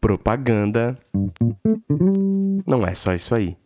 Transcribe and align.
Propaganda 0.00 0.98
não 2.66 2.86
é 2.86 2.94
só 2.94 3.14
isso 3.14 3.34
aí. 3.34 3.56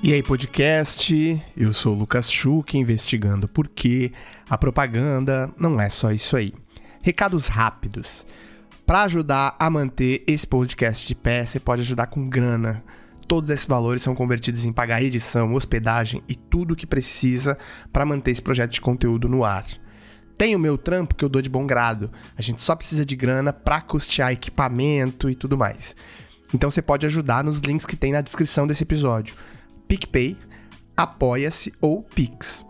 E 0.00 0.12
aí, 0.12 0.22
podcast? 0.22 1.42
Eu 1.56 1.72
sou 1.72 1.94
o 1.94 1.98
Lucas 1.98 2.30
Schuch, 2.30 2.78
investigando 2.78 3.48
por 3.48 3.68
que 3.68 4.12
a 4.48 4.56
propaganda 4.56 5.50
não 5.58 5.80
é 5.80 5.88
só 5.88 6.12
isso 6.12 6.36
aí. 6.36 6.54
Recados 7.02 7.48
rápidos. 7.48 8.24
Para 8.86 9.02
ajudar 9.02 9.56
a 9.58 9.68
manter 9.68 10.24
esse 10.26 10.46
podcast 10.46 11.06
de 11.06 11.14
pé, 11.14 11.44
você 11.44 11.60
pode 11.60 11.82
ajudar 11.82 12.06
com 12.06 12.28
grana. 12.28 12.82
Todos 13.28 13.50
esses 13.50 13.66
valores 13.66 14.02
são 14.02 14.14
convertidos 14.14 14.64
em 14.64 14.72
pagar 14.72 15.02
edição, 15.02 15.52
hospedagem 15.52 16.22
e 16.26 16.34
tudo 16.34 16.72
o 16.72 16.76
que 16.76 16.86
precisa 16.86 17.58
para 17.92 18.06
manter 18.06 18.30
esse 18.30 18.40
projeto 18.40 18.72
de 18.72 18.80
conteúdo 18.80 19.28
no 19.28 19.44
ar. 19.44 19.66
Tem 20.38 20.56
o 20.56 20.58
meu 20.58 20.78
trampo 20.78 21.14
que 21.14 21.22
eu 21.22 21.28
dou 21.28 21.42
de 21.42 21.50
bom 21.50 21.66
grado. 21.66 22.10
A 22.36 22.40
gente 22.40 22.62
só 22.62 22.74
precisa 22.74 23.04
de 23.04 23.14
grana 23.14 23.52
para 23.52 23.82
custear 23.82 24.32
equipamento 24.32 25.28
e 25.28 25.34
tudo 25.34 25.58
mais. 25.58 25.94
Então 26.54 26.70
você 26.70 26.80
pode 26.80 27.04
ajudar 27.04 27.44
nos 27.44 27.58
links 27.58 27.84
que 27.84 27.96
tem 27.96 28.12
na 28.12 28.22
descrição 28.22 28.66
desse 28.66 28.82
episódio. 28.82 29.36
PicPay, 29.86 30.34
Apoia-se 30.96 31.74
ou 31.82 32.02
Pix. 32.02 32.64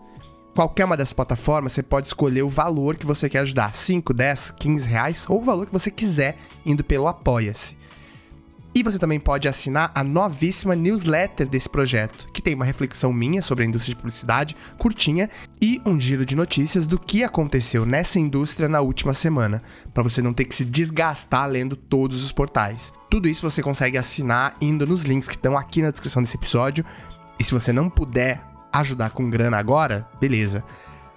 Qualquer 0.53 0.83
uma 0.83 0.97
dessas 0.97 1.13
plataformas, 1.13 1.71
você 1.71 1.81
pode 1.81 2.07
escolher 2.07 2.41
o 2.41 2.49
valor 2.49 2.97
que 2.97 3.05
você 3.05 3.29
quer 3.29 3.39
ajudar, 3.39 3.73
5, 3.73 4.13
10, 4.13 4.51
15 4.51 4.87
reais, 4.89 5.25
ou 5.29 5.39
o 5.39 5.43
valor 5.43 5.67
que 5.67 5.71
você 5.71 5.89
quiser, 5.89 6.37
indo 6.65 6.83
pelo 6.83 7.07
Apoia-se. 7.07 7.77
E 8.73 8.83
você 8.83 8.99
também 8.99 9.19
pode 9.19 9.47
assinar 9.47 9.91
a 9.95 10.03
novíssima 10.03 10.75
newsletter 10.75 11.47
desse 11.47 11.67
projeto, 11.67 12.27
que 12.31 12.41
tem 12.41 12.53
uma 12.53 12.65
reflexão 12.65 13.11
minha 13.11 13.41
sobre 13.41 13.63
a 13.63 13.67
indústria 13.67 13.95
de 13.95 13.99
publicidade, 13.99 14.55
curtinha, 14.77 15.27
e 15.59 15.81
um 15.85 15.99
giro 15.99 16.25
de 16.25 16.35
notícias 16.35 16.85
do 16.85 16.99
que 16.99 17.23
aconteceu 17.23 17.85
nessa 17.85 18.19
indústria 18.19 18.69
na 18.69 18.79
última 18.79 19.13
semana, 19.13 19.61
para 19.93 20.03
você 20.03 20.21
não 20.21 20.33
ter 20.33 20.45
que 20.45 20.55
se 20.55 20.63
desgastar 20.63 21.47
lendo 21.47 21.75
todos 21.75 22.23
os 22.23 22.31
portais. 22.31 22.93
Tudo 23.09 23.27
isso 23.27 23.49
você 23.49 23.61
consegue 23.63 23.97
assinar 23.97 24.53
indo 24.61 24.85
nos 24.85 25.03
links 25.03 25.27
que 25.27 25.35
estão 25.35 25.57
aqui 25.57 25.81
na 25.81 25.89
descrição 25.89 26.21
desse 26.21 26.37
episódio. 26.37 26.85
E 27.39 27.43
se 27.43 27.51
você 27.51 27.73
não 27.73 27.89
puder 27.89 28.43
ajudar 28.71 29.09
com 29.09 29.29
grana 29.29 29.57
agora, 29.57 30.07
beleza. 30.21 30.63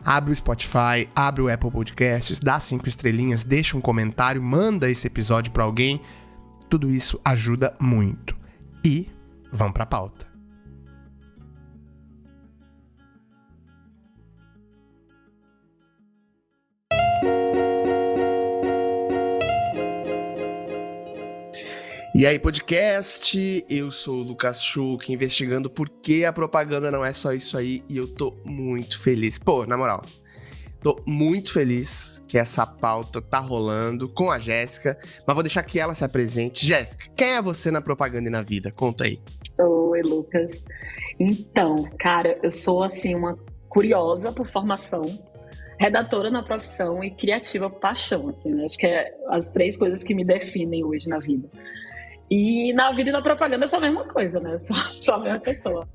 Abre 0.04 0.32
o 0.32 0.36
Spotify, 0.36 1.08
abre 1.14 1.42
o 1.42 1.52
Apple 1.52 1.70
Podcasts, 1.70 2.40
dá 2.40 2.58
cinco 2.58 2.88
estrelinhas, 2.88 3.44
deixa 3.44 3.76
um 3.76 3.80
comentário, 3.80 4.42
manda 4.42 4.90
esse 4.90 5.06
episódio 5.06 5.52
para 5.52 5.62
alguém 5.62 6.00
tudo 6.72 6.90
isso 6.90 7.20
ajuda 7.22 7.76
muito. 7.78 8.34
E 8.82 9.06
vamos 9.52 9.74
para 9.74 9.82
a 9.82 9.86
pauta. 9.86 10.26
E 22.14 22.26
aí, 22.26 22.38
podcast, 22.38 23.66
eu 23.68 23.90
sou 23.90 24.20
o 24.20 24.22
Lucas 24.22 24.62
Schuch, 24.62 25.12
investigando 25.12 25.68
por 25.68 25.90
que 25.90 26.24
a 26.24 26.32
propaganda 26.32 26.90
não 26.90 27.04
é 27.04 27.12
só 27.12 27.34
isso 27.34 27.58
aí, 27.58 27.82
e 27.86 27.98
eu 27.98 28.08
tô 28.08 28.34
muito 28.46 28.98
feliz. 28.98 29.38
Pô, 29.38 29.66
na 29.66 29.76
moral, 29.76 30.02
Tô 30.82 31.00
muito 31.06 31.52
feliz 31.52 32.20
que 32.26 32.36
essa 32.36 32.66
pauta 32.66 33.22
tá 33.22 33.38
rolando 33.38 34.08
com 34.08 34.30
a 34.30 34.38
Jéssica, 34.38 34.98
mas 35.24 35.34
vou 35.34 35.42
deixar 35.42 35.62
que 35.62 35.78
ela 35.78 35.94
se 35.94 36.04
apresente. 36.04 36.66
Jéssica, 36.66 37.04
quem 37.16 37.34
é 37.34 37.42
você 37.42 37.70
na 37.70 37.80
propaganda 37.80 38.28
e 38.28 38.32
na 38.32 38.42
vida? 38.42 38.72
Conta 38.72 39.04
aí. 39.04 39.20
Oi, 39.60 40.02
Lucas. 40.02 40.62
Então, 41.20 41.88
cara, 41.98 42.36
eu 42.42 42.50
sou 42.50 42.82
assim 42.82 43.14
uma 43.14 43.38
curiosa 43.68 44.32
por 44.32 44.46
formação, 44.48 45.02
redatora 45.78 46.30
na 46.30 46.42
profissão 46.42 47.02
e 47.04 47.10
criativa 47.10 47.70
por 47.70 47.78
paixão, 47.78 48.28
assim, 48.30 48.52
né? 48.52 48.64
Acho 48.64 48.76
que 48.76 48.86
é 48.86 49.08
as 49.28 49.50
três 49.50 49.76
coisas 49.76 50.02
que 50.02 50.14
me 50.14 50.24
definem 50.24 50.82
hoje 50.84 51.08
na 51.08 51.18
vida. 51.20 51.48
E 52.28 52.72
na 52.72 52.90
vida 52.92 53.10
e 53.10 53.12
na 53.12 53.22
propaganda 53.22 53.66
é 53.66 53.68
só 53.68 53.76
a 53.76 53.80
mesma 53.80 54.04
coisa, 54.08 54.40
né? 54.40 54.58
Sou, 54.58 54.76
sou 54.98 55.14
a 55.14 55.18
mesma 55.20 55.40
pessoa. 55.40 55.88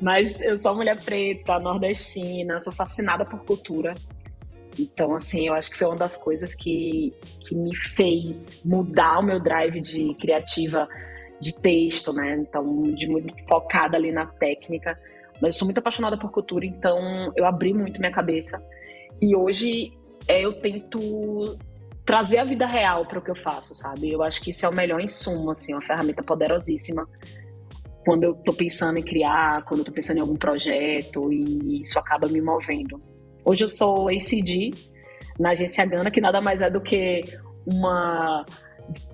Mas 0.00 0.40
eu 0.40 0.56
sou 0.56 0.74
mulher 0.74 0.98
preta, 1.00 1.58
nordestina, 1.58 2.58
sou 2.60 2.72
fascinada 2.72 3.24
por 3.24 3.44
cultura. 3.44 3.94
Então, 4.78 5.14
assim, 5.14 5.48
eu 5.48 5.54
acho 5.54 5.70
que 5.70 5.78
foi 5.78 5.86
uma 5.86 5.96
das 5.96 6.16
coisas 6.16 6.54
que, 6.54 7.14
que 7.40 7.54
me 7.54 7.74
fez 7.74 8.60
mudar 8.64 9.18
o 9.18 9.22
meu 9.22 9.40
drive 9.40 9.80
de 9.80 10.14
criativa 10.14 10.86
de 11.40 11.54
texto, 11.54 12.12
né? 12.12 12.36
Então, 12.38 12.82
de 12.94 13.08
muito 13.08 13.34
focada 13.48 13.96
ali 13.96 14.12
na 14.12 14.26
técnica. 14.26 14.98
Mas 15.40 15.54
eu 15.54 15.58
sou 15.60 15.66
muito 15.66 15.78
apaixonada 15.78 16.18
por 16.18 16.30
cultura, 16.30 16.64
então 16.64 17.32
eu 17.36 17.44
abri 17.44 17.72
muito 17.72 18.00
minha 18.00 18.12
cabeça. 18.12 18.62
E 19.20 19.34
hoje 19.34 19.92
é, 20.28 20.44
eu 20.44 20.60
tento 20.60 21.58
trazer 22.04 22.38
a 22.38 22.44
vida 22.44 22.66
real 22.66 23.04
para 23.06 23.18
o 23.18 23.22
que 23.22 23.30
eu 23.30 23.36
faço, 23.36 23.74
sabe? 23.74 24.12
Eu 24.12 24.22
acho 24.22 24.40
que 24.40 24.50
isso 24.50 24.64
é 24.64 24.68
o 24.68 24.74
melhor 24.74 25.00
insumo, 25.00 25.50
assim, 25.50 25.74
uma 25.74 25.82
ferramenta 25.82 26.22
poderosíssima 26.22 27.06
quando 28.04 28.22
eu 28.22 28.32
estou 28.32 28.54
pensando 28.54 28.98
em 28.98 29.02
criar, 29.02 29.64
quando 29.64 29.80
eu 29.80 29.82
estou 29.82 29.94
pensando 29.94 30.18
em 30.18 30.20
algum 30.20 30.36
projeto 30.36 31.32
e 31.32 31.80
isso 31.80 31.98
acaba 31.98 32.28
me 32.28 32.40
movendo. 32.40 33.02
Hoje 33.46 33.62
eu 33.62 33.68
sou 33.68 34.08
ACD 34.08 34.72
na 35.38 35.50
agência 35.50 35.86
Gana, 35.86 36.10
que 36.10 36.20
nada 36.20 36.40
mais 36.40 36.62
é 36.62 36.68
do 36.68 36.80
que 36.80 37.22
uma 37.64 38.44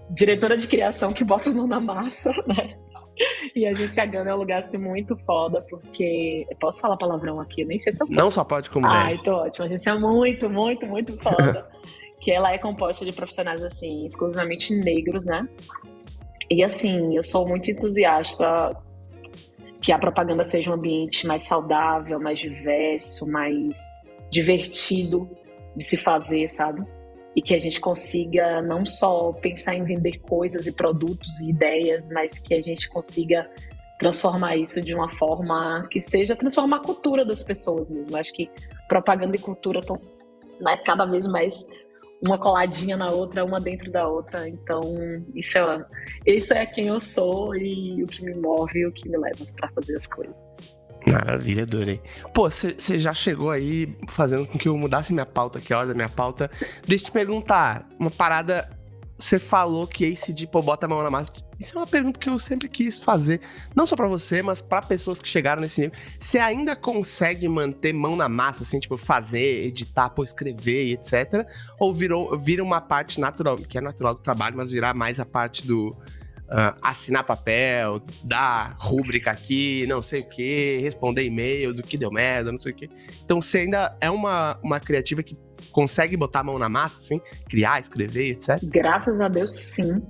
diretora 0.08 0.56
de 0.56 0.66
criação 0.66 1.12
que 1.12 1.22
bota 1.22 1.50
a 1.50 1.52
mão 1.52 1.66
na 1.66 1.78
massa, 1.78 2.30
né? 2.48 2.74
E 3.54 3.66
a 3.66 3.72
agência 3.72 4.06
Gana 4.06 4.30
é 4.30 4.34
um 4.34 4.38
lugar 4.38 4.60
assim 4.60 4.78
muito 4.78 5.14
foda, 5.26 5.60
porque. 5.68 6.46
Posso 6.58 6.80
falar 6.80 6.96
palavrão 6.96 7.40
aqui? 7.40 7.62
Nem 7.62 7.78
sei 7.78 7.92
se 7.92 8.02
eu 8.02 8.06
posso. 8.06 8.18
Não 8.18 8.30
só 8.30 8.42
pode 8.42 8.70
como 8.70 8.86
Ah, 8.86 9.12
então 9.12 9.34
ótimo. 9.34 9.64
A 9.64 9.68
agência 9.68 9.90
é 9.90 9.98
muito, 9.98 10.48
muito, 10.48 10.86
muito 10.86 11.14
foda. 11.18 11.68
que 12.18 12.30
ela 12.30 12.52
é 12.52 12.56
composta 12.56 13.04
de 13.04 13.12
profissionais, 13.12 13.62
assim, 13.62 14.06
exclusivamente 14.06 14.74
negros, 14.74 15.26
né? 15.26 15.46
E 16.50 16.64
assim, 16.64 17.14
eu 17.14 17.22
sou 17.22 17.46
muito 17.46 17.70
entusiasta 17.70 18.74
que 19.82 19.92
a 19.92 19.98
propaganda 19.98 20.42
seja 20.42 20.70
um 20.70 20.74
ambiente 20.74 21.26
mais 21.26 21.42
saudável, 21.42 22.18
mais 22.18 22.40
diverso, 22.40 23.30
mais 23.30 23.76
divertido 24.32 25.28
de 25.76 25.84
se 25.84 25.96
fazer, 25.96 26.48
sabe? 26.48 26.82
E 27.36 27.42
que 27.42 27.54
a 27.54 27.58
gente 27.58 27.80
consiga 27.80 28.62
não 28.62 28.84
só 28.84 29.32
pensar 29.32 29.74
em 29.74 29.84
vender 29.84 30.18
coisas 30.20 30.66
e 30.66 30.72
produtos 30.72 31.40
e 31.40 31.50
ideias, 31.50 32.08
mas 32.08 32.38
que 32.38 32.54
a 32.54 32.60
gente 32.60 32.88
consiga 32.88 33.48
transformar 33.98 34.56
isso 34.56 34.80
de 34.80 34.94
uma 34.94 35.08
forma 35.10 35.86
que 35.90 36.00
seja 36.00 36.34
transformar 36.34 36.78
a 36.78 36.80
cultura 36.80 37.24
das 37.24 37.44
pessoas 37.44 37.90
mesmo. 37.90 38.16
Acho 38.16 38.32
que 38.32 38.50
propaganda 38.88 39.36
e 39.36 39.38
cultura 39.38 39.80
estão 39.80 39.94
né, 40.60 40.76
cada 40.78 41.04
vez 41.04 41.26
mais 41.26 41.64
uma 42.20 42.38
coladinha 42.38 42.96
na 42.96 43.10
outra, 43.10 43.44
uma 43.44 43.60
dentro 43.60 43.90
da 43.90 44.08
outra. 44.08 44.48
Então, 44.48 44.82
isso 45.34 45.58
é, 45.58 45.86
isso 46.26 46.54
é 46.54 46.64
quem 46.64 46.88
eu 46.88 47.00
sou 47.00 47.54
e 47.54 48.02
o 48.02 48.06
que 48.06 48.24
me 48.24 48.34
move 48.34 48.78
e 48.78 48.86
o 48.86 48.92
que 48.92 49.08
me 49.08 49.18
leva 49.18 49.44
para 49.56 49.68
fazer 49.70 49.96
as 49.96 50.06
coisas. 50.06 50.51
Maravilha, 51.06 51.64
adorei. 51.64 52.00
Pô, 52.32 52.48
você 52.50 52.98
já 52.98 53.12
chegou 53.12 53.50
aí 53.50 53.96
fazendo 54.08 54.46
com 54.46 54.58
que 54.58 54.68
eu 54.68 54.76
mudasse 54.76 55.12
minha 55.12 55.26
pauta 55.26 55.58
aqui, 55.58 55.72
a 55.72 55.78
hora 55.78 55.88
da 55.88 55.94
minha 55.94 56.08
pauta. 56.08 56.50
Deixa 56.86 57.04
eu 57.04 57.06
te 57.06 57.12
perguntar, 57.12 57.88
uma 57.98 58.10
parada. 58.10 58.68
Você 59.18 59.38
falou 59.38 59.86
que 59.86 60.04
ACD, 60.04 60.48
pô, 60.48 60.60
bota 60.60 60.86
a 60.86 60.88
mão 60.88 61.00
na 61.02 61.10
massa. 61.10 61.32
Isso 61.58 61.78
é 61.78 61.80
uma 61.80 61.86
pergunta 61.86 62.18
que 62.18 62.28
eu 62.28 62.36
sempre 62.40 62.68
quis 62.68 62.98
fazer. 62.98 63.40
Não 63.72 63.86
só 63.86 63.94
para 63.94 64.08
você, 64.08 64.42
mas 64.42 64.60
para 64.60 64.82
pessoas 64.82 65.20
que 65.20 65.28
chegaram 65.28 65.62
nesse 65.62 65.80
nível. 65.80 65.96
Você 66.18 66.40
ainda 66.40 66.74
consegue 66.74 67.48
manter 67.48 67.92
mão 67.92 68.16
na 68.16 68.28
massa, 68.28 68.64
assim, 68.64 68.80
tipo, 68.80 68.96
fazer, 68.96 69.64
editar, 69.66 70.10
pô, 70.10 70.24
escrever 70.24 70.86
e 70.86 70.94
etc. 70.94 71.46
Ou 71.78 71.94
virou, 71.94 72.36
vira 72.36 72.64
uma 72.64 72.80
parte 72.80 73.20
natural, 73.20 73.56
que 73.58 73.78
é 73.78 73.80
natural 73.80 74.14
do 74.14 74.20
trabalho, 74.20 74.56
mas 74.56 74.72
virar 74.72 74.92
mais 74.92 75.20
a 75.20 75.24
parte 75.24 75.64
do 75.64 75.96
uh, 76.52 76.78
assinar 76.82 77.24
papel, 77.24 78.00
dar 78.22 78.76
rúbrica 78.78 79.30
aqui, 79.30 79.86
não 79.88 80.02
sei 80.02 80.20
o 80.20 80.24
que, 80.24 80.78
responder 80.82 81.24
e-mail 81.24 81.72
do 81.72 81.82
que 81.82 81.96
deu 81.96 82.10
merda, 82.10 82.52
não 82.52 82.58
sei 82.58 82.72
o 82.72 82.74
que. 82.74 82.90
Então 83.24 83.40
você 83.40 83.58
ainda 83.58 83.96
é 84.00 84.10
uma, 84.10 84.58
uma 84.62 84.78
criativa 84.78 85.22
que 85.22 85.36
consegue 85.72 86.16
botar 86.16 86.40
a 86.40 86.44
mão 86.44 86.58
na 86.58 86.68
massa, 86.68 86.98
assim, 86.98 87.20
criar, 87.48 87.80
escrever, 87.80 88.32
etc. 88.32 88.58
Graças 88.62 89.20
a 89.20 89.28
Deus, 89.28 89.52
sim. 89.52 90.02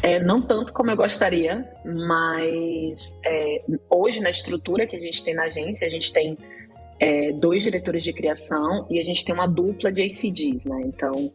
É, 0.00 0.22
não 0.22 0.40
tanto 0.40 0.72
como 0.72 0.92
eu 0.92 0.96
gostaria, 0.96 1.68
mas 1.84 3.18
é, 3.26 3.58
hoje 3.90 4.20
na 4.20 4.30
estrutura 4.30 4.86
que 4.86 4.94
a 4.94 5.00
gente 5.00 5.22
tem 5.24 5.34
na 5.34 5.44
agência, 5.44 5.86
a 5.86 5.90
gente 5.90 6.12
tem 6.12 6.38
é, 7.00 7.32
dois 7.32 7.64
diretores 7.64 8.04
de 8.04 8.12
criação 8.12 8.86
e 8.88 9.00
a 9.00 9.02
gente 9.02 9.24
tem 9.24 9.34
uma 9.34 9.48
dupla 9.48 9.90
de 9.90 10.02
ACDs, 10.02 10.66
né? 10.66 10.82
Então, 10.84 11.32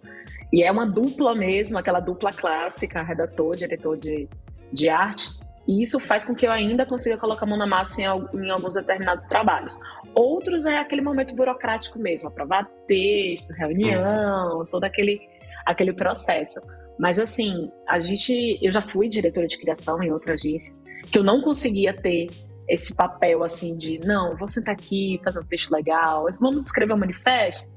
e 0.51 0.63
é 0.63 0.71
uma 0.71 0.85
dupla 0.85 1.35
mesmo, 1.35 1.77
aquela 1.77 1.99
dupla 1.99 2.31
clássica, 2.31 3.03
redator, 3.03 3.55
diretor 3.55 3.97
de, 3.97 4.27
de 4.71 4.89
arte. 4.89 5.29
E 5.67 5.81
isso 5.81 5.99
faz 5.99 6.23
com 6.23 6.33
que 6.33 6.47
eu 6.47 6.51
ainda 6.51 6.85
consiga 6.85 7.17
colocar 7.17 7.45
a 7.45 7.49
mão 7.49 7.57
na 7.57 7.67
massa 7.67 8.01
em, 8.01 8.05
em 8.05 8.49
alguns 8.49 8.75
determinados 8.75 9.25
trabalhos. 9.25 9.77
Outros 10.15 10.65
é 10.65 10.77
aquele 10.77 11.01
momento 11.01 11.35
burocrático 11.35 11.99
mesmo, 11.99 12.29
aprovar 12.29 12.69
texto, 12.87 13.51
reunião, 13.51 14.65
todo 14.71 14.85
aquele, 14.85 15.19
aquele 15.65 15.91
processo. 15.91 16.61
Mas 16.97 17.19
assim, 17.19 17.69
a 17.87 17.99
gente, 17.99 18.57
eu 18.61 18.71
já 18.71 18.81
fui 18.81 19.09
diretora 19.09 19.45
de 19.45 19.57
criação 19.57 20.01
em 20.01 20.11
outra 20.11 20.33
agência, 20.33 20.73
que 21.11 21.19
eu 21.19 21.23
não 21.23 21.41
conseguia 21.41 21.93
ter 21.93 22.27
esse 22.67 22.95
papel 22.95 23.43
assim 23.43 23.77
de 23.77 23.99
não, 23.99 24.35
vou 24.35 24.47
sentar 24.47 24.73
aqui, 24.73 25.19
fazer 25.23 25.39
um 25.39 25.45
texto 25.45 25.71
legal, 25.71 26.25
vamos 26.39 26.65
escrever 26.65 26.93
um 26.93 26.97
manifesto. 26.97 27.71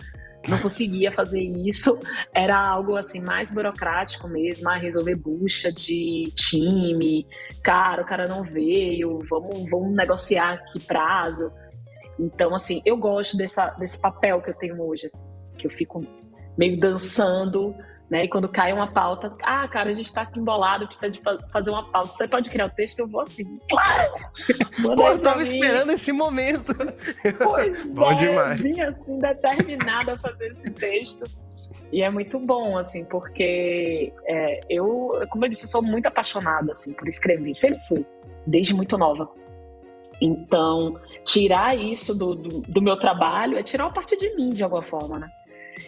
Não 0.48 0.58
conseguia 0.58 1.12
fazer 1.12 1.40
isso, 1.40 2.00
era 2.34 2.58
algo 2.58 2.96
assim 2.96 3.20
mais 3.20 3.50
burocrático 3.50 4.26
mesmo, 4.26 4.69
a 4.69 4.76
resolver 4.76 5.14
bucha 5.14 5.70
de 5.70 6.32
time, 6.34 7.26
cara, 7.62 8.02
o 8.02 8.06
cara 8.06 8.26
não 8.26 8.42
veio, 8.42 9.19
vamos, 9.28 9.69
vamos 9.70 9.94
negociar 9.94 10.54
aqui 10.54 10.81
prazo. 10.81 11.52
Então, 12.19 12.54
assim, 12.54 12.82
eu 12.84 12.96
gosto 12.96 13.37
dessa, 13.37 13.70
desse 13.78 13.98
papel 13.98 14.40
que 14.40 14.50
eu 14.50 14.54
tenho 14.54 14.81
hoje, 14.82 15.06
assim, 15.06 15.26
que 15.58 15.66
eu 15.66 15.70
fico 15.70 16.04
meio 16.56 16.78
dançando 16.78 17.75
né? 18.11 18.25
E 18.25 18.29
quando 18.29 18.49
cai 18.49 18.73
uma 18.73 18.89
pauta, 18.89 19.33
ah, 19.43 19.69
cara, 19.69 19.91
a 19.91 19.93
gente 19.93 20.12
tá 20.12 20.23
aqui 20.23 20.41
embolado, 20.41 20.87
precisa 20.87 21.09
de 21.09 21.23
fazer 21.53 21.71
uma 21.71 21.89
pauta. 21.91 22.09
Você 22.09 22.27
pode 22.27 22.51
criar 22.51 22.67
o 22.67 22.71
texto? 22.71 22.99
Eu 22.99 23.09
vou 23.09 23.21
assim, 23.21 23.45
claro! 23.71 24.12
Pô, 24.97 25.07
eu 25.07 25.19
tava 25.19 25.43
esperando 25.43 25.93
esse 25.93 26.11
momento. 26.11 26.75
Pois 27.39 27.95
bom 27.95 28.11
é, 28.11 28.15
demais. 28.15 28.61
Vim 28.61 28.81
assim, 28.81 29.19
determinada 29.19 30.15
a 30.15 30.19
fazer 30.19 30.49
esse 30.49 30.71
texto. 30.71 31.25
E 31.93 32.03
é 32.03 32.11
muito 32.11 32.39
bom, 32.39 32.77
assim, 32.77 33.05
porque 33.05 34.12
é, 34.27 34.61
eu, 34.69 35.12
como 35.31 35.45
eu 35.45 35.49
disse, 35.49 35.65
eu 35.65 35.69
sou 35.69 35.83
muito 35.83 36.07
apaixonada, 36.07 36.73
assim, 36.73 36.93
por 36.93 37.07
escrever. 37.07 37.55
Sempre 37.55 37.81
fui, 37.87 38.05
desde 38.47 38.75
muito 38.75 38.99
nova. 38.99 39.29
Então, 40.21 41.01
tirar 41.25 41.77
isso 41.77 42.15
do, 42.15 42.35
do, 42.35 42.61
do 42.61 42.83
meu 42.83 42.97
trabalho 42.97 43.57
é 43.57 43.62
tirar 43.62 43.87
uma 43.87 43.93
parte 43.93 44.17
de 44.17 44.35
mim, 44.37 44.51
de 44.51 44.62
alguma 44.62 44.83
forma, 44.83 45.19
né? 45.19 45.31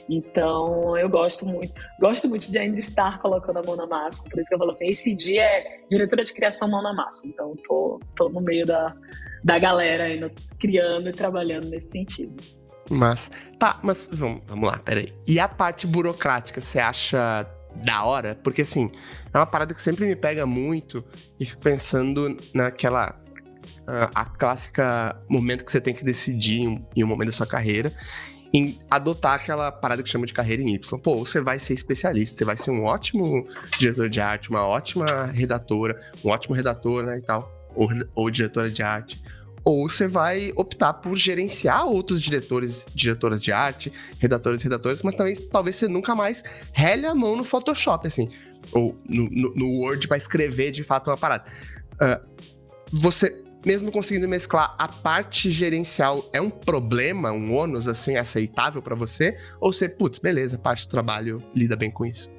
Então, 0.08 0.96
eu 0.96 1.08
gosto 1.08 1.46
muito, 1.46 1.72
gosto 2.00 2.28
muito 2.28 2.50
de 2.50 2.58
ainda 2.58 2.78
estar 2.78 3.18
colocando 3.18 3.58
a 3.58 3.62
mão 3.62 3.76
na 3.76 3.86
massa. 3.86 4.22
Por 4.22 4.38
isso 4.38 4.48
que 4.48 4.54
eu 4.54 4.58
falo 4.58 4.70
assim, 4.70 4.88
esse 4.88 5.14
dia 5.14 5.42
é 5.42 5.80
diretora 5.90 6.24
de 6.24 6.32
criação 6.32 6.68
mão 6.68 6.82
na 6.82 6.92
massa. 6.92 7.26
Então, 7.26 7.54
tô, 7.66 8.00
tô 8.16 8.28
no 8.28 8.40
meio 8.40 8.66
da, 8.66 8.92
da 9.42 9.58
galera 9.58 10.04
ainda 10.04 10.30
criando 10.58 11.08
e 11.08 11.12
trabalhando 11.12 11.68
nesse 11.68 11.90
sentido. 11.90 12.34
Mas, 12.90 13.30
tá, 13.58 13.78
mas 13.82 14.08
vamos, 14.12 14.42
vamos 14.46 14.68
lá, 14.68 14.78
peraí. 14.78 15.12
E 15.26 15.38
a 15.40 15.48
parte 15.48 15.86
burocrática, 15.86 16.60
você 16.60 16.78
acha 16.78 17.46
da 17.84 18.04
hora? 18.04 18.38
Porque, 18.42 18.62
assim, 18.62 18.90
é 19.32 19.38
uma 19.38 19.46
parada 19.46 19.72
que 19.72 19.80
sempre 19.80 20.06
me 20.06 20.16
pega 20.16 20.44
muito 20.44 21.04
e 21.38 21.44
fico 21.44 21.62
pensando 21.62 22.36
naquela 22.52 23.18
a, 23.86 24.22
a, 24.22 24.24
clássica 24.24 25.16
momento 25.28 25.64
que 25.64 25.72
você 25.72 25.80
tem 25.80 25.94
que 25.94 26.04
decidir 26.04 26.60
em 26.94 27.04
um 27.04 27.06
momento 27.06 27.26
da 27.26 27.32
sua 27.32 27.46
carreira 27.46 27.92
em 28.52 28.78
adotar 28.90 29.34
aquela 29.34 29.72
parada 29.72 30.02
que 30.02 30.08
chama 30.08 30.26
de 30.26 30.32
carreira 30.32 30.62
em 30.62 30.74
Y. 30.74 30.98
Pô, 30.98 31.16
você 31.16 31.40
vai 31.40 31.58
ser 31.58 31.72
especialista, 31.72 32.36
você 32.36 32.44
vai 32.44 32.56
ser 32.56 32.70
um 32.70 32.84
ótimo 32.84 33.46
diretor 33.78 34.08
de 34.08 34.20
arte, 34.20 34.50
uma 34.50 34.66
ótima 34.66 35.06
redatora, 35.32 35.98
um 36.22 36.28
ótimo 36.28 36.54
redator, 36.54 37.02
né, 37.02 37.18
e 37.18 37.22
tal, 37.22 37.50
ou, 37.74 37.88
ou 38.14 38.30
diretora 38.30 38.70
de 38.70 38.82
arte. 38.82 39.22
Ou 39.64 39.88
você 39.88 40.08
vai 40.08 40.52
optar 40.56 40.92
por 40.94 41.16
gerenciar 41.16 41.86
outros 41.86 42.20
diretores, 42.20 42.84
diretoras 42.94 43.40
de 43.40 43.52
arte, 43.52 43.92
redatores 44.18 44.60
e 44.60 44.64
redatoras, 44.64 45.02
mas 45.02 45.14
também 45.14 45.36
talvez 45.50 45.76
você 45.76 45.88
nunca 45.88 46.14
mais 46.14 46.42
rele 46.72 47.06
a 47.06 47.14
mão 47.14 47.36
no 47.36 47.44
Photoshop, 47.44 48.06
assim, 48.06 48.28
ou 48.72 49.00
no, 49.08 49.30
no, 49.30 49.54
no 49.54 49.66
Word 49.80 50.08
para 50.08 50.16
escrever 50.16 50.72
de 50.72 50.82
fato 50.82 51.08
uma 51.08 51.16
parada. 51.16 51.48
Uh, 51.94 52.32
você 52.92 53.42
mesmo 53.64 53.90
conseguindo 53.92 54.28
mesclar 54.28 54.74
a 54.78 54.88
parte 54.88 55.50
gerencial 55.50 56.28
é 56.32 56.40
um 56.40 56.50
problema, 56.50 57.32
um 57.32 57.54
ônus 57.54 57.88
assim 57.88 58.16
aceitável 58.16 58.82
para 58.82 58.94
você? 58.94 59.36
Ou 59.60 59.72
você, 59.72 59.88
putz, 59.88 60.18
beleza, 60.18 60.58
parte 60.58 60.86
do 60.86 60.90
trabalho 60.90 61.42
lida 61.54 61.76
bem 61.76 61.90
com 61.90 62.04
isso? 62.04 62.30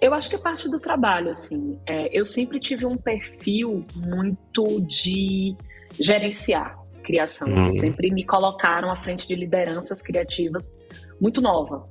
Eu 0.00 0.12
acho 0.12 0.28
que 0.28 0.36
é 0.36 0.38
parte 0.38 0.68
do 0.68 0.78
trabalho, 0.78 1.30
assim. 1.30 1.78
É, 1.86 2.10
eu 2.12 2.24
sempre 2.24 2.60
tive 2.60 2.84
um 2.84 2.96
perfil 2.96 3.86
muito 3.96 4.80
de 4.82 5.56
gerenciar 5.98 6.78
criação. 7.02 7.48
Assim, 7.54 7.66
uhum. 7.66 7.72
sempre 7.72 8.10
me 8.10 8.24
colocaram 8.24 8.90
à 8.90 8.96
frente 8.96 9.26
de 9.26 9.34
lideranças 9.34 10.02
criativas 10.02 10.74
muito 11.20 11.40
nova. 11.40 11.84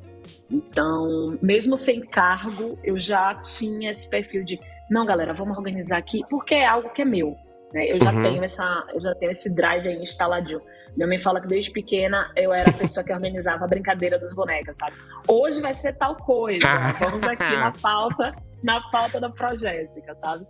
Então, 0.51 1.37
mesmo 1.41 1.77
sem 1.77 2.01
cargo, 2.01 2.77
eu 2.83 2.99
já 2.99 3.33
tinha 3.35 3.89
esse 3.89 4.07
perfil 4.07 4.43
de 4.43 4.59
não, 4.89 5.05
galera, 5.05 5.33
vamos 5.33 5.57
organizar 5.57 5.97
aqui, 5.97 6.21
porque 6.29 6.55
é 6.55 6.65
algo 6.65 6.89
que 6.89 7.01
é 7.01 7.05
meu. 7.05 7.35
Né? 7.73 7.91
Eu 7.91 7.99
já 8.01 8.13
uhum. 8.13 8.21
tenho 8.21 8.43
essa, 8.43 8.85
eu 8.93 9.01
já 9.01 9.15
tenho 9.15 9.31
esse 9.31 9.53
drive 9.53 9.87
aí 9.87 10.01
instaladinho. 10.01 10.61
Minha 10.95 11.07
mãe 11.07 11.17
fala 11.17 11.41
que 11.41 11.47
desde 11.47 11.71
pequena 11.71 12.31
eu 12.35 12.53
era 12.53 12.69
a 12.69 12.73
pessoa 12.73 13.03
que 13.03 13.11
organizava 13.11 13.65
a 13.65 13.67
brincadeira 13.67 14.19
das 14.19 14.33
bonecas, 14.33 14.77
sabe? 14.77 14.95
Hoje 15.27 15.59
vai 15.59 15.73
ser 15.73 15.93
tal 15.93 16.15
coisa. 16.15 16.67
Vamos 16.99 17.27
aqui 17.27 17.55
na 17.55 17.71
pauta, 17.81 18.35
na 18.61 18.79
pauta 18.91 19.19
da 19.19 19.29
Progéssica, 19.29 20.15
sabe? 20.15 20.45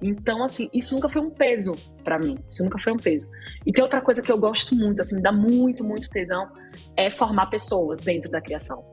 Então, 0.00 0.42
assim, 0.42 0.68
isso 0.74 0.94
nunca 0.94 1.08
foi 1.08 1.22
um 1.22 1.30
peso 1.30 1.76
para 2.02 2.18
mim. 2.18 2.36
Isso 2.50 2.64
nunca 2.64 2.78
foi 2.78 2.92
um 2.92 2.96
peso. 2.96 3.28
E 3.64 3.72
tem 3.72 3.84
outra 3.84 4.00
coisa 4.00 4.20
que 4.20 4.32
eu 4.32 4.38
gosto 4.38 4.74
muito, 4.74 5.00
assim, 5.00 5.16
me 5.16 5.22
dá 5.22 5.30
muito, 5.30 5.84
muito 5.84 6.08
tesão, 6.08 6.50
é 6.96 7.08
formar 7.08 7.46
pessoas 7.46 8.00
dentro 8.00 8.30
da 8.30 8.40
criação. 8.40 8.84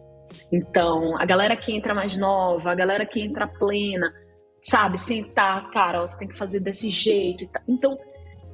Então, 0.52 1.18
a 1.18 1.26
galera 1.26 1.58
que 1.58 1.76
entra 1.76 1.96
mais 1.96 2.16
nova, 2.16 2.72
a 2.72 2.76
galera 2.76 3.06
que 3.06 3.20
entra 3.20 3.48
plena, 3.48 4.14
sabe, 4.62 5.00
sentar, 5.00 5.70
cara, 5.72 6.02
você 6.02 6.20
tem 6.20 6.28
que 6.28 6.38
fazer 6.38 6.60
desse 6.60 6.90
jeito. 6.90 7.48
Então, 7.68 7.98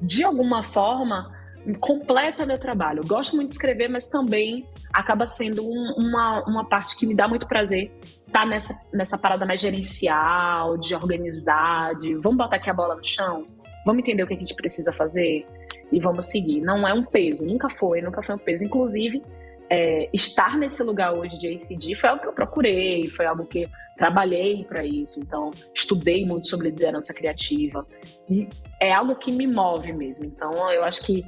de 0.00 0.22
alguma 0.24 0.62
forma, 0.62 1.32
completa 1.74 2.46
meu 2.46 2.58
trabalho. 2.58 3.00
Eu 3.00 3.06
gosto 3.06 3.34
muito 3.34 3.48
de 3.48 3.54
escrever, 3.54 3.88
mas 3.88 4.06
também 4.06 4.66
acaba 4.92 5.26
sendo 5.26 5.66
um, 5.66 5.94
uma, 5.96 6.44
uma 6.46 6.64
parte 6.64 6.96
que 6.96 7.06
me 7.06 7.14
dá 7.14 7.26
muito 7.26 7.46
prazer 7.46 7.90
estar 8.26 8.40
tá 8.40 8.46
nessa, 8.46 8.80
nessa 8.92 9.18
parada 9.18 9.44
mais 9.44 9.60
gerencial, 9.60 10.76
de 10.78 10.94
organizar, 10.94 11.94
de 11.96 12.14
vamos 12.14 12.38
botar 12.38 12.56
aqui 12.56 12.70
a 12.70 12.74
bola 12.74 12.94
no 12.94 13.04
chão, 13.04 13.46
vamos 13.84 14.02
entender 14.02 14.22
o 14.22 14.26
que 14.26 14.34
a 14.34 14.38
gente 14.38 14.54
precisa 14.54 14.92
fazer 14.92 15.46
e 15.90 16.00
vamos 16.00 16.26
seguir. 16.26 16.60
Não 16.60 16.86
é 16.86 16.94
um 16.94 17.04
peso, 17.04 17.46
nunca 17.46 17.68
foi, 17.68 18.00
nunca 18.00 18.22
foi 18.22 18.34
um 18.34 18.38
peso. 18.38 18.64
Inclusive, 18.64 19.22
é, 19.68 20.08
estar 20.12 20.56
nesse 20.56 20.82
lugar 20.82 21.12
hoje 21.14 21.38
de 21.38 21.48
ACD 21.48 21.96
foi 21.96 22.08
algo 22.08 22.22
que 22.22 22.28
eu 22.28 22.32
procurei, 22.32 23.06
foi 23.08 23.26
algo 23.26 23.44
que 23.44 23.68
trabalhei 23.96 24.64
para 24.64 24.84
isso, 24.84 25.18
então 25.18 25.50
estudei 25.74 26.24
muito 26.24 26.48
sobre 26.48 26.68
liderança 26.68 27.14
criativa 27.14 27.86
e 28.28 28.48
é 28.80 28.92
algo 28.92 29.16
que 29.16 29.32
me 29.32 29.46
move 29.46 29.92
mesmo. 29.92 30.26
Então 30.26 30.70
eu 30.70 30.84
acho 30.84 31.02
que 31.02 31.24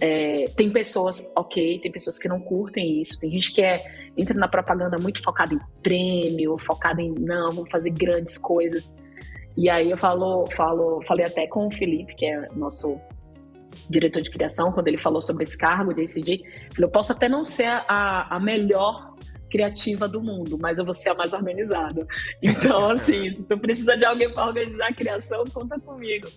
é, 0.00 0.46
tem 0.56 0.70
pessoas, 0.70 1.30
ok, 1.34 1.78
tem 1.80 1.92
pessoas 1.92 2.18
que 2.18 2.28
não 2.28 2.40
curtem 2.40 3.00
isso, 3.00 3.18
tem 3.20 3.30
gente 3.30 3.52
que 3.52 3.62
é, 3.62 4.10
entra 4.16 4.36
na 4.36 4.48
propaganda 4.48 4.96
muito 4.98 5.22
focada 5.22 5.54
em 5.54 5.60
prêmio, 5.82 6.58
focada 6.58 7.00
em 7.00 7.14
não, 7.18 7.50
vamos 7.50 7.70
fazer 7.70 7.90
grandes 7.90 8.38
coisas. 8.38 8.92
E 9.56 9.70
aí 9.70 9.90
eu 9.90 9.96
falo, 9.96 10.46
falo, 10.52 11.02
falei 11.06 11.24
até 11.24 11.46
com 11.46 11.66
o 11.66 11.70
Felipe, 11.70 12.14
que 12.14 12.26
é 12.26 12.48
nosso 12.54 13.00
diretor 13.88 14.22
de 14.22 14.30
criação, 14.30 14.72
quando 14.72 14.88
ele 14.88 14.98
falou 14.98 15.20
sobre 15.20 15.42
esse 15.44 15.56
cargo 15.56 15.94
de 15.94 16.02
ACD, 16.02 16.42
eu 16.78 16.88
posso 16.88 17.12
até 17.12 17.28
não 17.28 17.44
ser 17.44 17.66
a, 17.66 18.36
a 18.36 18.40
melhor 18.40 19.15
criativa 19.50 20.08
do 20.08 20.20
mundo, 20.20 20.58
mas 20.60 20.78
eu 20.78 20.84
vou 20.84 20.94
ser 20.94 21.10
a 21.10 21.14
mais 21.14 21.32
organizada. 21.32 22.06
Então, 22.42 22.90
assim, 22.90 23.30
se 23.30 23.46
tu 23.46 23.58
precisa 23.58 23.96
de 23.96 24.04
alguém 24.04 24.32
para 24.32 24.46
organizar 24.46 24.88
a 24.88 24.94
criação, 24.94 25.44
conta 25.52 25.78
comigo. 25.80 26.28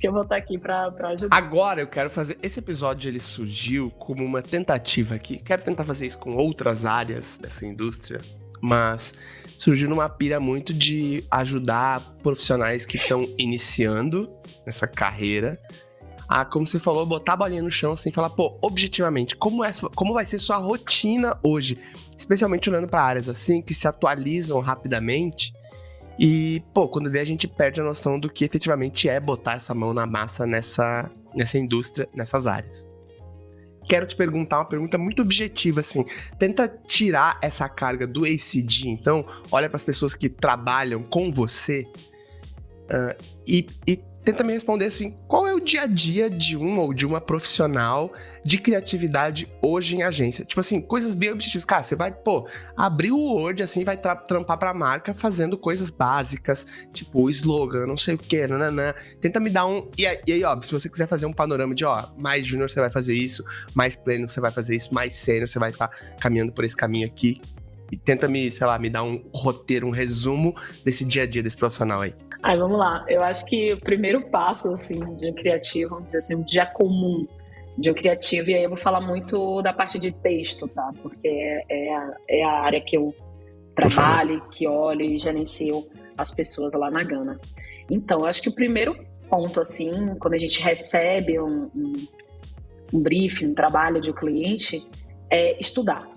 Que 0.00 0.06
eu 0.06 0.12
vou 0.12 0.22
estar 0.22 0.36
aqui 0.36 0.56
para 0.56 0.86
ajudar. 0.86 1.36
Agora 1.36 1.80
eu 1.80 1.86
quero 1.86 2.08
fazer. 2.08 2.38
Esse 2.40 2.60
episódio 2.60 3.08
ele 3.08 3.18
surgiu 3.18 3.90
como 3.90 4.24
uma 4.24 4.40
tentativa 4.40 5.16
aqui. 5.16 5.38
Quero 5.38 5.62
tentar 5.62 5.84
fazer 5.84 6.06
isso 6.06 6.18
com 6.18 6.36
outras 6.36 6.86
áreas 6.86 7.36
dessa 7.36 7.66
indústria, 7.66 8.20
mas 8.60 9.18
surgiu 9.56 9.88
numa 9.88 10.08
pira 10.08 10.38
muito 10.38 10.72
de 10.72 11.24
ajudar 11.30 12.00
profissionais 12.22 12.86
que 12.86 12.96
estão 12.96 13.28
iniciando 13.36 14.32
nessa 14.64 14.86
carreira 14.86 15.60
a, 16.28 16.44
como 16.44 16.66
você 16.66 16.78
falou, 16.78 17.06
botar 17.06 17.32
a 17.32 17.36
bolinha 17.36 17.62
no 17.62 17.70
chão 17.70 17.92
assim, 17.92 18.12
falar, 18.12 18.30
pô, 18.30 18.58
objetivamente, 18.60 19.34
como, 19.34 19.64
é, 19.64 19.70
como 19.94 20.12
vai 20.12 20.26
ser 20.26 20.38
sua 20.38 20.58
rotina 20.58 21.38
hoje? 21.42 21.78
Especialmente 22.14 22.68
olhando 22.68 22.86
para 22.86 23.02
áreas 23.02 23.28
assim 23.28 23.62
que 23.62 23.72
se 23.72 23.88
atualizam 23.88 24.60
rapidamente. 24.60 25.54
E, 26.18 26.62
pô, 26.74 26.86
quando 26.88 27.10
vê, 27.10 27.20
a 27.20 27.24
gente 27.24 27.48
perde 27.48 27.80
a 27.80 27.84
noção 27.84 28.20
do 28.20 28.28
que 28.28 28.44
efetivamente 28.44 29.08
é 29.08 29.18
botar 29.18 29.54
essa 29.54 29.72
mão 29.72 29.94
na 29.94 30.04
massa 30.04 30.46
nessa, 30.46 31.10
nessa 31.34 31.56
indústria, 31.56 32.08
nessas 32.12 32.46
áreas. 32.46 32.86
Quero 33.88 34.06
te 34.06 34.14
perguntar 34.14 34.58
uma 34.58 34.64
pergunta 34.66 34.98
muito 34.98 35.22
objetiva, 35.22 35.80
assim. 35.80 36.04
Tenta 36.38 36.68
tirar 36.68 37.38
essa 37.40 37.66
carga 37.70 38.06
do 38.06 38.24
ACD, 38.24 38.88
então, 38.88 39.24
olha 39.50 39.68
para 39.68 39.76
as 39.76 39.84
pessoas 39.84 40.14
que 40.14 40.28
trabalham 40.28 41.02
com 41.02 41.30
você 41.30 41.86
uh, 42.90 43.24
e, 43.46 43.66
e 43.86 44.02
tenta 44.28 44.44
me 44.44 44.52
responder 44.52 44.84
assim: 44.84 45.16
qual 45.26 45.46
é 45.46 45.54
o 45.54 45.60
dia 45.60 45.82
a 45.82 45.86
dia 45.86 46.28
de 46.28 46.54
um 46.54 46.78
ou 46.78 46.92
de 46.92 47.06
uma 47.06 47.18
profissional 47.18 48.12
de 48.44 48.58
criatividade 48.58 49.50
hoje 49.62 49.96
em 49.96 50.02
agência? 50.02 50.44
Tipo 50.44 50.60
assim, 50.60 50.82
coisas 50.82 51.14
bem 51.14 51.32
objetivas. 51.32 51.64
Cara, 51.64 51.82
você 51.82 51.96
vai, 51.96 52.12
pô, 52.12 52.46
abrir 52.76 53.10
o 53.10 53.18
Word 53.18 53.62
assim, 53.62 53.84
vai 53.84 53.96
tra 53.96 54.14
trampar 54.14 54.58
pra 54.58 54.74
marca 54.74 55.14
fazendo 55.14 55.56
coisas 55.56 55.88
básicas, 55.88 56.66
tipo 56.92 57.28
slogan, 57.30 57.86
não 57.86 57.96
sei 57.96 58.16
o 58.16 58.18
que, 58.18 58.46
nananã. 58.46 58.92
Tenta 59.18 59.40
me 59.40 59.48
dar 59.48 59.66
um. 59.66 59.88
E 59.96 60.06
aí, 60.06 60.20
e 60.26 60.32
aí, 60.34 60.44
ó, 60.44 60.60
se 60.60 60.72
você 60.72 60.90
quiser 60.90 61.06
fazer 61.06 61.24
um 61.24 61.32
panorama 61.32 61.74
de, 61.74 61.86
ó, 61.86 62.08
mais 62.18 62.46
júnior 62.46 62.68
você 62.68 62.80
vai 62.80 62.90
fazer 62.90 63.14
isso, 63.14 63.42
mais 63.74 63.96
pleno 63.96 64.28
você 64.28 64.40
vai 64.42 64.50
fazer 64.50 64.76
isso, 64.76 64.92
mais 64.92 65.14
sênior 65.14 65.48
você 65.48 65.58
vai 65.58 65.70
estar 65.70 65.88
tá 65.88 65.96
caminhando 66.20 66.52
por 66.52 66.64
esse 66.64 66.76
caminho 66.76 67.06
aqui. 67.06 67.40
E 67.90 67.96
tenta 67.96 68.28
me, 68.28 68.50
sei 68.50 68.66
lá, 68.66 68.78
me 68.78 68.90
dar 68.90 69.02
um 69.02 69.24
roteiro, 69.32 69.86
um 69.86 69.90
resumo 69.90 70.54
desse 70.84 71.02
dia 71.02 71.22
a 71.22 71.26
dia 71.26 71.42
desse 71.42 71.56
profissional 71.56 72.02
aí. 72.02 72.14
Aí 72.42 72.56
vamos 72.58 72.78
lá. 72.78 73.04
Eu 73.08 73.22
acho 73.22 73.44
que 73.46 73.72
o 73.72 73.80
primeiro 73.80 74.28
passo 74.28 74.72
assim 74.72 74.98
de 75.16 75.30
um 75.30 75.34
criativo, 75.34 75.90
vamos 75.90 76.06
dizer 76.06 76.18
assim, 76.18 76.36
um 76.36 76.42
dia 76.42 76.66
comum 76.66 77.26
de 77.76 77.90
um 77.90 77.94
criativo, 77.94 78.50
e 78.50 78.54
aí 78.54 78.64
eu 78.64 78.70
vou 78.70 78.78
falar 78.78 79.00
muito 79.00 79.62
da 79.62 79.72
parte 79.72 79.98
de 79.98 80.10
texto, 80.10 80.66
tá? 80.66 80.90
Porque 81.00 81.28
é, 81.28 81.62
é, 81.68 81.96
a, 81.96 82.16
é 82.28 82.42
a 82.42 82.50
área 82.60 82.80
que 82.80 82.96
eu 82.96 83.14
trabalho, 83.74 84.40
que 84.50 84.66
olho 84.66 85.02
e 85.02 85.18
gerencio 85.18 85.86
as 86.16 86.32
pessoas 86.32 86.74
lá 86.74 86.90
na 86.90 87.04
Gana. 87.04 87.40
Então, 87.88 88.20
eu 88.20 88.26
acho 88.26 88.42
que 88.42 88.48
o 88.48 88.54
primeiro 88.54 88.96
ponto, 89.30 89.60
assim, 89.60 90.16
quando 90.18 90.34
a 90.34 90.38
gente 90.38 90.60
recebe 90.60 91.38
um, 91.38 91.70
um, 91.74 91.92
um 92.92 93.00
briefing, 93.00 93.46
um 93.46 93.54
trabalho 93.54 94.00
de 94.00 94.10
um 94.10 94.14
cliente, 94.14 94.84
é 95.30 95.56
estudar. 95.60 96.08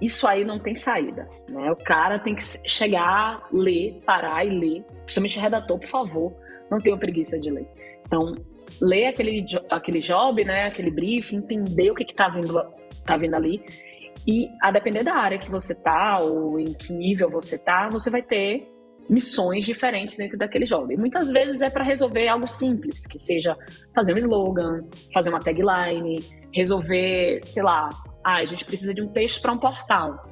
Isso 0.00 0.26
aí 0.26 0.44
não 0.44 0.58
tem 0.58 0.74
saída, 0.74 1.26
né? 1.48 1.70
O 1.70 1.76
cara 1.76 2.18
tem 2.18 2.34
que 2.34 2.42
chegar, 2.68 3.48
ler, 3.50 4.02
parar 4.04 4.44
e 4.44 4.50
ler. 4.50 4.84
Principalmente 5.06 5.38
redator, 5.38 5.78
por 5.78 5.88
favor, 5.88 6.36
não 6.70 6.78
tenha 6.78 6.96
preguiça 6.98 7.38
de 7.38 7.50
ler. 7.50 7.66
Então, 8.06 8.34
ler 8.80 9.06
aquele, 9.06 9.46
aquele 9.70 10.00
job, 10.00 10.44
né, 10.44 10.66
aquele 10.66 10.90
briefing, 10.90 11.36
entender 11.36 11.90
o 11.90 11.94
que 11.94 12.04
está 12.04 12.28
vindo, 12.28 12.60
tá 13.04 13.16
vindo 13.16 13.34
ali. 13.34 13.64
E 14.26 14.48
a 14.60 14.70
depender 14.70 15.04
da 15.04 15.14
área 15.14 15.38
que 15.38 15.50
você 15.50 15.74
tá 15.74 16.18
ou 16.20 16.58
em 16.58 16.72
que 16.72 16.92
nível 16.92 17.30
você 17.30 17.56
tá, 17.56 17.88
você 17.88 18.10
vai 18.10 18.22
ter 18.22 18.68
missões 19.08 19.64
diferentes 19.64 20.16
dentro 20.16 20.36
daquele 20.36 20.64
job. 20.64 20.92
E 20.92 20.96
muitas 20.96 21.30
vezes 21.30 21.62
é 21.62 21.70
para 21.70 21.84
resolver 21.84 22.26
algo 22.26 22.46
simples, 22.46 23.06
que 23.06 23.18
seja 23.18 23.56
fazer 23.94 24.14
um 24.14 24.18
slogan, 24.18 24.84
fazer 25.14 25.30
uma 25.30 25.40
tagline, 25.40 26.18
resolver, 26.52 27.40
sei 27.44 27.62
lá, 27.62 27.90
ah, 28.24 28.38
a 28.38 28.44
gente 28.44 28.64
precisa 28.64 28.92
de 28.92 29.00
um 29.00 29.08
texto 29.08 29.40
para 29.40 29.52
um 29.52 29.58
portal. 29.58 30.28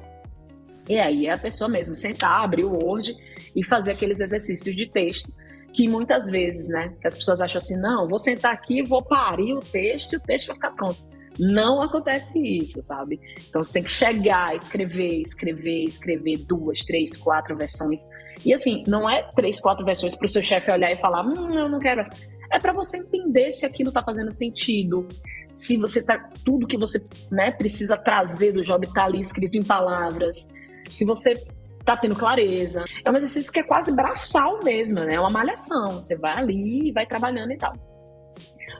E 0.87 0.99
aí 0.99 1.27
é 1.27 1.33
a 1.33 1.37
pessoa 1.37 1.67
mesmo 1.67 1.95
sentar, 1.95 2.43
abrir 2.43 2.63
o 2.63 2.71
Word 2.71 3.15
e 3.55 3.63
fazer 3.63 3.91
aqueles 3.91 4.19
exercícios 4.19 4.75
de 4.75 4.87
texto 4.87 5.33
que 5.73 5.89
muitas 5.89 6.29
vezes, 6.29 6.69
né, 6.69 6.93
que 7.01 7.07
as 7.07 7.15
pessoas 7.15 7.41
acham 7.41 7.57
assim, 7.57 7.77
não, 7.77 8.07
vou 8.07 8.17
sentar 8.17 8.53
aqui, 8.53 8.81
vou 8.81 9.03
parir 9.03 9.53
o 9.53 9.59
texto 9.59 10.13
e 10.13 10.15
o 10.15 10.19
texto 10.21 10.47
vai 10.47 10.55
ficar 10.55 10.71
pronto. 10.71 11.03
Não 11.37 11.81
acontece 11.81 12.39
isso, 12.39 12.81
sabe? 12.81 13.19
Então 13.49 13.61
você 13.61 13.73
tem 13.73 13.83
que 13.83 13.91
chegar, 13.91 14.55
escrever, 14.55 15.21
escrever, 15.21 15.83
escrever 15.83 16.37
duas, 16.37 16.79
três, 16.79 17.17
quatro 17.17 17.57
versões. 17.57 18.07
E 18.45 18.53
assim, 18.53 18.85
não 18.87 19.09
é 19.09 19.29
três, 19.35 19.59
quatro 19.59 19.85
versões 19.85 20.15
para 20.15 20.25
o 20.25 20.29
seu 20.29 20.41
chefe 20.41 20.71
olhar 20.71 20.91
e 20.91 20.95
falar, 20.95 21.25
hum, 21.25 21.53
eu 21.53 21.67
não 21.67 21.79
quero. 21.79 22.07
É 22.51 22.57
para 22.57 22.71
você 22.71 22.97
entender 22.97 23.51
se 23.51 23.65
aquilo 23.65 23.89
está 23.89 24.01
fazendo 24.01 24.31
sentido, 24.31 25.09
se 25.51 25.75
você 25.75 26.01
tá 26.01 26.29
tudo 26.45 26.67
que 26.67 26.77
você 26.77 27.05
né, 27.29 27.51
precisa 27.51 27.97
trazer 27.97 28.53
do 28.53 28.61
job 28.61 28.87
está 28.87 29.05
ali 29.05 29.19
escrito 29.19 29.57
em 29.57 29.63
palavras, 29.63 30.47
se 30.89 31.05
você 31.05 31.35
tá 31.83 31.95
tendo 31.95 32.15
clareza. 32.15 32.83
É 33.03 33.11
um 33.11 33.15
exercício 33.15 33.53
que 33.53 33.59
é 33.59 33.63
quase 33.63 33.95
braçal 33.95 34.63
mesmo, 34.63 34.99
né? 35.01 35.15
É 35.15 35.19
uma 35.19 35.29
malhação. 35.29 35.91
Você 35.91 36.15
vai 36.15 36.35
ali 36.35 36.91
vai 36.91 37.05
trabalhando 37.05 37.51
e 37.51 37.57
tal. 37.57 37.73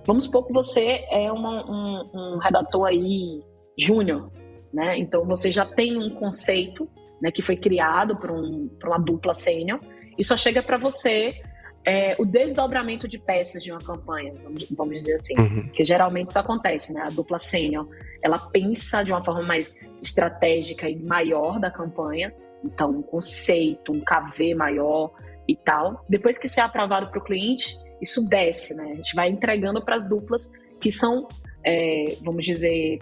Vamos 0.06 0.26
supor 0.26 0.46
que 0.46 0.54
você 0.54 1.06
é 1.10 1.32
uma, 1.32 1.64
um, 1.70 2.04
um 2.14 2.38
redator 2.38 2.88
aí 2.88 3.42
júnior, 3.78 4.32
né? 4.74 4.98
Então 4.98 5.26
você 5.26 5.52
já 5.52 5.66
tem 5.66 5.98
um 5.98 6.10
conceito 6.10 6.90
né, 7.22 7.32
que 7.32 7.42
foi 7.42 7.56
criado 7.56 8.18
por, 8.18 8.32
um, 8.32 8.68
por 8.80 8.90
uma 8.90 9.00
dupla 9.00 9.34
sênior 9.34 9.80
e 10.18 10.24
só 10.24 10.36
chega 10.36 10.62
para 10.62 10.78
você 10.78 11.42
é, 11.86 12.16
o 12.18 12.26
desdobramento 12.26 13.08
de 13.08 13.20
peças 13.20 13.64
de 13.64 13.72
uma 13.72 13.80
campanha, 13.80 14.34
vamos, 14.44 14.68
vamos 14.72 14.96
dizer 14.96 15.14
assim, 15.14 15.36
uhum. 15.38 15.70
que 15.70 15.86
geralmente 15.86 16.30
isso 16.30 16.40
acontece, 16.40 16.94
né? 16.94 17.04
A 17.06 17.10
dupla 17.10 17.38
sênior, 17.38 17.88
ela 18.22 18.40
pensa 18.40 19.04
de 19.04 19.12
uma 19.12 19.24
forma 19.24 19.44
mais 19.44 19.76
estratégica 20.02 20.90
e 20.90 20.96
maior 20.96 21.60
da 21.60 21.70
campanha 21.70 22.34
então, 22.66 22.90
um 22.90 23.02
conceito, 23.02 23.92
um 23.92 24.02
KV 24.02 24.56
maior 24.56 25.12
e 25.48 25.56
tal. 25.56 26.04
Depois 26.10 26.38
que 26.38 26.48
isso 26.48 26.60
é 26.60 26.64
aprovado 26.64 27.08
para 27.10 27.20
o 27.20 27.24
cliente, 27.24 27.78
isso 28.02 28.28
desce, 28.28 28.74
né? 28.74 28.92
A 28.92 28.96
gente 28.96 29.16
vai 29.16 29.30
entregando 29.30 29.84
para 29.84 29.96
as 29.96 30.08
duplas 30.10 30.52
que 30.82 30.92
são, 30.92 31.28
é, 31.64 32.18
vamos 32.24 32.44
dizer, 32.44 33.00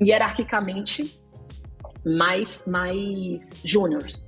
hierarquicamente 0.00 1.20
mais, 2.04 2.66
mais 2.66 3.60
júniores. 3.64 4.24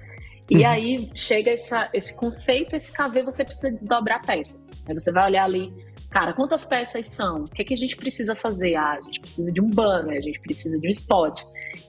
E 0.53 0.57
uhum. 0.57 0.69
aí 0.69 1.11
chega 1.15 1.51
essa, 1.51 1.89
esse 1.95 2.15
conceito, 2.15 2.77
esse 2.77 2.93
KV, 2.93 3.23
você 3.23 3.43
precisa 3.43 3.71
desdobrar 3.71 4.21
peças. 4.21 4.71
Aí 4.87 4.93
você 4.93 5.11
vai 5.11 5.31
olhar 5.31 5.45
ali, 5.45 5.73
cara, 6.11 6.35
quantas 6.35 6.63
peças 6.63 7.09
são? 7.09 7.45
O 7.45 7.51
que, 7.51 7.63
é 7.63 7.65
que 7.65 7.73
a 7.73 7.77
gente 7.77 7.97
precisa 7.97 8.37
fazer? 8.37 8.75
Ah, 8.75 8.99
a 8.99 9.01
gente 9.01 9.19
precisa 9.19 9.51
de 9.51 9.63
um 9.63 9.71
banner, 9.71 10.19
a 10.19 10.21
gente 10.21 10.39
precisa 10.41 10.79
de 10.79 10.87
um 10.87 10.91
spot. 10.91 11.41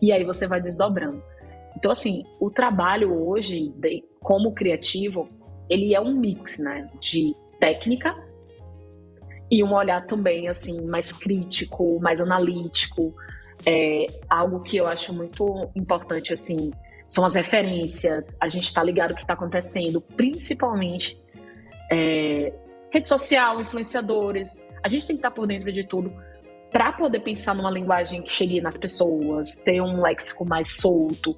E 0.02 0.14
aí 0.14 0.24
você 0.24 0.48
vai 0.48 0.62
desdobrando. 0.62 1.22
Então, 1.76 1.92
assim, 1.92 2.24
o 2.40 2.50
trabalho 2.50 3.14
hoje, 3.28 3.68
de, 3.76 4.02
como 4.22 4.54
criativo, 4.54 5.28
ele 5.70 5.94
é 5.94 6.00
um 6.00 6.16
mix, 6.16 6.58
né? 6.60 6.90
De 7.02 7.34
técnica 7.60 8.16
e 9.52 9.62
um 9.62 9.74
olhar 9.74 10.06
também, 10.06 10.48
assim, 10.48 10.86
mais 10.86 11.12
crítico, 11.12 12.00
mais 12.00 12.22
analítico. 12.22 13.14
É, 13.66 14.08
algo 14.30 14.62
que 14.62 14.78
eu 14.78 14.88
acho 14.88 15.12
muito 15.12 15.70
importante, 15.76 16.32
assim, 16.32 16.72
são 17.14 17.24
as 17.24 17.36
referências, 17.36 18.36
a 18.42 18.50
gente 18.50 18.66
está 18.66 18.82
ligado 18.84 19.12
o 19.12 19.14
que 19.16 19.22
está 19.22 19.36
acontecendo, 19.36 20.02
principalmente 20.02 21.24
é, 21.92 22.52
rede 22.92 23.08
social, 23.08 23.62
influenciadores. 23.62 24.60
A 24.84 24.88
gente 24.88 25.06
tem 25.06 25.16
que 25.16 25.20
estar 25.20 25.30
tá 25.30 25.36
por 25.36 25.46
dentro 25.46 25.72
de 25.72 25.84
tudo 25.84 26.12
para 26.72 26.92
poder 26.92 27.20
pensar 27.20 27.54
numa 27.54 27.70
linguagem 27.70 28.24
que 28.24 28.32
chegue 28.32 28.60
nas 28.60 28.80
pessoas, 28.80 29.58
ter 29.58 29.80
um 29.80 30.02
léxico 30.02 30.44
mais 30.44 30.78
solto, 30.82 31.38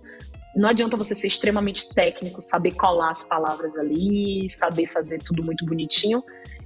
não 0.55 0.69
adianta 0.69 0.95
você 0.95 1.13
ser 1.13 1.27
extremamente 1.27 1.89
técnico, 1.93 2.39
saber 2.39 2.71
colar 2.71 3.11
as 3.11 3.23
palavras 3.23 3.75
ali, 3.75 4.47
saber 4.47 4.87
fazer 4.87 5.21
tudo 5.21 5.43
muito 5.43 5.65
bonitinho, 5.65 6.23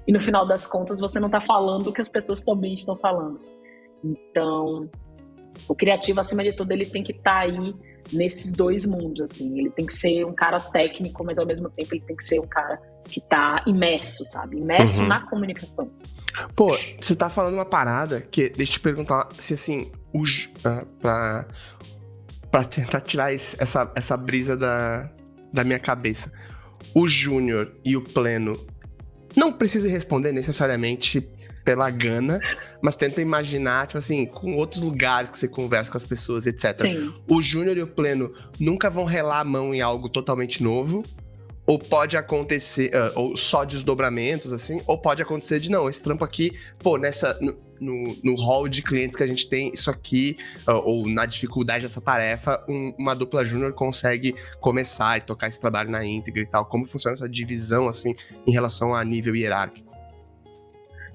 e 0.07 0.11
no 0.11 0.21
final 0.21 0.45
das 0.45 0.67
contas 0.67 0.99
você 0.99 1.19
não 1.19 1.29
está 1.29 1.39
falando 1.39 1.87
o 1.87 1.91
que 1.91 1.99
as 1.99 2.09
pessoas 2.09 2.43
também 2.43 2.75
estão 2.75 2.95
falando. 2.95 3.41
Então, 4.03 4.87
o 5.67 5.73
criativo, 5.73 6.19
acima 6.19 6.43
de 6.43 6.53
tudo, 6.53 6.71
ele 6.71 6.85
tem 6.85 7.03
que 7.03 7.11
estar 7.11 7.33
tá 7.33 7.39
aí 7.39 7.73
nesses 8.12 8.51
dois 8.51 8.86
mundos, 8.86 9.32
assim. 9.32 9.60
Ele 9.60 9.70
tem 9.70 9.86
que 9.86 9.94
ser 9.94 10.25
um 10.25 10.34
cara 10.34 10.60
técnico, 10.60 11.24
mas 11.24 11.38
ao 11.39 11.46
mesmo 11.46 11.70
tempo 11.70 11.94
ele 11.94 12.03
tem 12.06 12.15
que 12.15 12.24
ser 12.24 12.39
um 12.39 12.48
cara 12.48 12.79
que 13.06 13.20
está 13.20 13.63
imerso, 13.65 14.24
sabe? 14.25 14.58
Imerso 14.58 15.01
uhum. 15.01 15.08
na 15.08 15.25
comunicação. 15.27 15.88
Pô, 16.56 16.77
você 17.00 17.15
tá 17.15 17.29
falando 17.29 17.56
uma 17.56 17.65
parada 17.65 18.22
que, 18.22 18.50
deixa 18.50 18.74
eu 18.74 18.74
te 18.74 18.79
perguntar 18.79 19.29
se 19.38 19.53
assim, 19.53 19.91
os, 20.13 20.46
uh, 20.65 20.86
pra 21.00 21.48
para 22.51 22.63
tentar 22.63 23.01
tirar 23.01 23.34
esse, 23.34 23.56
essa, 23.62 23.91
essa 23.96 24.18
brisa 24.18 24.58
da, 24.58 25.10
da 25.53 25.63
minha 25.63 25.79
cabeça. 25.79 26.32
O 26.94 27.08
Júnior 27.08 27.72
e 27.86 27.96
o 27.96 28.01
Pleno 28.01 28.65
não 29.36 29.53
precisa 29.53 29.88
responder 29.88 30.32
necessariamente 30.32 31.27
pela 31.63 31.89
gana, 31.89 32.39
mas 32.81 32.95
tenta 32.95 33.21
imaginar, 33.21 33.87
tipo 33.87 33.97
assim, 33.97 34.25
com 34.25 34.55
outros 34.55 34.81
lugares 34.81 35.29
que 35.29 35.37
você 35.37 35.47
conversa 35.47 35.91
com 35.91 35.97
as 35.97 36.03
pessoas, 36.03 36.45
etc. 36.45 36.79
Sim. 36.79 37.13
O 37.27 37.41
Júnior 37.41 37.77
e 37.77 37.81
o 37.81 37.87
Pleno 37.87 38.33
nunca 38.59 38.89
vão 38.89 39.05
relar 39.05 39.39
a 39.39 39.43
mão 39.43 39.73
em 39.73 39.81
algo 39.81 40.09
totalmente 40.09 40.63
novo, 40.63 41.03
ou 41.69 41.77
pode 41.77 42.17
acontecer, 42.17 42.91
uh, 42.95 43.11
ou 43.13 43.37
só 43.37 43.63
desdobramentos, 43.63 44.51
assim, 44.51 44.81
ou 44.87 44.97
pode 44.97 45.21
acontecer 45.21 45.59
de 45.59 45.69
não, 45.69 45.87
esse 45.87 46.01
trampo 46.01 46.23
aqui, 46.23 46.51
pô, 46.79 46.97
nessa. 46.97 47.37
No, 47.39 47.55
no, 47.79 48.17
no 48.21 48.35
hall 48.35 48.67
de 48.67 48.81
clientes 48.81 49.15
que 49.15 49.23
a 49.23 49.27
gente 49.27 49.47
tem, 49.47 49.71
isso 49.73 49.89
aqui, 49.89 50.35
uh, 50.67 50.81
ou 50.83 51.07
na 51.07 51.25
dificuldade 51.25 51.83
dessa 51.83 52.01
tarefa, 52.01 52.61
um, 52.67 52.93
uma 52.97 53.15
dupla 53.15 53.45
júnior 53.45 53.71
consegue 53.71 54.35
começar 54.59 55.17
e 55.17 55.21
tocar 55.21 55.47
esse 55.47 55.61
trabalho 55.61 55.89
na 55.89 56.03
íntegra 56.03 56.41
e 56.41 56.45
tal. 56.45 56.65
Como 56.65 56.85
funciona 56.85 57.13
essa 57.13 57.29
divisão, 57.29 57.87
assim, 57.87 58.15
em 58.45 58.51
relação 58.51 58.93
a 58.93 59.01
nível 59.05 59.33
hierárquico? 59.33 59.88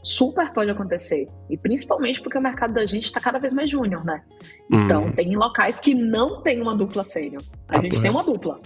Super 0.05 0.53
pode 0.53 0.71
acontecer. 0.71 1.27
E 1.49 1.57
principalmente 1.57 2.21
porque 2.21 2.37
o 2.37 2.41
mercado 2.41 2.75
da 2.75 2.85
gente 2.85 3.07
está 3.07 3.19
cada 3.19 3.39
vez 3.39 3.55
mais 3.55 3.71
júnior, 3.71 4.05
né? 4.05 4.23
Então, 4.71 5.07
hum. 5.07 5.13
tem 5.13 5.35
locais 5.35 5.81
que 5.81 5.95
não 5.95 6.43
tem 6.43 6.61
uma 6.61 6.77
dupla 6.77 7.03
sênior. 7.03 7.43
A 7.69 7.79
ah, 7.79 7.81
gente 7.81 7.93
porra. 7.93 8.03
tem 8.03 8.11
uma 8.11 8.23
dupla. 8.23 8.61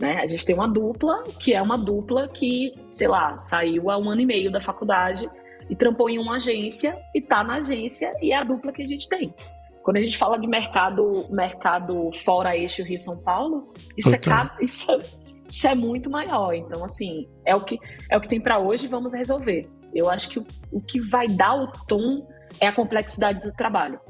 Né? 0.00 0.20
A 0.20 0.26
gente 0.26 0.44
tem 0.44 0.54
uma 0.54 0.66
dupla 0.66 1.22
que 1.38 1.52
é 1.52 1.60
uma 1.60 1.76
dupla 1.76 2.26
que, 2.28 2.74
sei 2.88 3.06
lá, 3.06 3.36
saiu 3.36 3.90
há 3.90 3.98
um 3.98 4.10
ano 4.10 4.22
e 4.22 4.26
meio 4.26 4.50
da 4.50 4.60
faculdade 4.60 5.30
e 5.68 5.76
trampou 5.76 6.08
em 6.08 6.18
uma 6.18 6.36
agência 6.36 6.98
e 7.14 7.20
tá 7.20 7.44
na 7.44 7.56
agência 7.56 8.14
e 8.20 8.32
é 8.32 8.36
a 8.36 8.44
dupla 8.44 8.72
que 8.72 8.82
a 8.82 8.86
gente 8.86 9.08
tem. 9.08 9.34
Quando 9.82 9.98
a 9.98 10.00
gente 10.00 10.16
fala 10.16 10.38
de 10.38 10.48
mercado, 10.48 11.26
mercado 11.30 12.10
fora 12.24 12.56
eixo 12.56 12.82
Rio 12.82 12.98
São 12.98 13.18
Paulo, 13.18 13.72
isso, 13.96 14.14
é, 14.14 14.18
isso, 14.64 14.90
é, 14.90 15.00
isso 15.48 15.66
é 15.66 15.74
muito 15.74 16.10
maior. 16.10 16.54
Então, 16.54 16.84
assim, 16.84 17.28
é 17.44 17.54
o 17.54 17.60
que, 17.60 17.78
é 18.10 18.16
o 18.16 18.20
que 18.20 18.28
tem 18.28 18.40
para 18.40 18.58
hoje 18.58 18.86
vamos 18.88 19.12
resolver. 19.12 19.66
Eu 19.94 20.10
acho 20.10 20.28
que 20.28 20.38
o, 20.38 20.46
o 20.72 20.80
que 20.80 21.00
vai 21.08 21.28
dar 21.28 21.54
o 21.54 21.66
tom 21.86 22.26
é 22.60 22.66
a 22.66 22.72
complexidade 22.72 23.40
do 23.40 23.52
trabalho. 23.54 24.00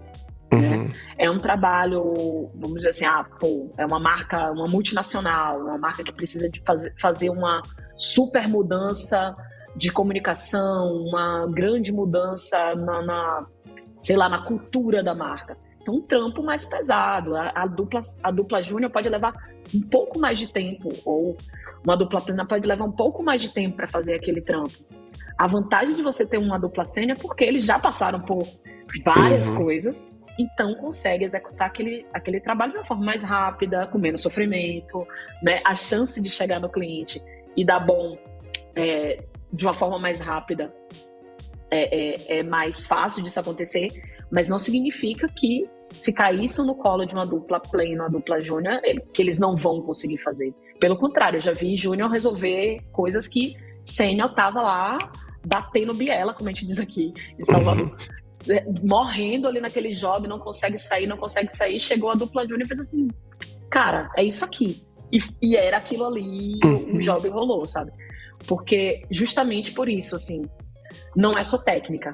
Né? 0.53 0.77
Uhum. 0.77 0.93
É 1.19 1.31
um 1.31 1.39
trabalho, 1.39 2.51
vamos 2.55 2.77
dizer 2.79 2.91
assim, 2.91 3.05
ah, 3.05 3.25
pô, 3.39 3.71
é 3.77 3.85
uma 3.85 3.99
marca, 3.99 4.51
uma 4.53 4.67
multinacional, 4.67 5.61
uma 5.61 5.79
marca 5.79 6.03
que 6.03 6.13
precisa 6.13 6.49
de 6.49 6.63
fazer, 6.65 6.95
fazer 7.01 7.31
uma 7.31 7.63
super 7.97 8.49
mudança 8.49 9.35
de 9.77 9.91
comunicação, 9.91 10.89
uma 10.89 11.47
grande 11.51 11.93
mudança 11.93 12.75
na, 12.77 13.03
na, 13.03 13.47
sei 13.97 14.17
lá, 14.17 14.29
na 14.29 14.43
cultura 14.43 15.03
da 15.03 15.15
marca. 15.15 15.57
Um 15.91 16.01
trampo 16.01 16.43
mais 16.43 16.65
pesado. 16.65 17.37
A, 17.37 17.53
a 17.55 17.67
dupla, 17.67 18.01
a 18.23 18.31
dupla 18.31 18.63
júnior 18.63 18.91
pode 18.91 19.09
levar 19.09 19.33
um 19.75 19.81
pouco 19.81 20.19
mais 20.19 20.39
de 20.39 20.53
tempo, 20.53 20.93
ou 21.05 21.37
Uma 21.85 21.97
dupla 21.97 22.21
plena 22.21 22.47
pode 22.47 22.67
levar 22.67 22.85
um 22.85 22.93
pouco 22.93 23.23
mais 23.23 23.43
de 23.43 23.51
tempo 23.51 23.77
para 23.77 23.87
fazer 23.87 24.15
aquele 24.15 24.41
trampo. 24.41 24.73
A 25.37 25.47
vantagem 25.47 25.95
de 25.95 26.03
você 26.03 26.27
ter 26.27 26.39
uma 26.39 26.59
dupla 26.59 26.85
sênior 26.85 27.17
é 27.17 27.21
porque 27.21 27.45
eles 27.45 27.65
já 27.65 27.79
passaram 27.79 28.21
por 28.21 28.47
várias 29.05 29.51
uhum. 29.51 29.65
coisas, 29.65 30.11
então 30.39 30.75
consegue 30.77 31.25
executar 31.25 31.67
aquele, 31.67 32.07
aquele 32.13 32.41
trabalho 32.41 32.73
de 32.73 32.79
uma 32.79 32.85
forma 32.85 33.05
mais 33.05 33.23
rápida, 33.23 33.87
com 33.89 33.99
menos 33.99 34.23
sofrimento, 34.23 35.07
né? 35.43 35.61
A 35.67 35.75
chance 35.75 36.21
de 36.21 36.31
chegar 36.31 36.61
no 36.61 36.69
cliente 36.69 37.21
e 37.57 37.65
dar 37.65 37.81
bom 37.81 38.17
é, 38.77 39.25
de 39.53 39.67
uma 39.67 39.75
forma 39.75 39.99
mais 39.99 40.21
rápida 40.21 40.73
é, 41.71 42.37
é, 42.37 42.39
é 42.39 42.43
mais 42.43 42.87
fácil 42.87 43.23
disso 43.23 43.41
acontecer, 43.41 43.89
mas 44.31 44.49
não 44.49 44.59
significa 44.59 45.29
que 45.29 45.69
se 45.97 46.13
cair 46.13 46.45
isso 46.45 46.65
no 46.65 46.75
colo 46.75 47.05
de 47.05 47.15
uma 47.15 47.27
dupla 47.27 47.61
plena, 47.61 48.05
uma 48.05 48.11
dupla 48.11 48.41
júnior, 48.41 48.81
que 49.13 49.23
eles 49.23 49.39
não 49.39 49.57
vão 49.57 49.81
conseguir 49.81 50.19
fazer. 50.19 50.55
Pelo 50.81 50.97
contrário, 50.97 51.37
eu 51.39 51.41
já 51.41 51.53
vi 51.53 51.77
júnior 51.77 52.11
resolver 52.11 52.81
coisas 52.93 53.29
que 53.29 53.57
sênior 53.83 54.33
tava 54.35 54.61
lá 54.61 54.99
batendo 55.45 55.95
biela, 55.95 56.33
como 56.33 56.49
a 56.49 56.53
gente 56.53 56.67
diz 56.67 56.79
aqui 56.79 57.13
em 57.39 57.45
Salvador. 57.45 57.97
Uhum. 58.49 58.81
Morrendo 58.83 59.47
ali 59.47 59.61
naquele 59.61 59.91
job, 59.91 60.29
não 60.29 60.39
consegue 60.39 60.77
sair, 60.79 61.07
não 61.07 61.17
consegue 61.17 61.51
sair. 61.51 61.79
Chegou 61.79 62.11
a 62.11 62.15
dupla 62.15 62.47
júnior 62.47 62.65
e 62.65 62.69
fez 62.69 62.81
assim: 62.81 63.09
cara, 63.71 64.11
é 64.17 64.25
isso 64.25 64.45
aqui. 64.45 64.85
E, 65.13 65.19
e 65.41 65.57
era 65.57 65.77
aquilo 65.77 66.07
ali, 66.07 66.59
uhum. 66.65 66.97
o 66.97 66.99
job 66.99 67.29
rolou, 67.29 67.65
sabe? 67.67 67.93
Porque 68.47 69.03
justamente 69.11 69.73
por 69.73 69.89
isso, 69.89 70.17
assim, 70.17 70.43
não 71.17 71.31
é 71.37 71.45
só 71.45 71.57
técnica, 71.57 72.13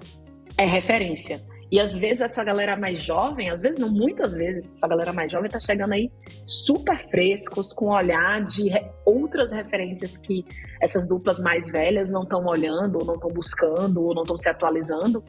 é 0.57 0.67
referência. 0.67 1.41
E 1.71 1.79
às 1.79 1.95
vezes 1.95 2.21
essa 2.21 2.43
galera 2.43 2.77
mais 2.77 3.01
jovem, 3.01 3.49
às 3.49 3.61
vezes 3.61 3.79
não, 3.79 3.89
muitas 3.89 4.35
vezes, 4.35 4.77
essa 4.77 4.89
galera 4.89 5.13
mais 5.13 5.31
jovem 5.31 5.49
tá 5.49 5.59
chegando 5.59 5.93
aí 5.93 6.11
super 6.45 6.99
frescos, 7.09 7.73
com 7.73 7.91
olhar 7.91 8.45
de 8.45 8.69
re 8.69 8.91
outras 9.05 9.53
referências 9.53 10.17
que 10.17 10.45
essas 10.81 11.07
duplas 11.07 11.39
mais 11.39 11.71
velhas 11.71 12.11
não 12.11 12.23
estão 12.23 12.45
olhando, 12.45 12.99
ou 12.99 13.05
não 13.05 13.15
estão 13.15 13.31
buscando, 13.31 14.03
ou 14.03 14.15
não 14.15 14.23
estão 14.23 14.37
se 14.37 14.49
atualizando. 14.49 15.23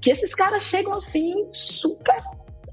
Que 0.00 0.10
esses 0.10 0.34
caras 0.34 0.62
chegam 0.62 0.92
assim, 0.92 1.48
super. 1.52 2.20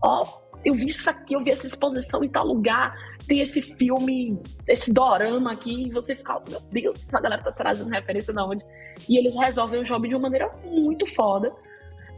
Ó, 0.04 0.42
eu 0.66 0.74
vi 0.74 0.86
isso 0.86 1.10
aqui, 1.10 1.36
eu 1.36 1.44
vi 1.44 1.52
essa 1.52 1.68
exposição 1.68 2.22
em 2.22 2.30
tal 2.30 2.46
lugar, 2.46 2.94
tem 3.28 3.40
esse 3.40 3.62
filme, 3.62 4.38
esse 4.68 4.94
dorama 4.94 5.54
aqui, 5.54 5.88
e 5.88 5.92
você 5.92 6.16
fica, 6.16 6.42
meu 6.50 6.60
Deus, 6.72 7.08
essa 7.08 7.22
galera 7.22 7.42
tá 7.42 7.52
trazendo 7.52 7.92
referência 7.92 8.34
da 8.34 8.46
onde? 8.46 8.64
E 9.08 9.18
eles 9.18 9.36
resolvem 9.36 9.80
o 9.80 9.84
job 9.84 10.08
de 10.08 10.16
uma 10.16 10.24
maneira 10.24 10.52
muito 10.66 11.06
foda 11.16 11.56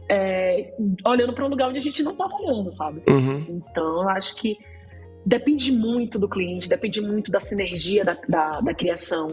é, 0.08 0.74
olhando 1.04 1.32
para 1.32 1.44
um 1.44 1.48
lugar 1.48 1.68
onde 1.68 1.78
a 1.78 1.82
gente 1.82 2.02
não 2.02 2.12
estava 2.12 2.34
olhando, 2.34 2.72
sabe? 2.72 3.02
Uhum. 3.08 3.44
Então, 3.48 4.02
eu 4.02 4.08
acho 4.08 4.34
que 4.36 4.56
depende 5.24 5.70
muito 5.72 6.18
do 6.18 6.28
cliente, 6.28 6.68
depende 6.68 7.00
muito 7.00 7.30
da 7.30 7.38
sinergia 7.38 8.04
da, 8.04 8.16
da, 8.28 8.60
da 8.60 8.74
criação, 8.74 9.30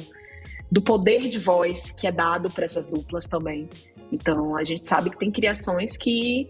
do 0.71 0.81
poder 0.81 1.29
de 1.29 1.39
voz 1.39 1.91
que 1.91 2.07
é 2.07 2.11
dado 2.11 2.49
para 2.49 2.65
essas 2.65 2.87
duplas 2.87 3.27
também. 3.27 3.69
Então, 4.11 4.55
a 4.55 4.63
gente 4.63 4.85
sabe 4.85 5.09
que 5.09 5.17
tem 5.17 5.31
criações 5.31 5.95
que 5.97 6.49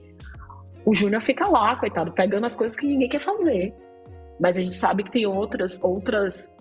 o 0.85 0.93
Júnior 0.93 1.21
fica 1.21 1.47
lá, 1.47 1.75
coitado, 1.75 2.11
pegando 2.11 2.45
as 2.45 2.55
coisas 2.55 2.75
que 2.75 2.87
ninguém 2.87 3.09
quer 3.09 3.19
fazer. 3.19 3.73
Mas 4.39 4.57
a 4.57 4.61
gente 4.61 4.75
sabe 4.75 5.03
que 5.03 5.11
tem 5.11 5.25
outras, 5.25 5.83
outras 5.83 6.57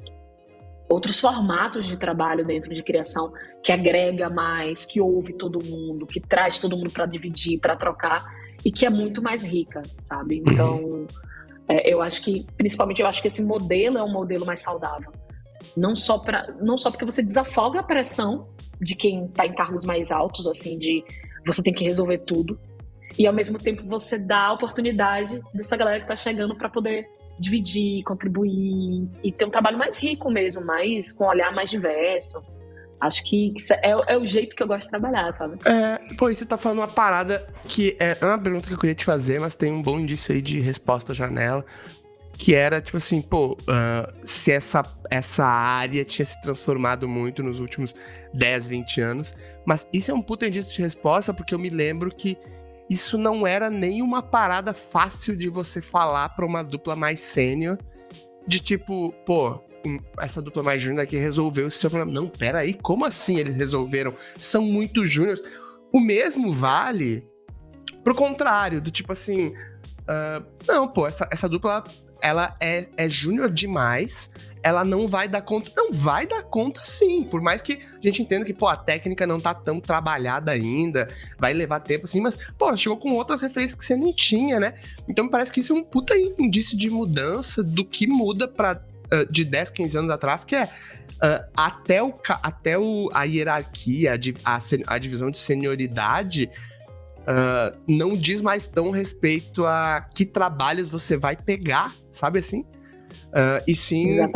outros 0.88 1.20
formatos 1.20 1.86
de 1.86 1.96
trabalho 1.96 2.44
dentro 2.44 2.74
de 2.74 2.82
criação 2.82 3.32
que 3.62 3.72
agrega 3.72 4.28
mais, 4.28 4.84
que 4.84 5.00
ouve 5.00 5.32
todo 5.32 5.64
mundo, 5.64 6.06
que 6.06 6.20
traz 6.20 6.58
todo 6.58 6.76
mundo 6.76 6.90
para 6.90 7.06
dividir, 7.06 7.58
para 7.58 7.76
trocar 7.76 8.24
e 8.64 8.70
que 8.70 8.86
é 8.86 8.90
muito 8.90 9.22
mais 9.22 9.44
rica, 9.44 9.82
sabe? 10.04 10.40
Uhum. 10.40 10.52
Então, 10.52 11.06
é, 11.68 11.92
eu 11.92 12.02
acho 12.02 12.22
que, 12.22 12.46
principalmente, 12.56 13.00
eu 13.00 13.06
acho 13.06 13.20
que 13.20 13.28
esse 13.28 13.42
modelo 13.42 13.98
é 13.98 14.02
um 14.02 14.12
modelo 14.12 14.44
mais 14.44 14.60
saudável. 14.60 15.12
Não 15.76 15.96
só 15.96 16.18
para, 16.18 16.52
não 16.60 16.76
só 16.76 16.90
porque 16.90 17.04
você 17.04 17.22
desafoga 17.22 17.80
a 17.80 17.82
pressão 17.82 18.50
de 18.80 18.94
quem 18.94 19.26
está 19.26 19.46
em 19.46 19.54
cargos 19.54 19.84
mais 19.84 20.10
altos, 20.10 20.46
assim, 20.46 20.78
de 20.78 21.02
você 21.46 21.62
tem 21.62 21.72
que 21.72 21.84
resolver 21.84 22.18
tudo, 22.18 22.58
e 23.18 23.26
ao 23.26 23.32
mesmo 23.32 23.58
tempo 23.58 23.84
você 23.86 24.18
dá 24.18 24.46
a 24.46 24.52
oportunidade 24.52 25.40
dessa 25.54 25.76
galera 25.76 25.98
que 25.98 26.04
está 26.04 26.16
chegando 26.16 26.54
para 26.56 26.68
poder 26.68 27.06
dividir, 27.38 28.02
contribuir 28.04 29.08
e 29.22 29.32
ter 29.32 29.44
um 29.44 29.50
trabalho 29.50 29.78
mais 29.78 29.96
rico 29.96 30.30
mesmo, 30.30 30.64
mais 30.64 31.12
com 31.12 31.24
um 31.24 31.28
olhar 31.28 31.52
mais 31.54 31.70
diverso. 31.70 32.42
Acho 33.00 33.22
que 33.24 33.52
é, 33.82 33.90
é, 34.14 34.16
o 34.16 34.26
jeito 34.26 34.56
que 34.56 34.62
eu 34.62 34.66
gosto 34.66 34.84
de 34.84 34.90
trabalhar, 34.90 35.30
sabe? 35.32 35.58
É, 35.66 36.14
pô, 36.14 36.32
você 36.32 36.46
tá 36.46 36.56
falando 36.56 36.78
uma 36.78 36.88
parada 36.88 37.46
que 37.66 37.96
é, 38.00 38.16
é 38.18 38.24
uma 38.24 38.38
pergunta 38.38 38.66
que 38.66 38.74
eu 38.74 38.78
queria 38.78 38.94
te 38.94 39.04
fazer, 39.04 39.40
mas 39.40 39.54
tem 39.54 39.70
um 39.70 39.82
bom 39.82 39.98
indício 39.98 40.34
aí 40.34 40.40
de 40.40 40.58
resposta 40.60 41.12
janela. 41.12 41.64
Que 42.36 42.52
era, 42.54 42.80
tipo 42.80 42.96
assim, 42.96 43.22
pô, 43.22 43.52
uh, 43.52 44.26
se 44.26 44.50
essa, 44.50 44.82
essa 45.08 45.44
área 45.44 46.04
tinha 46.04 46.24
se 46.24 46.40
transformado 46.42 47.08
muito 47.08 47.44
nos 47.44 47.60
últimos 47.60 47.94
10, 48.32 48.68
20 48.68 49.00
anos. 49.00 49.34
Mas 49.64 49.86
isso 49.92 50.10
é 50.10 50.14
um 50.14 50.22
puta 50.22 50.46
indício 50.46 50.74
de 50.74 50.82
resposta, 50.82 51.32
porque 51.32 51.54
eu 51.54 51.58
me 51.58 51.68
lembro 51.68 52.10
que 52.10 52.36
isso 52.88 53.16
não 53.16 53.46
era 53.46 53.70
nem 53.70 54.02
uma 54.02 54.22
parada 54.22 54.74
fácil 54.74 55.36
de 55.36 55.48
você 55.48 55.80
falar 55.80 56.30
para 56.30 56.44
uma 56.44 56.62
dupla 56.62 56.94
mais 56.94 57.20
sênior. 57.20 57.78
De 58.46 58.60
tipo, 58.60 59.12
pô, 59.24 59.58
essa 60.20 60.42
dupla 60.42 60.62
mais 60.62 60.82
júnior 60.82 61.02
aqui 61.02 61.16
resolveu 61.16 61.66
esse 61.66 61.78
seu 61.78 61.90
problema. 61.90 62.12
Não, 62.12 62.28
pera 62.28 62.58
aí, 62.58 62.74
como 62.74 63.04
assim 63.04 63.38
eles 63.38 63.56
resolveram? 63.56 64.14
São 64.38 64.62
muito 64.62 65.06
júniores. 65.06 65.42
O 65.92 65.98
mesmo 65.98 66.52
vale 66.52 67.26
pro 68.02 68.14
contrário, 68.14 68.80
do 68.80 68.90
tipo 68.90 69.12
assim. 69.12 69.48
Uh, 70.00 70.44
não, 70.68 70.86
pô, 70.86 71.06
essa, 71.06 71.26
essa 71.30 71.48
dupla 71.48 71.84
ela 72.20 72.56
é, 72.60 72.86
é 72.96 73.08
júnior 73.08 73.50
demais, 73.50 74.30
ela 74.64 74.82
não 74.82 75.06
vai 75.06 75.28
dar 75.28 75.42
conta. 75.42 75.70
Não, 75.76 75.92
vai 75.92 76.26
dar 76.26 76.42
conta 76.42 76.80
sim. 76.86 77.22
Por 77.22 77.42
mais 77.42 77.60
que 77.60 77.74
a 77.74 78.00
gente 78.00 78.22
entenda 78.22 78.46
que, 78.46 78.54
pô, 78.54 78.66
a 78.66 78.76
técnica 78.76 79.26
não 79.26 79.38
tá 79.38 79.52
tão 79.52 79.78
trabalhada 79.78 80.50
ainda, 80.50 81.06
vai 81.38 81.52
levar 81.52 81.80
tempo 81.80 82.06
assim, 82.06 82.22
mas, 82.22 82.38
pô, 82.56 82.74
chegou 82.74 82.96
com 82.96 83.12
outras 83.12 83.42
referências 83.42 83.78
que 83.78 83.84
você 83.84 83.94
não 83.94 84.10
tinha, 84.10 84.58
né? 84.58 84.74
Então 85.06 85.26
me 85.26 85.30
parece 85.30 85.52
que 85.52 85.60
isso 85.60 85.74
é 85.74 85.76
um 85.76 85.84
puta 85.84 86.16
indício 86.16 86.78
de 86.78 86.88
mudança 86.88 87.62
do 87.62 87.84
que 87.84 88.06
muda 88.06 88.48
para 88.48 88.82
uh, 89.12 89.30
de 89.30 89.44
10, 89.44 89.68
15 89.68 89.98
anos 89.98 90.10
atrás, 90.10 90.46
que 90.46 90.56
é 90.56 90.64
uh, 90.64 91.44
até, 91.54 92.02
o, 92.02 92.14
até 92.42 92.78
o, 92.78 93.10
a 93.12 93.24
hierarquia, 93.24 94.18
a, 94.42 94.58
a 94.86 94.98
divisão 94.98 95.30
de 95.30 95.36
senioridade. 95.36 96.50
Uh, 97.20 97.76
não 97.86 98.16
diz 98.16 98.40
mais 98.40 98.66
tão 98.66 98.90
respeito 98.90 99.66
a 99.66 100.08
que 100.14 100.24
trabalhos 100.24 100.88
você 100.88 101.18
vai 101.18 101.36
pegar, 101.36 101.94
sabe 102.10 102.38
assim? 102.38 102.64
Uh, 103.28 103.62
e 103.66 103.74
sim. 103.74 104.20
Uh, 104.20 104.26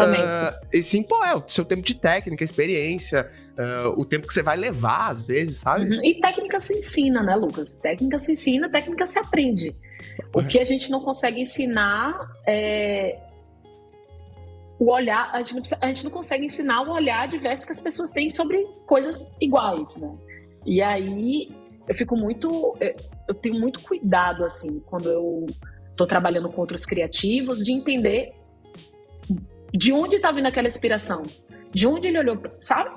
e 0.72 0.82
sim, 0.82 1.02
pô, 1.02 1.24
é 1.24 1.34
o 1.34 1.42
seu 1.46 1.64
tempo 1.64 1.82
de 1.82 1.94
técnica, 1.94 2.42
experiência, 2.42 3.28
uh, 3.52 4.00
o 4.00 4.04
tempo 4.04 4.26
que 4.26 4.32
você 4.32 4.42
vai 4.42 4.56
levar, 4.56 5.10
às 5.10 5.22
vezes, 5.22 5.58
sabe? 5.58 5.84
Uhum. 5.84 6.04
E 6.04 6.20
técnica 6.20 6.58
se 6.58 6.76
ensina, 6.76 7.22
né, 7.22 7.36
Lucas? 7.36 7.76
Técnica 7.76 8.18
se 8.18 8.32
ensina, 8.32 8.68
técnica 8.68 9.06
se 9.06 9.18
aprende. 9.18 9.74
O 10.34 10.42
que 10.44 10.58
a 10.58 10.64
gente 10.64 10.90
não 10.90 11.00
consegue 11.00 11.40
ensinar 11.40 12.14
é 12.46 13.20
o 14.78 14.92
olhar, 14.92 15.30
a 15.32 15.42
gente, 15.42 15.54
não, 15.54 15.78
a 15.80 15.86
gente 15.88 16.04
não 16.04 16.10
consegue 16.10 16.44
ensinar 16.44 16.82
o 16.82 16.92
olhar 16.92 17.26
diverso 17.26 17.66
que 17.66 17.72
as 17.72 17.80
pessoas 17.80 18.10
têm 18.10 18.30
sobre 18.30 18.64
coisas 18.86 19.34
iguais, 19.40 19.96
né? 19.96 20.14
E 20.64 20.80
aí 20.80 21.50
eu 21.88 21.94
fico 21.94 22.16
muito, 22.16 22.76
eu 23.26 23.34
tenho 23.34 23.58
muito 23.58 23.80
cuidado 23.80 24.44
assim 24.44 24.80
quando 24.86 25.08
eu 25.08 25.46
estou 25.90 26.06
trabalhando 26.06 26.48
com 26.48 26.60
outros 26.60 26.86
criativos 26.86 27.64
de 27.64 27.72
entender 27.72 28.32
de 29.72 29.92
onde 29.92 30.16
está 30.16 30.31
vindo 30.31 30.46
aquela 30.46 30.68
inspiração? 30.68 31.22
De 31.70 31.87
onde 31.87 32.09
ele 32.09 32.18
olhou, 32.18 32.38
sabe? 32.61 32.90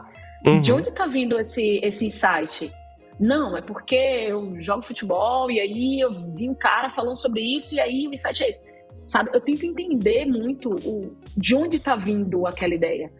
Uhum. 0.46 0.62
De 0.62 0.74
onde 0.74 0.90
está 0.90 1.06
vindo 1.06 1.40
esse, 1.40 1.80
esse 1.84 2.06
insight? 2.06 2.74
Não, 3.20 3.56
é 3.56 3.62
porque 3.62 3.96
eu 3.96 4.60
jogo 4.60 4.84
futebol 4.84 5.52
e 5.52 5.60
aí 5.60 6.00
eu 6.00 6.12
vi 6.36 6.50
um 6.50 6.56
cara 6.56 6.90
falando 6.90 7.18
sobre 7.18 7.42
isso 7.42 7.76
e 7.76 7.80
aí 7.80 8.08
o 8.08 8.14
insight 8.14 8.44
é 8.44 8.50
esse. 8.50 8.62
Sabe? 9.06 9.30
Eu 9.34 9.42
tento 9.42 9.66
entender 9.66 10.26
muito 10.26 10.74
o, 10.74 11.18
de 11.36 11.56
onde 11.56 11.76
está 11.76 11.96
vindo 11.96 12.48
aquela 12.48 12.74
ideia. 12.74 13.12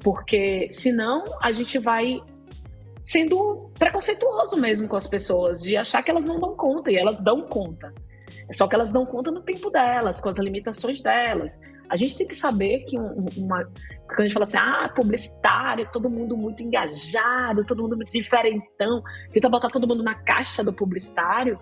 Porque 0.00 0.68
senão 0.70 1.24
a 1.40 1.52
gente 1.52 1.78
vai 1.78 2.20
sendo 3.06 3.70
preconceituoso 3.78 4.56
mesmo 4.56 4.88
com 4.88 4.96
as 4.96 5.06
pessoas, 5.06 5.62
de 5.62 5.76
achar 5.76 6.02
que 6.02 6.10
elas 6.10 6.24
não 6.24 6.40
dão 6.40 6.56
conta, 6.56 6.90
e 6.90 6.96
elas 6.96 7.20
dão 7.20 7.42
conta. 7.42 7.94
Só 8.52 8.68
que 8.68 8.74
elas 8.74 8.92
dão 8.92 9.04
conta 9.04 9.30
no 9.30 9.40
tempo 9.40 9.70
delas, 9.70 10.20
com 10.20 10.28
as 10.28 10.36
limitações 10.36 11.00
delas. 11.00 11.60
A 11.88 11.96
gente 11.96 12.16
tem 12.16 12.26
que 12.26 12.34
saber 12.34 12.84
que 12.84 12.96
uma, 12.96 13.64
quando 14.06 14.20
a 14.20 14.22
gente 14.22 14.32
fala 14.32 14.44
assim, 14.44 14.56
ah, 14.56 14.92
publicitário, 14.94 15.88
todo 15.92 16.08
mundo 16.08 16.36
muito 16.36 16.62
engajado, 16.62 17.64
todo 17.64 17.82
mundo 17.82 17.96
muito 17.96 18.12
diferentão, 18.12 19.02
tenta 19.32 19.48
botar 19.48 19.68
todo 19.68 19.86
mundo 19.86 20.02
na 20.02 20.14
caixa 20.14 20.62
do 20.62 20.72
publicitário, 20.72 21.58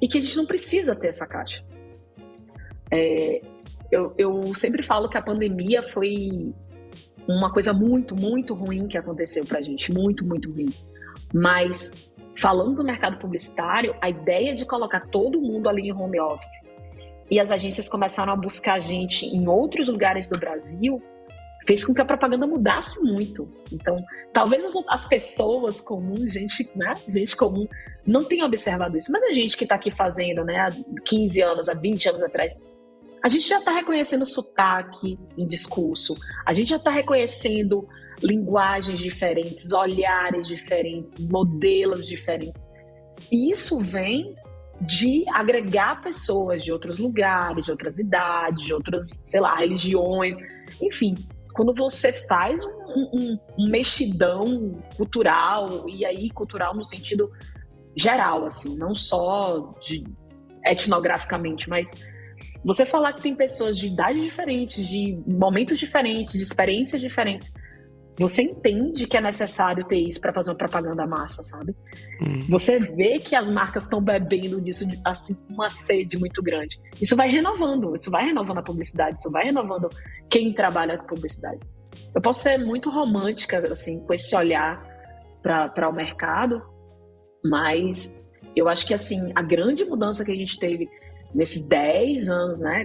e 0.00 0.08
que 0.08 0.18
a 0.18 0.20
gente 0.20 0.36
não 0.36 0.46
precisa 0.46 0.94
ter 0.94 1.08
essa 1.08 1.26
caixa. 1.26 1.60
É, 2.90 3.40
eu, 3.90 4.12
eu 4.18 4.54
sempre 4.54 4.82
falo 4.82 5.08
que 5.08 5.16
a 5.16 5.22
pandemia 5.22 5.82
foi 5.82 6.52
uma 7.26 7.52
coisa 7.52 7.72
muito, 7.72 8.14
muito 8.14 8.54
ruim 8.54 8.86
que 8.86 8.98
aconteceu 8.98 9.44
pra 9.44 9.60
gente, 9.62 9.92
muito, 9.92 10.24
muito 10.24 10.52
ruim. 10.52 10.68
Mas 11.34 11.92
falando 12.38 12.76
do 12.76 12.84
mercado 12.84 13.16
publicitário, 13.18 13.94
a 14.00 14.08
ideia 14.08 14.54
de 14.54 14.64
colocar 14.66 15.06
todo 15.08 15.40
mundo 15.40 15.68
ali 15.68 15.88
em 15.88 15.92
home 15.92 16.20
office 16.20 16.62
e 17.30 17.40
as 17.40 17.50
agências 17.50 17.88
começaram 17.88 18.32
a 18.32 18.36
buscar 18.36 18.78
gente 18.78 19.26
em 19.26 19.48
outros 19.48 19.88
lugares 19.88 20.28
do 20.28 20.38
Brasil 20.38 21.02
fez 21.66 21.84
com 21.84 21.92
que 21.92 22.00
a 22.00 22.04
propaganda 22.04 22.46
mudasse 22.46 23.02
muito. 23.02 23.48
Então, 23.72 24.02
talvez 24.32 24.64
as, 24.64 24.72
as 24.88 25.04
pessoas 25.04 25.80
comuns, 25.80 26.32
gente, 26.32 26.70
né, 26.76 26.94
gente 27.08 27.36
comum, 27.36 27.66
não 28.06 28.22
tenha 28.22 28.46
observado 28.46 28.96
isso, 28.96 29.10
mas 29.10 29.24
a 29.24 29.30
gente 29.30 29.56
que 29.56 29.64
está 29.64 29.74
aqui 29.74 29.90
fazendo, 29.90 30.44
né, 30.44 30.58
há 30.58 30.70
15 31.04 31.42
anos, 31.42 31.68
há 31.68 31.74
20 31.74 32.08
anos 32.08 32.22
atrás, 32.22 32.56
a 33.22 33.28
gente 33.28 33.48
já 33.48 33.58
está 33.58 33.72
reconhecendo 33.72 34.24
sotaque 34.24 35.18
em 35.36 35.46
discurso, 35.46 36.14
a 36.44 36.52
gente 36.52 36.70
já 36.70 36.76
está 36.76 36.90
reconhecendo 36.90 37.86
linguagens 38.22 39.00
diferentes, 39.00 39.72
olhares 39.72 40.46
diferentes, 40.46 41.18
modelos 41.18 42.06
diferentes. 42.06 42.66
E 43.30 43.50
isso 43.50 43.78
vem 43.78 44.34
de 44.80 45.24
agregar 45.34 46.02
pessoas 46.02 46.62
de 46.62 46.70
outros 46.70 46.98
lugares, 46.98 47.64
de 47.64 47.70
outras 47.70 47.98
idades, 47.98 48.62
de 48.62 48.74
outras, 48.74 49.20
sei 49.24 49.40
lá, 49.40 49.56
religiões, 49.56 50.36
enfim. 50.80 51.14
Quando 51.54 51.74
você 51.74 52.12
faz 52.12 52.64
um, 52.64 53.10
um, 53.14 53.38
um 53.58 53.70
mexidão 53.70 54.72
cultural, 54.96 55.88
e 55.88 56.04
aí 56.04 56.30
cultural 56.30 56.74
no 56.74 56.84
sentido 56.84 57.30
geral, 57.96 58.44
assim, 58.44 58.76
não 58.76 58.94
só 58.94 59.72
de 59.80 60.04
etnograficamente, 60.64 61.70
mas 61.70 61.88
você 62.66 62.84
falar 62.84 63.12
que 63.12 63.22
tem 63.22 63.32
pessoas 63.32 63.78
de 63.78 63.86
idades 63.86 64.20
diferentes, 64.20 64.88
de 64.88 65.22
momentos 65.24 65.78
diferentes, 65.78 66.34
de 66.34 66.42
experiências 66.42 67.00
diferentes, 67.00 67.52
você 68.18 68.42
entende 68.42 69.06
que 69.06 69.16
é 69.16 69.20
necessário 69.20 69.84
ter 69.84 69.98
isso 69.98 70.20
para 70.20 70.32
fazer 70.32 70.50
uma 70.50 70.56
propaganda 70.56 71.06
massa, 71.06 71.44
sabe? 71.44 71.76
Hum. 72.20 72.40
Você 72.48 72.80
vê 72.80 73.20
que 73.20 73.36
as 73.36 73.48
marcas 73.48 73.84
estão 73.84 74.02
bebendo 74.02 74.60
disso, 74.60 74.84
assim, 75.04 75.34
com 75.34 75.54
uma 75.54 75.70
sede 75.70 76.18
muito 76.18 76.42
grande. 76.42 76.80
Isso 77.00 77.14
vai 77.14 77.28
renovando, 77.28 77.94
isso 77.94 78.10
vai 78.10 78.24
renovando 78.24 78.58
a 78.58 78.62
publicidade, 78.62 79.20
isso 79.20 79.30
vai 79.30 79.44
renovando 79.44 79.88
quem 80.28 80.52
trabalha 80.52 80.98
com 80.98 81.06
publicidade. 81.06 81.60
Eu 82.12 82.20
posso 82.20 82.40
ser 82.40 82.58
muito 82.58 82.90
romântica, 82.90 83.58
assim, 83.70 84.00
com 84.00 84.12
esse 84.12 84.34
olhar 84.34 84.82
para 85.40 85.88
o 85.88 85.92
mercado, 85.92 86.60
mas 87.44 88.12
eu 88.56 88.68
acho 88.68 88.86
que, 88.86 88.94
assim, 88.94 89.30
a 89.36 89.42
grande 89.42 89.84
mudança 89.84 90.24
que 90.24 90.32
a 90.32 90.36
gente 90.36 90.58
teve 90.58 90.88
nesses 91.36 91.62
10 91.62 92.28
anos, 92.30 92.60
né, 92.60 92.84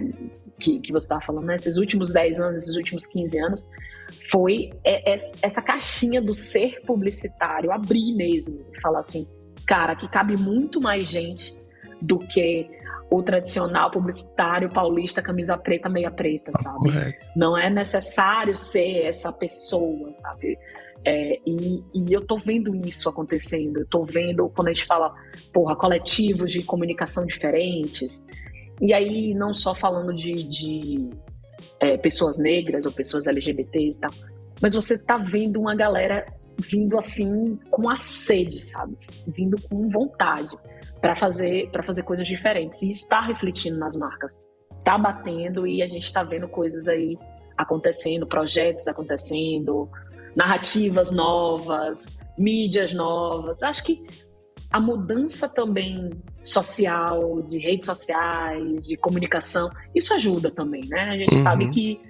que, 0.60 0.78
que 0.78 0.92
você 0.92 1.06
estava 1.06 1.22
falando, 1.22 1.46
nesses 1.46 1.76
né, 1.76 1.80
últimos 1.80 2.12
10 2.12 2.38
anos, 2.38 2.62
esses 2.62 2.76
últimos 2.76 3.06
15 3.06 3.38
anos, 3.38 3.68
foi 4.30 4.70
essa 5.42 5.62
caixinha 5.62 6.20
do 6.20 6.34
ser 6.34 6.82
publicitário 6.82 7.72
abrir 7.72 8.14
mesmo 8.14 8.60
e 8.72 8.80
falar 8.80 9.00
assim, 9.00 9.26
cara, 9.66 9.96
que 9.96 10.08
cabe 10.08 10.36
muito 10.36 10.80
mais 10.80 11.08
gente 11.08 11.56
do 12.00 12.18
que 12.18 12.68
o 13.10 13.22
tradicional 13.22 13.90
publicitário 13.90 14.70
paulista 14.70 15.22
camisa 15.22 15.56
preta 15.56 15.88
meia 15.88 16.10
preta, 16.10 16.52
sabe? 16.62 17.16
Não 17.34 17.56
é 17.56 17.70
necessário 17.70 18.56
ser 18.56 19.04
essa 19.04 19.32
pessoa, 19.32 20.14
sabe? 20.14 20.58
É, 21.04 21.38
e, 21.44 21.82
e, 21.94 22.12
eu 22.12 22.24
tô 22.24 22.36
vendo 22.36 22.74
isso 22.86 23.08
acontecendo. 23.08 23.80
Eu 23.80 23.86
tô 23.86 24.04
vendo 24.04 24.48
quando 24.50 24.68
a 24.68 24.72
gente 24.72 24.86
fala, 24.86 25.12
porra, 25.52 25.74
coletivos 25.74 26.52
de 26.52 26.62
comunicação 26.62 27.26
diferentes. 27.26 28.24
E 28.82 28.92
aí, 28.92 29.32
não 29.32 29.54
só 29.54 29.74
falando 29.74 30.12
de, 30.12 30.42
de 30.42 31.10
é, 31.78 31.96
pessoas 31.96 32.36
negras 32.36 32.84
ou 32.84 32.92
pessoas 32.92 33.28
LGBTs 33.28 33.96
e 33.96 34.00
tal. 34.00 34.10
Mas 34.60 34.74
você 34.74 34.98
tá 34.98 35.16
vendo 35.16 35.60
uma 35.60 35.74
galera 35.74 36.26
vindo 36.58 36.98
assim 36.98 37.56
com 37.70 37.88
a 37.88 37.94
sede, 37.96 38.60
sabe? 38.60 38.94
Vindo 39.26 39.56
com 39.68 39.88
vontade 39.88 40.56
para 41.00 41.14
fazer 41.14 41.70
para 41.70 41.82
fazer 41.82 42.02
coisas 42.02 42.26
diferentes. 42.26 42.82
E 42.82 42.90
isso 42.90 43.02
está 43.04 43.20
refletindo 43.20 43.78
nas 43.78 43.96
marcas. 43.96 44.36
Tá 44.84 44.98
batendo 44.98 45.66
e 45.66 45.80
a 45.80 45.88
gente 45.88 46.04
está 46.04 46.24
vendo 46.24 46.48
coisas 46.48 46.88
aí 46.88 47.16
acontecendo, 47.56 48.26
projetos 48.26 48.88
acontecendo, 48.88 49.88
narrativas 50.34 51.10
novas, 51.12 52.06
mídias 52.36 52.92
novas. 52.92 53.62
Acho 53.62 53.84
que 53.84 54.02
a 54.72 54.80
mudança 54.80 55.48
também 55.48 56.10
social, 56.42 57.42
de 57.42 57.58
redes 57.58 57.84
sociais, 57.84 58.86
de 58.86 58.96
comunicação, 58.96 59.70
isso 59.94 60.14
ajuda 60.14 60.50
também, 60.50 60.86
né? 60.88 61.10
A 61.10 61.16
gente 61.18 61.34
uhum. 61.34 61.42
sabe 61.42 61.68
que 61.68 62.00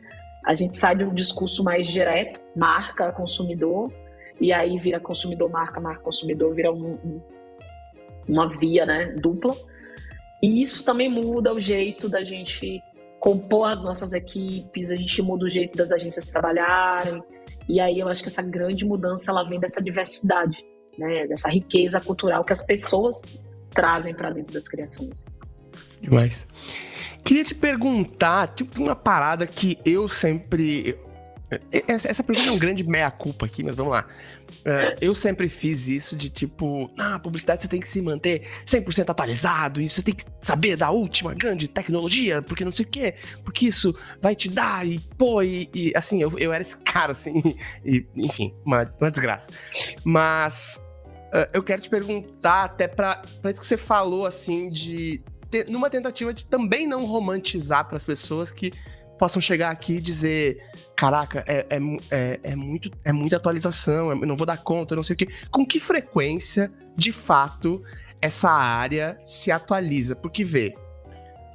a 0.46 0.54
gente 0.54 0.76
sai 0.76 0.96
de 0.96 1.04
um 1.04 1.12
discurso 1.12 1.64
mais 1.64 1.88
direto, 1.88 2.40
marca 2.54 3.10
consumidor, 3.12 3.92
e 4.40 4.52
aí 4.52 4.78
vira 4.78 5.00
consumidor, 5.00 5.50
marca, 5.50 5.80
marca 5.80 6.02
consumidor, 6.02 6.54
vira 6.54 6.72
um, 6.72 6.92
um, 6.92 7.20
uma 8.28 8.48
via 8.48 8.86
né, 8.86 9.06
dupla. 9.06 9.54
E 10.40 10.62
isso 10.62 10.84
também 10.84 11.08
muda 11.08 11.52
o 11.52 11.60
jeito 11.60 12.08
da 12.08 12.24
gente 12.24 12.80
compor 13.18 13.68
as 13.68 13.84
nossas 13.84 14.12
equipes, 14.12 14.90
a 14.90 14.96
gente 14.96 15.20
muda 15.20 15.46
o 15.46 15.50
jeito 15.50 15.76
das 15.76 15.92
agências 15.92 16.28
trabalharem. 16.28 17.22
E 17.68 17.80
aí 17.80 17.98
eu 17.98 18.08
acho 18.08 18.22
que 18.22 18.28
essa 18.28 18.42
grande 18.42 18.84
mudança 18.84 19.30
ela 19.30 19.42
vem 19.44 19.60
dessa 19.60 19.80
diversidade 19.82 20.64
né, 20.98 21.26
dessa 21.26 21.48
riqueza 21.48 22.00
cultural 22.00 22.44
que 22.44 22.52
as 22.52 22.62
pessoas 22.62 23.20
trazem 23.70 24.14
para 24.14 24.30
dentro 24.30 24.52
das 24.52 24.68
criações. 24.68 25.24
Demais. 26.00 26.46
Queria 27.24 27.44
te 27.44 27.54
perguntar, 27.54 28.48
tipo, 28.48 28.82
uma 28.82 28.96
parada 28.96 29.46
que 29.46 29.78
eu 29.84 30.08
sempre. 30.08 30.98
Essa 31.86 32.22
pergunta 32.22 32.48
é 32.48 32.52
um 32.52 32.58
grande 32.58 32.82
meia-culpa 32.82 33.46
aqui, 33.46 33.62
mas 33.62 33.76
vamos 33.76 33.92
lá. 33.92 34.06
Uh, 34.60 34.96
eu 35.00 35.14
sempre 35.14 35.48
fiz 35.48 35.88
isso 35.88 36.16
de 36.16 36.28
tipo, 36.28 36.90
ah, 36.98 37.18
publicidade 37.18 37.62
você 37.62 37.68
tem 37.68 37.80
que 37.80 37.88
se 37.88 38.00
manter 38.00 38.42
100% 38.64 39.08
atualizado 39.08 39.80
e 39.80 39.88
você 39.88 40.02
tem 40.02 40.14
que 40.14 40.24
saber 40.40 40.76
da 40.76 40.90
última 40.90 41.34
grande 41.34 41.66
tecnologia, 41.68 42.42
porque 42.42 42.64
não 42.64 42.72
sei 42.72 42.84
o 42.86 42.88
quê, 42.88 43.14
porque 43.44 43.66
isso 43.66 43.94
vai 44.20 44.36
te 44.36 44.48
dar 44.48 44.86
e 44.86 44.98
pô, 45.16 45.42
e, 45.42 45.68
e 45.74 45.92
assim, 45.94 46.22
eu, 46.22 46.38
eu 46.38 46.52
era 46.52 46.62
esse 46.62 46.76
cara, 46.76 47.12
assim, 47.12 47.56
e, 47.84 48.06
enfim, 48.16 48.52
uma, 48.64 48.92
uma 49.00 49.10
desgraça. 49.10 49.50
Mas 50.04 50.82
uh, 51.32 51.48
eu 51.52 51.62
quero 51.62 51.82
te 51.82 51.88
perguntar, 51.88 52.64
até 52.64 52.86
pra, 52.88 53.22
isso 53.46 53.60
que 53.60 53.66
você 53.66 53.76
falou, 53.76 54.26
assim, 54.26 54.68
de. 54.68 55.22
Numa 55.68 55.90
tentativa 55.90 56.32
de 56.32 56.46
também 56.46 56.86
não 56.86 57.04
romantizar 57.04 57.86
para 57.86 57.98
as 57.98 58.04
pessoas 58.04 58.50
que 58.50 58.72
possam 59.18 59.40
chegar 59.40 59.70
aqui 59.70 59.94
e 59.94 60.00
dizer: 60.00 60.58
caraca, 60.96 61.44
é, 61.46 61.66
é, 61.70 61.78
é, 62.10 62.40
é, 62.42 62.56
muito, 62.56 62.90
é 63.04 63.12
muita 63.12 63.36
atualização, 63.36 64.10
eu 64.10 64.26
não 64.26 64.36
vou 64.36 64.46
dar 64.46 64.58
conta, 64.58 64.96
não 64.96 65.02
sei 65.02 65.14
o 65.14 65.16
quê. 65.16 65.28
Com 65.50 65.66
que 65.66 65.80
frequência, 65.80 66.70
de 66.96 67.12
fato, 67.12 67.82
essa 68.20 68.50
área 68.50 69.16
se 69.24 69.50
atualiza? 69.50 70.14
Porque 70.14 70.44
vê. 70.44 70.74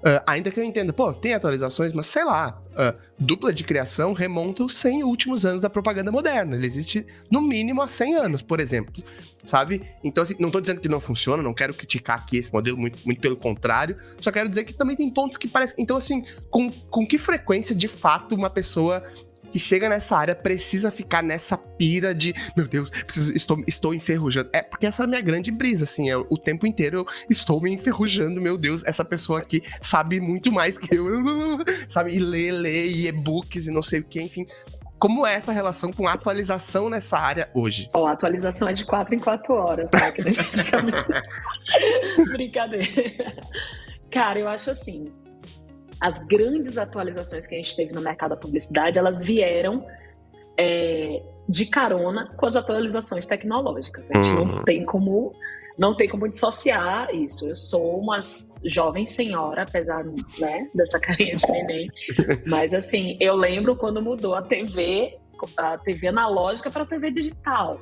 Uh, 0.07 0.23
ainda 0.25 0.49
que 0.49 0.57
eu 0.57 0.63
entenda, 0.63 0.93
pô, 0.93 1.11
tem 1.11 1.33
atualizações, 1.33 1.91
mas 1.91 2.05
sei 2.05 2.23
lá, 2.23 2.57
uh, 2.71 2.97
dupla 3.19 3.51
de 3.51 3.65
criação 3.65 4.13
remonta 4.13 4.63
os 4.63 4.73
100 4.75 5.03
últimos 5.03 5.45
anos 5.45 5.63
da 5.63 5.69
propaganda 5.69 6.09
moderna. 6.09 6.55
Ele 6.55 6.65
existe 6.65 7.05
no 7.29 7.41
mínimo 7.41 7.81
há 7.81 7.89
100 7.89 8.15
anos, 8.15 8.41
por 8.41 8.61
exemplo, 8.61 9.03
sabe? 9.43 9.81
Então, 10.01 10.21
assim, 10.21 10.35
não 10.39 10.49
tô 10.49 10.61
dizendo 10.61 10.79
que 10.79 10.87
não 10.87 11.01
funciona, 11.01 11.43
não 11.43 11.53
quero 11.53 11.73
criticar 11.73 12.19
aqui 12.19 12.37
esse 12.37 12.53
modelo, 12.53 12.77
muito, 12.77 12.99
muito 13.03 13.19
pelo 13.19 13.35
contrário, 13.35 13.97
só 14.21 14.31
quero 14.31 14.47
dizer 14.47 14.63
que 14.63 14.73
também 14.73 14.95
tem 14.95 15.09
pontos 15.09 15.37
que 15.37 15.47
parecem. 15.47 15.75
Então, 15.77 15.97
assim, 15.97 16.23
com, 16.49 16.71
com 16.71 17.05
que 17.05 17.17
frequência, 17.17 17.75
de 17.75 17.89
fato, 17.89 18.33
uma 18.33 18.49
pessoa 18.49 19.03
que 19.51 19.59
chega 19.59 19.89
nessa 19.89 20.17
área 20.17 20.35
precisa 20.35 20.91
ficar 20.91 21.23
nessa 21.23 21.57
pira 21.57 22.13
de, 22.13 22.33
meu 22.55 22.67
Deus, 22.67 22.89
preciso, 22.89 23.31
estou, 23.33 23.63
estou 23.67 23.93
enferrujando. 23.93 24.49
É 24.53 24.61
porque 24.61 24.85
essa 24.85 25.03
é 25.03 25.05
a 25.05 25.07
minha 25.07 25.21
grande 25.21 25.51
brisa, 25.51 25.85
assim, 25.85 26.09
é 26.09 26.17
o 26.17 26.37
tempo 26.37 26.65
inteiro 26.65 26.99
eu 26.99 27.05
estou 27.29 27.61
me 27.61 27.71
enferrujando, 27.71 28.41
meu 28.41 28.57
Deus, 28.57 28.83
essa 28.85 29.03
pessoa 29.03 29.39
aqui 29.39 29.61
sabe 29.81 30.19
muito 30.19 30.51
mais 30.51 30.77
que 30.77 30.95
eu, 30.95 31.07
sabe? 31.87 32.15
E 32.15 32.19
lê, 32.19 32.51
lê, 32.51 32.87
e 32.87 33.07
e-books 33.07 33.67
e 33.67 33.71
não 33.71 33.81
sei 33.81 33.99
o 33.99 34.03
que, 34.03 34.21
enfim. 34.21 34.45
Como 34.99 35.27
é 35.27 35.35
essa 35.35 35.51
relação 35.51 35.93
com 35.93 36.07
a 36.07 36.13
atualização 36.13 36.89
nessa 36.89 37.19
área 37.19 37.49
hoje? 37.53 37.87
Ó, 37.93 38.07
a 38.07 38.13
atualização 38.13 38.67
é 38.67 38.73
de 38.73 38.83
4 38.83 39.13
em 39.13 39.19
4 39.19 39.53
horas, 39.53 39.91
tá? 39.91 40.11
Brincadeira. 42.31 42.87
Cara, 44.09 44.39
eu 44.39 44.47
acho 44.47 44.71
assim, 44.71 45.11
as 45.99 46.19
grandes 46.19 46.77
atualizações 46.77 47.47
que 47.47 47.55
a 47.55 47.57
gente 47.57 47.75
teve 47.75 47.93
no 47.93 48.01
mercado 48.01 48.31
da 48.31 48.37
publicidade, 48.37 48.99
elas 48.99 49.23
vieram 49.23 49.85
é, 50.57 51.21
de 51.47 51.65
carona 51.65 52.27
com 52.35 52.45
as 52.45 52.55
atualizações 52.55 53.25
tecnológicas. 53.25 54.11
A 54.11 54.21
gente 54.21 54.35
uhum. 54.35 54.45
não 54.45 54.63
tem 54.63 54.85
como 54.85 55.35
não 55.77 55.95
tem 55.95 56.09
como 56.09 56.27
dissociar 56.27 57.13
isso. 57.13 57.47
Eu 57.47 57.55
sou 57.55 57.99
uma 57.99 58.19
jovem 58.63 59.05
senhora, 59.05 59.61
apesar 59.61 60.03
né, 60.39 60.67
dessa 60.73 60.97
carinha 60.99 61.35
de 61.35 61.51
neném. 61.51 61.89
Mas 62.47 62.73
assim, 62.73 63.15
eu 63.19 63.35
lembro 63.35 63.75
quando 63.75 64.01
mudou 64.01 64.33
a 64.33 64.41
TV, 64.41 65.15
a 65.55 65.77
TV 65.77 66.07
analógica 66.07 66.71
para 66.71 66.81
a 66.81 66.85
TV 66.85 67.11
digital. 67.11 67.79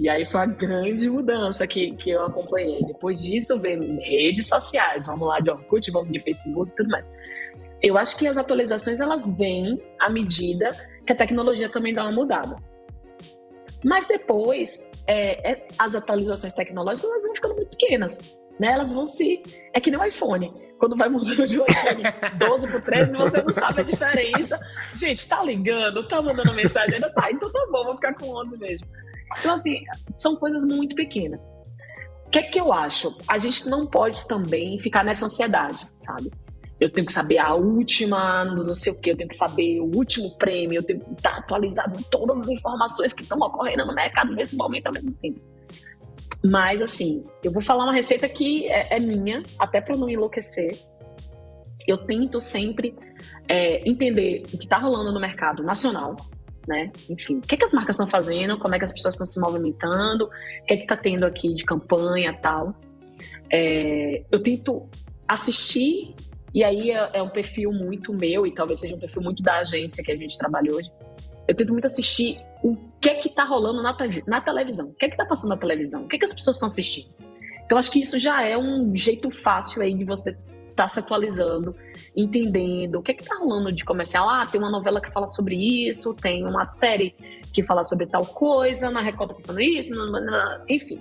E 0.00 0.08
aí 0.08 0.24
foi 0.24 0.40
uma 0.40 0.46
grande 0.46 1.10
mudança 1.10 1.66
que, 1.66 1.90
que 1.96 2.10
eu 2.10 2.24
acompanhei. 2.24 2.84
Depois 2.84 3.20
disso, 3.20 3.58
veio 3.60 3.80
redes 4.00 4.46
sociais, 4.46 5.06
vamos 5.06 5.26
lá 5.26 5.40
de 5.40 5.50
Orkut, 5.50 5.90
vamos 5.90 6.12
de 6.12 6.20
Facebook 6.20 6.70
e 6.70 6.76
tudo 6.76 6.88
mais. 6.88 7.10
Eu 7.82 7.98
acho 7.98 8.16
que 8.16 8.26
as 8.26 8.38
atualizações 8.38 9.00
elas 9.00 9.28
vêm 9.36 9.82
à 9.98 10.08
medida 10.08 10.70
que 11.04 11.12
a 11.12 11.16
tecnologia 11.16 11.68
também 11.68 11.92
dá 11.92 12.04
uma 12.04 12.12
mudada. 12.12 12.54
Mas 13.84 14.06
depois, 14.06 14.84
é, 15.04 15.50
é, 15.50 15.68
as 15.76 15.96
atualizações 15.96 16.52
tecnológicas 16.52 17.10
elas 17.10 17.24
vão 17.24 17.34
ficando 17.34 17.54
muito 17.56 17.76
pequenas. 17.76 18.18
né? 18.60 18.72
Elas 18.72 18.92
vão 18.92 19.04
se. 19.04 19.42
É 19.72 19.80
que 19.80 19.90
nem 19.90 19.98
o 19.98 20.04
iPhone. 20.04 20.52
Quando 20.78 20.96
vai 20.96 21.08
mudando 21.08 21.44
de 21.44 21.60
um 21.60 21.64
iPhone 21.64 22.02
12 22.38 22.68
pro 22.68 22.80
13, 22.82 23.16
você 23.16 23.42
não 23.42 23.50
sabe 23.50 23.80
a 23.80 23.84
diferença. 23.84 24.60
Gente, 24.94 25.28
tá 25.28 25.42
ligando, 25.42 26.06
tá 26.06 26.22
mandando 26.22 26.54
mensagem, 26.54 26.94
ainda 26.94 27.10
tá, 27.10 27.32
então 27.32 27.50
tá 27.50 27.66
bom, 27.72 27.84
vou 27.84 27.96
ficar 27.96 28.14
com 28.14 28.28
11 28.28 28.58
mesmo. 28.58 28.86
Então, 29.38 29.54
assim, 29.54 29.82
são 30.12 30.36
coisas 30.36 30.64
muito 30.64 30.94
pequenas. 30.94 31.46
O 32.26 32.30
que 32.30 32.38
é 32.38 32.42
que 32.42 32.60
eu 32.60 32.72
acho? 32.72 33.14
A 33.26 33.38
gente 33.38 33.68
não 33.68 33.86
pode 33.86 34.26
também 34.26 34.78
ficar 34.78 35.04
nessa 35.04 35.26
ansiedade, 35.26 35.88
sabe? 36.00 36.30
Eu 36.78 36.88
tenho 36.88 37.06
que 37.06 37.12
saber 37.12 37.38
a 37.38 37.54
última, 37.54 38.44
não 38.44 38.74
sei 38.74 38.92
o 38.92 39.00
que, 39.00 39.10
eu 39.10 39.16
tenho 39.16 39.28
que 39.28 39.34
saber 39.34 39.80
o 39.80 39.96
último 39.96 40.36
prêmio, 40.36 40.76
eu 40.76 40.82
tenho 40.82 41.00
que 41.00 41.10
estar 41.12 41.38
atualizado 41.38 41.98
em 41.98 42.02
todas 42.04 42.44
as 42.44 42.50
informações 42.50 43.12
que 43.12 43.22
estão 43.22 43.38
ocorrendo 43.38 43.84
no 43.84 43.94
mercado 43.94 44.32
nesse 44.32 44.56
momento 44.56 44.86
ao 44.86 44.92
mesmo 44.92 45.12
tempo. 45.12 45.40
Mas, 46.44 46.80
assim, 46.80 47.24
eu 47.42 47.50
vou 47.50 47.62
falar 47.62 47.84
uma 47.84 47.92
receita 47.92 48.28
que 48.28 48.66
é, 48.68 48.96
é 48.96 49.00
minha, 49.00 49.42
até 49.58 49.80
para 49.80 49.96
não 49.96 50.08
enlouquecer. 50.08 50.78
Eu 51.86 51.98
tento 51.98 52.38
sempre 52.40 52.94
é, 53.48 53.88
entender 53.88 54.42
o 54.52 54.58
que 54.58 54.64
está 54.64 54.78
rolando 54.78 55.12
no 55.12 55.18
mercado 55.18 55.62
nacional, 55.62 56.16
né? 56.68 56.92
Enfim, 57.08 57.38
o 57.38 57.40
que, 57.40 57.56
que 57.56 57.64
as 57.64 57.72
marcas 57.72 57.94
estão 57.94 58.06
fazendo, 58.06 58.58
como 58.58 58.74
é 58.74 58.78
que 58.78 58.84
as 58.84 58.92
pessoas 58.92 59.14
estão 59.14 59.26
se 59.26 59.40
movimentando, 59.40 60.26
o 60.26 60.64
que 60.66 60.74
é 60.74 60.76
que 60.76 60.82
está 60.82 60.96
tendo 60.96 61.24
aqui 61.24 61.54
de 61.54 61.64
campanha 61.64 62.32
tal. 62.34 62.74
É, 63.50 64.22
eu 64.30 64.42
tento 64.42 64.86
assistir, 65.26 66.14
e 66.54 66.62
aí 66.62 66.90
é, 66.90 67.10
é 67.14 67.22
um 67.22 67.30
perfil 67.30 67.72
muito 67.72 68.12
meu, 68.12 68.46
e 68.46 68.54
talvez 68.54 68.80
seja 68.80 68.94
um 68.94 68.98
perfil 68.98 69.22
muito 69.22 69.42
da 69.42 69.58
agência 69.60 70.04
que 70.04 70.12
a 70.12 70.16
gente 70.16 70.36
trabalha 70.36 70.70
hoje. 70.70 70.92
Eu 71.48 71.54
tento 71.54 71.72
muito 71.72 71.86
assistir 71.86 72.38
o 72.62 72.76
que 73.00 73.08
é 73.08 73.14
que 73.14 73.30
tá 73.30 73.44
rolando 73.44 73.82
na, 73.82 73.96
na 74.26 74.40
televisão. 74.40 74.88
O 74.88 74.94
que 74.94 75.06
é 75.06 75.08
que 75.08 75.16
tá 75.16 75.24
passando 75.24 75.50
na 75.50 75.56
televisão? 75.56 76.02
O 76.02 76.08
que 76.08 76.16
é 76.16 76.18
que 76.18 76.26
as 76.26 76.34
pessoas 76.34 76.56
estão 76.56 76.66
assistindo? 76.66 77.08
Então, 77.64 77.78
acho 77.78 77.90
que 77.90 78.00
isso 78.00 78.18
já 78.18 78.42
é 78.42 78.56
um 78.56 78.94
jeito 78.94 79.30
fácil 79.30 79.82
aí 79.82 79.94
de 79.94 80.04
você 80.04 80.36
estar 80.78 80.84
tá 80.84 80.88
se 80.88 81.00
atualizando, 81.00 81.74
entendendo 82.16 82.96
o 82.96 83.02
que 83.02 83.10
é 83.10 83.14
que 83.14 83.24
tá 83.24 83.36
rolando 83.36 83.72
de 83.72 83.84
comercial. 83.84 84.28
Ah, 84.28 84.46
tem 84.46 84.60
uma 84.60 84.70
novela 84.70 85.00
que 85.00 85.10
fala 85.10 85.26
sobre 85.26 85.56
isso, 85.88 86.14
tem 86.14 86.46
uma 86.46 86.64
série 86.64 87.14
que 87.52 87.62
fala 87.64 87.82
sobre 87.82 88.06
tal 88.06 88.24
coisa, 88.24 88.90
na 88.90 89.02
Record 89.02 89.30
tá 89.30 89.34
passando 89.34 89.60
isso, 89.60 89.90
enfim. 90.68 91.00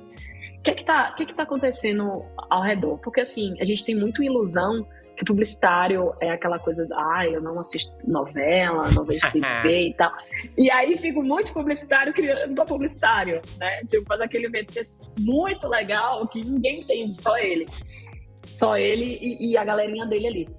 O 0.57 0.61
que 0.63 0.71
é 0.71 0.73
que 0.73 0.83
tá, 0.83 1.11
que 1.11 1.25
que 1.25 1.35
tá 1.35 1.43
acontecendo 1.43 2.23
ao 2.49 2.61
redor? 2.61 2.97
Porque, 2.97 3.21
assim, 3.21 3.55
a 3.61 3.63
gente 3.63 3.85
tem 3.85 3.95
muito 3.95 4.23
ilusão 4.23 4.85
que 5.15 5.25
publicitário 5.25 6.13
é 6.19 6.29
aquela 6.29 6.59
coisa, 6.59 6.87
ah, 6.93 7.25
eu 7.25 7.41
não 7.41 7.59
assisto 7.59 7.91
novela, 8.05 8.89
não 8.91 9.03
vejo 9.03 9.31
TV 9.31 9.89
e 9.89 9.93
tal. 9.95 10.11
E 10.55 10.69
aí 10.69 10.95
fica 10.97 11.19
muito 11.21 11.53
publicitário 11.53 12.13
criando 12.13 12.53
para 12.53 12.65
publicitário, 12.65 13.41
né? 13.57 13.83
Tipo, 13.85 14.05
faz 14.05 14.21
aquele 14.21 14.45
evento 14.45 14.71
que 14.71 14.79
é 14.79 14.83
muito 15.19 15.67
legal, 15.67 16.27
que 16.27 16.43
ninguém 16.43 16.81
entende, 16.81 17.15
só 17.15 17.35
ele. 17.37 17.67
Só 18.47 18.77
ele 18.77 19.17
e, 19.21 19.51
e 19.51 19.57
a 19.57 19.63
galerinha 19.63 20.05
dele 20.05 20.27
ali. 20.27 20.49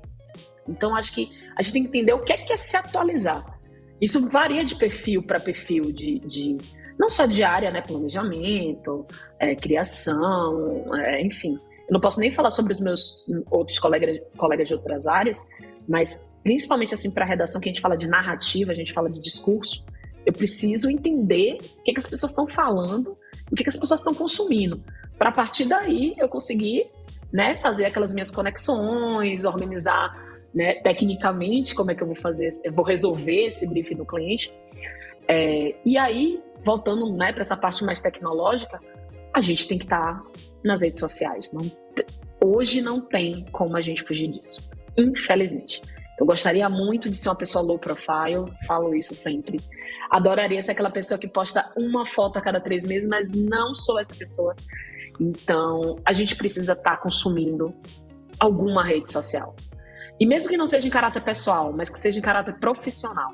Então, 0.68 0.94
acho 0.94 1.12
que 1.14 1.30
a 1.56 1.62
gente 1.62 1.72
tem 1.72 1.82
que 1.82 1.88
entender 1.88 2.12
o 2.12 2.22
que 2.22 2.32
é, 2.32 2.36
que 2.36 2.52
é 2.52 2.56
se 2.56 2.76
atualizar. 2.76 3.58
Isso 4.00 4.28
varia 4.28 4.64
de 4.64 4.76
perfil 4.76 5.22
para 5.22 5.40
perfil, 5.40 5.90
de, 5.90 6.20
de, 6.20 6.56
não 6.98 7.08
só 7.08 7.26
de 7.26 7.42
área, 7.42 7.70
né? 7.70 7.80
Planejamento, 7.80 9.06
é, 9.38 9.54
criação, 9.56 10.84
é, 10.94 11.22
enfim. 11.22 11.56
Eu 11.88 11.94
não 11.94 12.00
posso 12.00 12.20
nem 12.20 12.30
falar 12.30 12.50
sobre 12.50 12.72
os 12.72 12.80
meus 12.80 13.24
outros 13.50 13.78
colegas, 13.78 14.20
colegas 14.36 14.68
de 14.68 14.74
outras 14.74 15.06
áreas, 15.06 15.46
mas 15.88 16.22
principalmente 16.42 16.92
assim 16.92 17.10
para 17.10 17.24
a 17.24 17.28
redação 17.28 17.60
que 17.60 17.68
a 17.68 17.72
gente 17.72 17.80
fala 17.80 17.96
de 17.96 18.06
narrativa, 18.06 18.70
a 18.70 18.74
gente 18.74 18.92
fala 18.92 19.10
de 19.10 19.18
discurso, 19.18 19.84
eu 20.24 20.32
preciso 20.32 20.90
entender 20.90 21.56
o 21.78 21.82
que, 21.82 21.92
que 21.92 21.98
as 21.98 22.06
pessoas 22.06 22.32
estão 22.32 22.46
falando, 22.46 23.14
o 23.50 23.56
que, 23.56 23.62
que 23.62 23.70
as 23.70 23.76
pessoas 23.78 24.00
estão 24.00 24.12
consumindo, 24.12 24.84
para 25.18 25.30
a 25.30 25.32
partir 25.32 25.64
daí 25.64 26.14
eu 26.18 26.28
conseguir 26.28 26.86
né, 27.32 27.56
fazer 27.56 27.86
aquelas 27.86 28.12
minhas 28.12 28.30
conexões, 28.30 29.44
organizar 29.44 30.14
né, 30.54 30.74
tecnicamente 30.74 31.74
como 31.74 31.90
é 31.90 31.94
que 31.94 32.02
eu 32.02 32.06
vou 32.06 32.16
fazer, 32.16 32.48
eu 32.64 32.72
vou 32.72 32.84
resolver 32.84 33.46
esse 33.46 33.66
briefing 33.66 33.96
do 33.96 34.06
cliente. 34.06 34.52
É, 35.26 35.74
e 35.84 35.98
aí, 35.98 36.42
voltando 36.64 37.12
né, 37.12 37.32
para 37.32 37.42
essa 37.42 37.56
parte 37.56 37.84
mais 37.84 38.00
tecnológica, 38.00 38.80
a 39.32 39.40
gente 39.40 39.68
tem 39.68 39.78
que 39.78 39.84
estar 39.84 40.14
tá 40.14 40.22
nas 40.64 40.82
redes 40.82 41.00
sociais. 41.00 41.52
Não, 41.52 41.70
hoje 42.42 42.80
não 42.80 43.00
tem 43.00 43.44
como 43.52 43.76
a 43.76 43.80
gente 43.80 44.02
fugir 44.02 44.28
disso, 44.28 44.60
infelizmente. 44.96 45.82
Eu 46.18 46.26
gostaria 46.26 46.68
muito 46.68 47.08
de 47.08 47.16
ser 47.16 47.28
uma 47.28 47.36
pessoa 47.36 47.64
low 47.64 47.78
profile, 47.78 48.52
falo 48.66 48.94
isso 48.94 49.14
sempre. 49.14 49.60
Adoraria 50.10 50.60
ser 50.60 50.72
aquela 50.72 50.90
pessoa 50.90 51.16
que 51.16 51.28
posta 51.28 51.70
uma 51.76 52.04
foto 52.04 52.38
a 52.38 52.42
cada 52.42 52.60
três 52.60 52.84
meses, 52.84 53.08
mas 53.08 53.28
não 53.28 53.72
sou 53.72 54.00
essa 54.00 54.12
pessoa. 54.14 54.56
Então, 55.20 55.96
a 56.04 56.12
gente 56.12 56.36
precisa 56.36 56.72
estar 56.72 56.92
tá 56.92 56.96
consumindo 56.96 57.74
alguma 58.38 58.84
rede 58.84 59.10
social. 59.10 59.56
E 60.20 60.26
mesmo 60.26 60.48
que 60.48 60.56
não 60.56 60.66
seja 60.66 60.86
em 60.86 60.90
caráter 60.90 61.22
pessoal, 61.22 61.72
mas 61.72 61.88
que 61.88 61.98
seja 61.98 62.18
em 62.18 62.22
caráter 62.22 62.58
profissional 62.58 63.30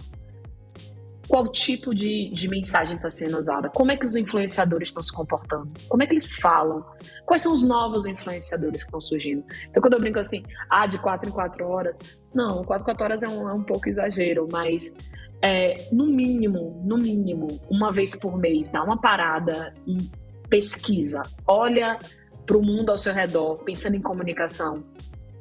qual 1.29 1.49
tipo 1.49 1.95
de, 1.95 2.31
de 2.31 2.49
mensagem 2.49 2.97
está 2.97 3.11
sendo 3.11 3.39
usada, 3.39 3.69
como 3.69 3.91
é 3.91 3.97
que 3.97 4.05
os 4.05 4.15
influenciadores 4.17 4.89
estão 4.89 5.03
se 5.03 5.13
comportando, 5.13 5.71
como 5.89 6.03
é 6.03 6.07
que 6.07 6.15
eles 6.15 6.37
falam, 6.37 6.85
quais 7.25 7.43
são 7.43 7.53
os 7.53 7.63
novos 7.63 8.07
influenciadores 8.07 8.83
que 8.83 8.89
estão 8.89 9.01
surgindo. 9.01 9.45
Então, 9.69 9.81
quando 9.81 9.95
eu 9.95 10.01
brinco 10.01 10.19
assim, 10.19 10.43
ah, 10.69 10.87
de 10.87 10.99
quatro 10.99 11.29
em 11.29 11.33
quatro 11.33 11.67
horas, 11.67 11.99
não, 12.35 12.63
quatro 12.65 12.83
em 12.83 12.85
quatro 12.85 13.05
horas 13.05 13.23
é 13.23 13.29
um, 13.29 13.49
é 13.49 13.53
um 13.55 13.63
pouco 13.63 13.89
exagero, 13.89 14.47
mas 14.51 14.95
é, 15.43 15.89
no 15.91 16.07
mínimo, 16.07 16.83
no 16.85 16.99
mínimo, 16.99 17.61
uma 17.71 17.93
vez 17.93 18.15
por 18.15 18.37
mês, 18.39 18.69
dá 18.69 18.83
uma 18.83 19.01
parada 19.01 19.75
e 19.87 20.11
pesquisa, 20.55 21.21
olha 21.49 21.99
para 22.47 22.57
o 22.57 22.63
mundo 22.63 22.91
ao 22.91 22.97
seu 22.97 23.13
redor, 23.13 23.65
pensando 23.65 23.97
em 23.97 24.01
comunicação, 24.01 24.79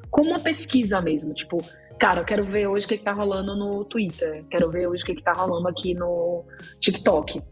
como 0.10 0.32
uma 0.32 0.40
pesquisa 0.40 1.00
mesmo, 1.00 1.36
tipo, 1.36 1.64
cara, 2.00 2.22
eu 2.22 2.26
quero 2.26 2.44
ver 2.44 2.66
hoje 2.66 2.88
o 2.88 2.90
que, 2.90 2.98
que 2.98 3.04
tá 3.04 3.14
rolando 3.14 3.56
no 3.56 3.86
Twitter, 3.86 4.44
quero 4.50 4.72
ver 4.72 4.88
hoje 4.88 5.04
o 5.04 5.06
que, 5.06 5.14
que 5.14 5.22
tá 5.22 5.34
rolando 5.34 5.68
aqui 5.68 5.94
no 5.94 6.44
TikTok, 6.80 7.44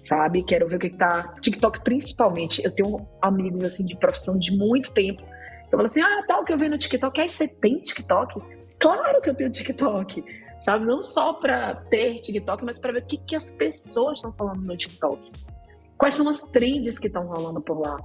sabe? 0.00 0.42
Quero 0.42 0.66
ver 0.66 0.74
o 0.74 0.78
que, 0.80 0.90
que 0.90 0.96
tá. 0.96 1.36
TikTok, 1.40 1.84
principalmente. 1.84 2.64
Eu 2.64 2.72
tenho 2.72 3.06
amigos 3.22 3.62
assim 3.62 3.86
de 3.86 3.96
profissão 3.96 4.36
de 4.36 4.50
muito 4.50 4.92
tempo. 4.92 5.22
Eu 5.70 5.70
falo 5.70 5.84
assim: 5.84 6.02
ah, 6.02 6.24
tá, 6.26 6.40
o 6.40 6.44
que 6.44 6.52
eu 6.52 6.58
vejo 6.58 6.72
no 6.72 6.78
TikTok. 6.78 7.20
Aí 7.20 7.28
você 7.28 7.46
tem 7.46 7.78
TikTok? 7.78 8.40
Claro 8.80 9.20
que 9.20 9.30
eu 9.30 9.34
tenho 9.34 9.52
TikTok, 9.52 10.24
sabe? 10.58 10.84
Não 10.84 11.00
só 11.00 11.34
pra 11.34 11.76
ter 11.76 12.16
TikTok, 12.16 12.64
mas 12.64 12.76
pra 12.76 12.90
ver 12.90 13.02
o 13.02 13.06
que, 13.06 13.18
que 13.18 13.36
as 13.36 13.50
pessoas 13.50 14.18
estão 14.18 14.32
falando 14.32 14.62
no 14.62 14.76
TikTok. 14.76 15.30
Quais 16.04 16.12
são 16.12 16.28
as 16.28 16.42
trends 16.42 16.98
que 16.98 17.06
estão 17.06 17.26
rolando 17.26 17.62
por 17.62 17.80
lá? 17.80 17.96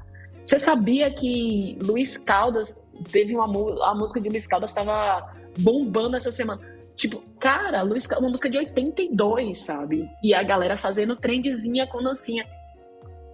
Você 0.41 0.57
sabia 0.57 1.11
que 1.11 1.77
Luiz 1.81 2.17
Caldas 2.17 2.81
teve 3.11 3.35
uma 3.35 3.43
a 3.89 3.93
música 3.93 4.21
de 4.21 4.29
Luiz 4.29 4.47
Caldas 4.47 4.69
estava 4.69 5.33
bombando 5.59 6.15
essa 6.15 6.31
semana. 6.31 6.61
Tipo, 6.95 7.21
cara, 7.41 7.81
Luiz, 7.81 8.07
uma 8.17 8.29
música 8.29 8.49
de 8.49 8.57
82, 8.57 9.59
sabe? 9.59 10.09
E 10.23 10.33
a 10.33 10.41
galera 10.41 10.77
fazendo 10.77 11.13
trendzinha 11.17 11.85
com 11.87 12.01
dancinha. 12.01 12.45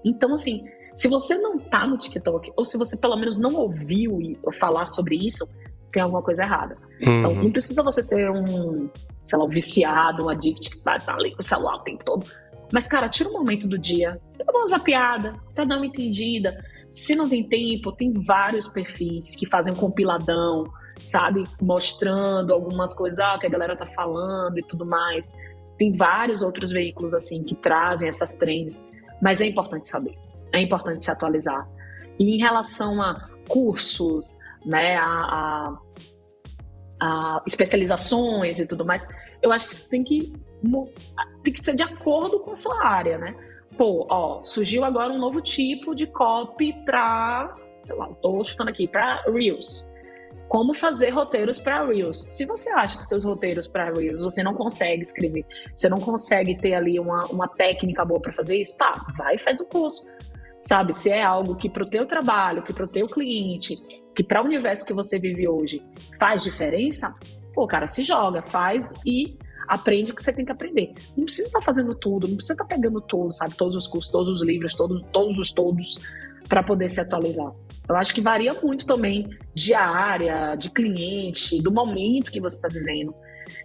Então, 0.03 0.33
assim, 0.33 0.65
se 0.95 1.07
você 1.07 1.37
não 1.37 1.59
tá 1.59 1.85
no 1.85 1.95
TikTok, 1.95 2.51
ou 2.57 2.65
se 2.65 2.75
você 2.75 2.97
pelo 2.97 3.17
menos 3.17 3.37
não 3.37 3.53
ouviu 3.53 4.17
falar 4.59 4.87
sobre 4.87 5.15
isso, 5.15 5.47
tem 5.91 6.01
alguma 6.01 6.23
coisa 6.23 6.41
errada. 6.41 6.75
Uhum. 7.05 7.19
Então, 7.19 7.35
não 7.35 7.51
precisa 7.51 7.83
você 7.83 8.01
ser 8.01 8.31
um, 8.31 8.89
sei 9.23 9.37
lá, 9.37 9.45
um 9.45 9.49
viciado, 9.49 10.25
um 10.25 10.29
addict 10.29 10.71
que 10.71 10.83
vai 10.83 10.97
estar 10.97 11.13
ali 11.13 11.35
com 11.35 11.43
o 11.43 11.45
celular 11.45 11.75
o 11.75 11.83
tempo 11.83 12.03
todo. 12.03 12.25
Mas, 12.73 12.87
cara, 12.87 13.07
tira 13.07 13.29
um 13.29 13.33
momento 13.33 13.67
do 13.67 13.77
dia 13.77 14.19
dar 14.51 14.59
uma 14.59 14.67
zapiada, 14.67 15.35
pra 15.53 15.65
dar 15.65 15.77
uma 15.77 15.85
entendida. 15.85 16.63
Se 16.89 17.15
não 17.15 17.27
tem 17.27 17.43
tempo, 17.43 17.91
tem 17.91 18.13
vários 18.13 18.67
perfis 18.67 19.35
que 19.35 19.45
fazem 19.45 19.73
um 19.73 19.75
compiladão, 19.75 20.63
sabe? 21.03 21.43
Mostrando 21.61 22.53
algumas 22.53 22.93
coisas 22.93 23.19
ah, 23.19 23.37
que 23.39 23.47
a 23.47 23.49
galera 23.49 23.75
tá 23.75 23.85
falando 23.85 24.57
e 24.57 24.63
tudo 24.63 24.85
mais. 24.85 25.31
Tem 25.77 25.91
vários 25.91 26.41
outros 26.41 26.71
veículos 26.71 27.13
assim 27.13 27.43
que 27.43 27.55
trazem 27.55 28.07
essas 28.07 28.33
trends, 28.33 28.83
mas 29.21 29.41
é 29.41 29.45
importante 29.45 29.87
saber, 29.87 30.15
é 30.53 30.61
importante 30.61 31.03
se 31.03 31.11
atualizar. 31.11 31.67
E 32.17 32.35
em 32.35 32.37
relação 32.37 33.01
a 33.01 33.29
cursos, 33.47 34.37
né, 34.65 34.95
a, 34.95 35.05
a, 35.05 35.77
a 37.01 37.43
especializações 37.45 38.59
e 38.59 38.65
tudo 38.65 38.85
mais, 38.85 39.05
eu 39.41 39.51
acho 39.51 39.67
que 39.67 39.73
isso 39.73 39.89
tem 39.89 40.03
que 40.03 40.33
tem 41.43 41.53
que 41.53 41.63
ser 41.63 41.75
de 41.75 41.83
acordo 41.83 42.39
com 42.39 42.51
a 42.51 42.55
sua 42.55 42.87
área, 42.87 43.17
né? 43.17 43.35
Pô, 43.77 44.07
ó, 44.09 44.43
surgiu 44.43 44.83
agora 44.83 45.11
um 45.11 45.19
novo 45.19 45.41
tipo 45.41 45.93
de 45.93 46.07
copy 46.07 46.73
para, 46.85 47.55
sei 47.85 47.95
lá, 47.95 48.07
tô 48.21 48.43
chutando 48.43 48.69
aqui, 48.69 48.87
para 48.87 49.21
Reels 49.23 49.95
como 50.47 50.73
fazer 50.73 51.09
roteiros 51.09 51.59
para 51.59 51.85
Reels. 51.85 52.27
Se 52.29 52.45
você 52.45 52.69
acha 52.69 52.97
que 52.97 53.05
seus 53.05 53.23
roteiros 53.23 53.67
para 53.67 53.91
Reels 53.91 54.21
você 54.21 54.43
não 54.43 54.53
consegue 54.53 55.01
escrever, 55.01 55.45
você 55.75 55.89
não 55.89 55.99
consegue 55.99 56.55
ter 56.57 56.73
ali 56.73 56.99
uma, 56.99 57.25
uma 57.25 57.47
técnica 57.47 58.05
boa 58.05 58.21
para 58.21 58.33
fazer 58.33 58.59
isso, 58.59 58.77
pá, 58.77 58.93
vai 59.17 59.35
e 59.35 59.39
faz 59.39 59.59
o 59.59 59.65
curso. 59.65 60.05
Sabe, 60.61 60.93
se 60.93 61.09
é 61.09 61.21
algo 61.21 61.55
que 61.55 61.69
para 61.69 61.83
o 61.83 61.89
teu 61.89 62.07
trabalho, 62.07 62.63
que 62.63 62.73
para 62.73 62.85
o 62.85 62.87
teu 62.87 63.07
cliente, 63.07 63.75
que 64.15 64.23
para 64.23 64.41
o 64.41 64.45
universo 64.45 64.85
que 64.85 64.93
você 64.93 65.19
vive 65.19 65.47
hoje 65.47 65.83
faz 66.19 66.43
diferença, 66.43 67.13
pô, 67.53 67.67
cara, 67.67 67.85
se 67.85 68.03
joga, 68.03 68.41
faz 68.41 68.93
e 69.05 69.37
aprende 69.67 70.11
o 70.11 70.15
que 70.15 70.21
você 70.21 70.33
tem 70.33 70.45
que 70.45 70.51
aprender. 70.51 70.93
Não 71.15 71.25
precisa 71.25 71.47
estar 71.47 71.59
tá 71.59 71.65
fazendo 71.65 71.93
tudo, 71.95 72.27
não 72.27 72.35
precisa 72.35 72.53
estar 72.53 72.65
tá 72.65 72.75
pegando 72.75 73.01
tudo, 73.01 73.31
sabe, 73.33 73.55
todos 73.55 73.75
os 73.75 73.87
cursos, 73.87 74.11
todos 74.11 74.41
os 74.41 74.47
livros, 74.47 74.73
todos, 74.73 75.03
todos 75.11 75.39
os 75.39 75.51
todos 75.51 75.99
para 76.47 76.63
poder 76.63 76.89
se 76.89 77.01
atualizar. 77.01 77.51
Eu 77.87 77.95
acho 77.95 78.13
que 78.13 78.21
varia 78.21 78.53
muito 78.53 78.85
também 78.85 79.29
de 79.53 79.73
área, 79.73 80.55
de 80.55 80.69
cliente, 80.69 81.61
do 81.61 81.71
momento 81.71 82.31
que 82.31 82.39
você 82.39 82.55
está 82.55 82.67
vivendo. 82.67 83.13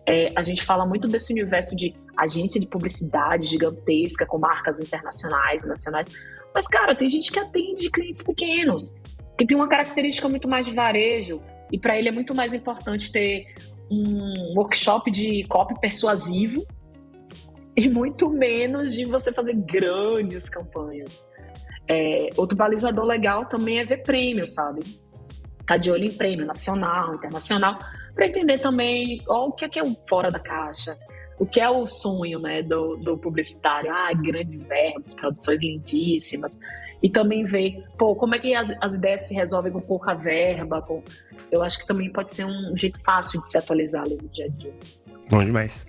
É, 0.06 0.30
a 0.36 0.42
gente 0.42 0.62
fala 0.62 0.84
muito 0.84 1.08
desse 1.08 1.32
universo 1.32 1.74
de 1.74 1.94
agência 2.16 2.60
de 2.60 2.66
publicidade 2.66 3.46
gigantesca 3.46 4.26
com 4.26 4.38
marcas 4.38 4.78
internacionais, 4.78 5.64
nacionais. 5.64 6.06
Mas, 6.54 6.66
cara, 6.66 6.94
tem 6.94 7.08
gente 7.08 7.32
que 7.32 7.38
atende 7.38 7.90
clientes 7.90 8.22
pequenos, 8.22 8.94
que 9.38 9.46
tem 9.46 9.56
uma 9.56 9.68
característica 9.68 10.28
muito 10.28 10.48
mais 10.48 10.66
de 10.66 10.74
varejo. 10.74 11.40
E 11.72 11.78
para 11.78 11.96
ele 11.96 12.08
é 12.08 12.12
muito 12.12 12.34
mais 12.34 12.52
importante 12.52 13.10
ter 13.10 13.46
um 13.90 14.54
workshop 14.56 15.10
de 15.10 15.44
copy 15.48 15.78
persuasivo 15.80 16.66
e 17.76 17.88
muito 17.88 18.30
menos 18.30 18.92
de 18.94 19.04
você 19.04 19.32
fazer 19.32 19.54
grandes 19.54 20.48
campanhas. 20.48 21.22
É, 21.88 22.28
outro 22.36 22.56
balizador 22.56 23.04
legal 23.04 23.46
também 23.46 23.80
é 23.80 23.84
ver 23.84 24.02
prêmio, 24.02 24.46
sabe? 24.46 24.82
Tá 25.66 25.76
de 25.76 25.90
olho 25.90 26.04
em 26.04 26.12
prêmio 26.12 26.46
nacional, 26.46 27.14
internacional, 27.14 27.78
para 28.14 28.26
entender 28.26 28.58
também 28.58 29.22
ó, 29.28 29.46
o 29.48 29.52
que 29.52 29.64
é, 29.64 29.68
que 29.68 29.78
é 29.78 29.82
o 29.82 29.96
fora 30.08 30.30
da 30.30 30.38
caixa, 30.38 30.96
o 31.38 31.46
que 31.46 31.60
é 31.60 31.68
o 31.68 31.86
sonho 31.86 32.38
né, 32.38 32.62
do, 32.62 32.96
do 32.96 33.18
publicitário. 33.18 33.90
Ah, 33.90 34.12
grandes 34.12 34.64
verbos, 34.64 35.14
produções 35.14 35.60
lindíssimas. 35.62 36.58
E 37.02 37.08
também 37.08 37.44
ver, 37.44 37.82
pô, 37.98 38.14
como 38.14 38.34
é 38.34 38.38
que 38.38 38.54
as, 38.54 38.72
as 38.80 38.94
ideias 38.94 39.26
se 39.26 39.34
resolvem 39.34 39.72
com 39.72 39.80
pouca 39.80 40.14
verba. 40.14 40.84
Eu 41.50 41.62
acho 41.62 41.78
que 41.78 41.86
também 41.86 42.12
pode 42.12 42.32
ser 42.32 42.44
um 42.44 42.76
jeito 42.76 43.00
fácil 43.00 43.40
de 43.40 43.50
se 43.50 43.56
atualizar 43.56 44.02
ali 44.02 44.18
no 44.20 44.28
dia 44.28 44.44
a 44.44 44.48
dia. 44.48 44.74
Bom 45.30 45.44
demais. 45.44 45.86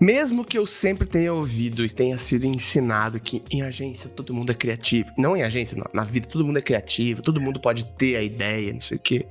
Mesmo 0.00 0.44
que 0.44 0.58
eu 0.58 0.66
sempre 0.66 1.08
tenha 1.08 1.32
ouvido 1.32 1.84
e 1.84 1.88
tenha 1.88 2.18
sido 2.18 2.44
ensinado 2.44 3.18
que 3.18 3.42
em 3.50 3.62
agência 3.62 4.10
todo 4.10 4.34
mundo 4.34 4.50
é 4.50 4.54
criativo. 4.54 5.10
Não 5.16 5.34
em 5.34 5.42
agência, 5.42 5.76
não, 5.76 5.86
na 5.92 6.04
vida 6.04 6.28
todo 6.28 6.44
mundo 6.44 6.58
é 6.58 6.62
criativo, 6.62 7.22
todo 7.22 7.40
mundo 7.40 7.58
pode 7.58 7.84
ter 7.92 8.16
a 8.16 8.22
ideia, 8.22 8.72
não 8.72 8.80
sei 8.80 8.98
o 8.98 9.00
quê. 9.00 9.26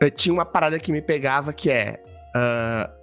Eu 0.00 0.10
tinha 0.10 0.32
uma 0.32 0.46
parada 0.46 0.78
que 0.78 0.90
me 0.90 1.02
pegava 1.02 1.52
que 1.52 1.70
é. 1.70 2.02
Uh, 2.34 2.98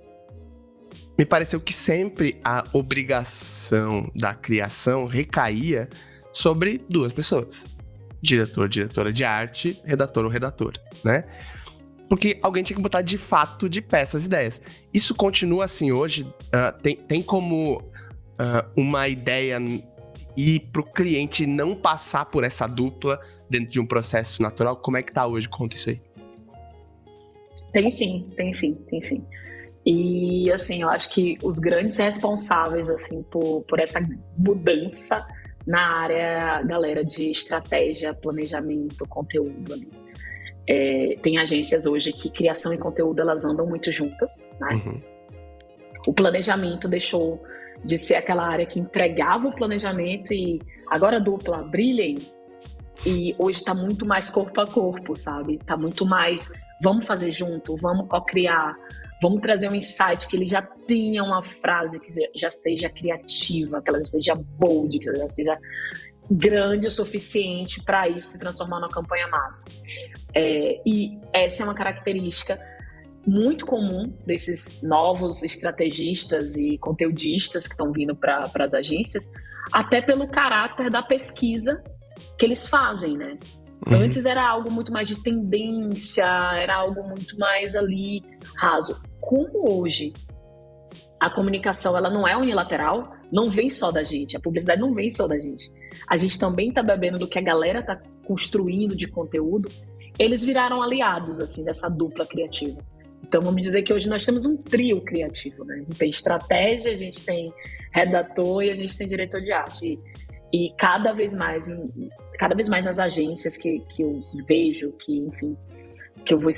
me 1.17 1.25
pareceu 1.25 1.59
que 1.59 1.71
sempre 1.71 2.39
a 2.43 2.63
obrigação 2.73 4.11
da 4.15 4.33
criação 4.33 5.05
recaía 5.05 5.87
sobre 6.35 6.83
duas 6.89 7.13
pessoas: 7.13 7.65
diretor, 8.21 8.67
diretora 8.67 9.11
de 9.11 9.23
arte, 9.23 9.81
redator 9.85 10.25
ou 10.25 10.29
redatora, 10.29 10.81
né? 11.03 11.23
porque 12.09 12.37
alguém 12.41 12.63
tinha 12.63 12.75
que 12.75 12.81
botar 12.83 13.01
de 13.01 13.17
fato 13.17 13.67
de 13.67 13.81
pé 13.81 14.01
essas 14.01 14.25
ideias. 14.25 14.61
Isso 14.93 15.15
continua 15.15 15.65
assim 15.65 15.91
hoje? 15.91 16.23
Uh, 16.23 16.81
tem, 16.81 16.95
tem 16.95 17.21
como 17.21 17.77
uh, 17.77 18.69
uma 18.75 19.07
ideia 19.07 19.57
ir 20.37 20.59
para 20.71 20.81
o 20.81 20.85
cliente 20.85 21.47
não 21.47 21.75
passar 21.75 22.25
por 22.25 22.43
essa 22.43 22.67
dupla 22.67 23.19
dentro 23.49 23.69
de 23.69 23.79
um 23.79 23.85
processo 23.85 24.41
natural? 24.41 24.75
Como 24.77 24.97
é 24.97 25.03
que 25.03 25.11
tá 25.11 25.25
hoje? 25.25 25.49
Conta 25.49 25.75
isso 25.75 25.89
aí. 25.89 26.01
Tem 27.71 27.89
sim, 27.89 28.29
tem 28.37 28.53
sim, 28.53 28.73
tem 28.89 29.01
sim. 29.01 29.25
E 29.85 30.51
assim, 30.51 30.81
eu 30.81 30.89
acho 30.89 31.09
que 31.09 31.37
os 31.43 31.59
grandes 31.59 31.97
responsáveis 31.97 32.89
assim 32.89 33.23
por, 33.23 33.61
por 33.63 33.79
essa 33.79 33.99
mudança 34.37 35.25
na 35.65 35.97
área, 35.97 36.61
galera 36.63 37.03
de 37.03 37.31
estratégia, 37.31 38.13
planejamento, 38.13 39.05
conteúdo 39.07 39.73
ali 39.73 40.05
é, 40.67 41.17
tem 41.21 41.37
agências 41.37 41.85
hoje 41.85 42.11
que 42.11 42.29
criação 42.29 42.73
e 42.73 42.77
conteúdo 42.77 43.21
elas 43.21 43.45
andam 43.45 43.65
muito 43.65 43.91
juntas, 43.91 44.43
né? 44.59 44.81
Uhum. 44.85 45.01
O 46.07 46.13
planejamento 46.13 46.87
deixou 46.87 47.43
de 47.83 47.97
ser 47.97 48.15
aquela 48.15 48.47
área 48.47 48.65
que 48.65 48.79
entregava 48.79 49.47
o 49.47 49.55
planejamento 49.55 50.33
e 50.33 50.59
agora 50.89 51.19
dupla, 51.19 51.61
brilhem. 51.63 52.17
E 53.05 53.35
hoje 53.37 53.59
está 53.59 53.73
muito 53.73 54.05
mais 54.05 54.29
corpo 54.29 54.59
a 54.61 54.65
corpo, 54.67 55.15
sabe? 55.15 55.55
Está 55.55 55.77
muito 55.77 56.05
mais 56.05 56.49
vamos 56.81 57.05
fazer 57.05 57.31
junto, 57.31 57.75
vamos 57.77 58.07
co-criar, 58.07 58.73
vamos 59.21 59.41
trazer 59.41 59.69
um 59.69 59.75
insight 59.75 60.27
que 60.27 60.35
ele 60.35 60.47
já 60.47 60.61
tenha 60.61 61.23
uma 61.23 61.43
frase 61.43 61.99
que 61.99 62.09
já 62.35 62.49
seja 62.49 62.89
criativa, 62.89 63.81
que 63.81 63.89
ela 63.89 64.03
seja 64.03 64.35
bold, 64.35 64.97
que 64.99 65.09
ela 65.09 65.27
seja 65.27 65.57
grande 66.29 66.87
o 66.87 66.91
suficiente 66.91 67.83
para 67.83 68.07
isso 68.09 68.29
se 68.29 68.39
transformar 68.39 68.79
numa 68.79 68.89
campanha 68.89 69.27
massa. 69.27 69.65
É, 70.33 70.81
e 70.85 71.19
essa 71.33 71.63
é 71.63 71.65
uma 71.65 71.75
característica 71.75 72.59
muito 73.25 73.65
comum 73.65 74.13
desses 74.25 74.81
novos 74.81 75.43
estrategistas 75.43 76.57
e 76.57 76.77
conteudistas 76.77 77.67
que 77.67 77.73
estão 77.73 77.91
vindo 77.91 78.15
para 78.15 78.51
as 78.59 78.73
agências, 78.73 79.29
até 79.71 80.01
pelo 80.01 80.27
caráter 80.27 80.91
da 80.91 81.01
pesquisa 81.01 81.83
que 82.37 82.45
eles 82.45 82.67
fazem, 82.67 83.17
né? 83.17 83.37
Uhum. 83.87 83.97
Antes 83.97 84.25
era 84.25 84.47
algo 84.47 84.71
muito 84.71 84.91
mais 84.91 85.07
de 85.07 85.21
tendência, 85.21 86.25
era 86.25 86.75
algo 86.75 87.03
muito 87.03 87.37
mais 87.37 87.75
ali 87.75 88.23
raso. 88.57 89.01
Como 89.19 89.71
hoje 89.71 90.13
a 91.19 91.29
comunicação 91.29 91.97
ela 91.97 92.09
não 92.09 92.27
é 92.27 92.35
unilateral, 92.37 93.09
não 93.31 93.49
vem 93.49 93.69
só 93.69 93.91
da 93.91 94.03
gente, 94.03 94.37
a 94.37 94.39
publicidade 94.39 94.81
não 94.81 94.93
vem 94.93 95.09
só 95.09 95.27
da 95.27 95.37
gente. 95.37 95.71
A 96.07 96.15
gente 96.15 96.39
também 96.39 96.69
está 96.69 96.83
bebendo 96.83 97.17
do 97.17 97.27
que 97.27 97.39
a 97.39 97.41
galera 97.41 97.79
está 97.79 97.95
construindo 98.25 98.95
de 98.95 99.07
conteúdo. 99.07 99.69
Eles 100.19 100.43
viraram 100.43 100.81
aliados 100.81 101.39
assim 101.39 101.63
dessa 101.63 101.89
dupla 101.89 102.25
criativa. 102.25 102.77
Então 103.27 103.41
vamos 103.41 103.61
dizer 103.61 103.81
que 103.81 103.91
hoje 103.91 104.07
nós 104.07 104.25
temos 104.25 104.45
um 104.45 104.55
trio 104.55 105.01
criativo, 105.01 105.65
né? 105.65 105.75
A 105.75 105.77
gente 105.79 105.97
tem 105.97 106.09
estratégia, 106.09 106.93
a 106.93 106.95
gente 106.95 107.25
tem 107.25 107.51
redator 107.91 108.63
e 108.63 108.69
a 108.69 108.75
gente 108.75 108.95
tem 108.95 109.07
diretor 109.07 109.41
de 109.41 109.51
arte. 109.51 109.85
E, 109.85 109.99
e 110.55 110.73
cada 110.77 111.11
vez 111.11 111.33
mais, 111.33 111.69
cada 112.39 112.55
vez 112.55 112.69
mais 112.69 112.85
nas 112.85 112.97
agências 112.97 113.57
que, 113.57 113.79
que 113.89 114.01
eu 114.01 114.23
vejo, 114.47 114.93
que 114.93 115.17
enfim, 115.17 115.57
que 116.23 116.33
eu 116.33 116.39
vou 116.39 116.49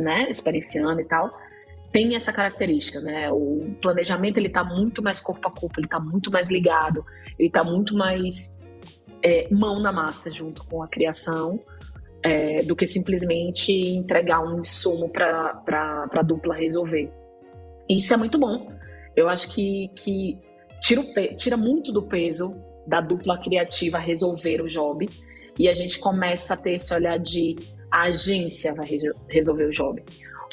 né, 0.00 0.26
experienciando 0.28 1.00
e 1.00 1.04
tal, 1.04 1.30
tem 1.92 2.16
essa 2.16 2.32
característica, 2.32 3.00
né? 3.00 3.30
O 3.30 3.72
planejamento 3.80 4.38
ele 4.38 4.48
está 4.48 4.64
muito 4.64 5.00
mais 5.00 5.20
corpo 5.20 5.46
a 5.46 5.50
corpo, 5.52 5.78
ele 5.78 5.86
está 5.86 6.00
muito 6.00 6.28
mais 6.28 6.50
ligado, 6.50 7.06
ele 7.38 7.46
está 7.46 7.62
muito 7.62 7.96
mais 7.96 8.52
é, 9.22 9.46
mão 9.54 9.78
na 9.80 9.92
massa 9.92 10.28
junto 10.28 10.66
com 10.66 10.82
a 10.82 10.88
criação 10.88 11.60
é, 12.24 12.62
do 12.62 12.74
que 12.74 12.84
simplesmente 12.84 13.72
entregar 13.72 14.40
um 14.40 14.58
insumo 14.58 15.08
para 15.08 15.62
a 16.12 16.22
dupla 16.22 16.56
resolver. 16.56 17.12
Isso 17.88 18.12
é 18.12 18.16
muito 18.16 18.38
bom. 18.38 18.72
Eu 19.14 19.28
acho 19.28 19.48
que, 19.50 19.88
que 19.94 20.36
tira, 20.80 21.04
tira 21.36 21.56
muito 21.56 21.92
do 21.92 22.02
peso 22.02 22.60
da 22.86 23.00
dupla 23.00 23.38
criativa 23.38 23.98
resolver 23.98 24.60
o 24.62 24.66
job 24.66 25.08
e 25.58 25.68
a 25.68 25.74
gente 25.74 25.98
começa 25.98 26.54
a 26.54 26.56
ter 26.56 26.74
esse 26.74 26.92
olhar 26.94 27.18
de 27.18 27.56
a 27.90 28.04
agência 28.04 28.74
vai 28.74 28.86
resolver 29.28 29.64
o 29.64 29.70
job. 29.70 30.02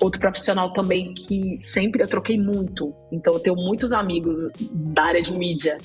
Outro 0.01 0.19
profissional 0.19 0.71
também 0.73 1.13
que 1.13 1.57
sempre 1.61 2.03
eu 2.03 2.07
troquei 2.07 2.37
muito, 2.37 2.93
então 3.11 3.33
eu 3.33 3.39
tenho 3.39 3.55
muitos 3.55 3.93
amigos 3.93 4.39
da 4.71 5.03
área 5.03 5.21
de 5.21 5.33
mídia, 5.33 5.77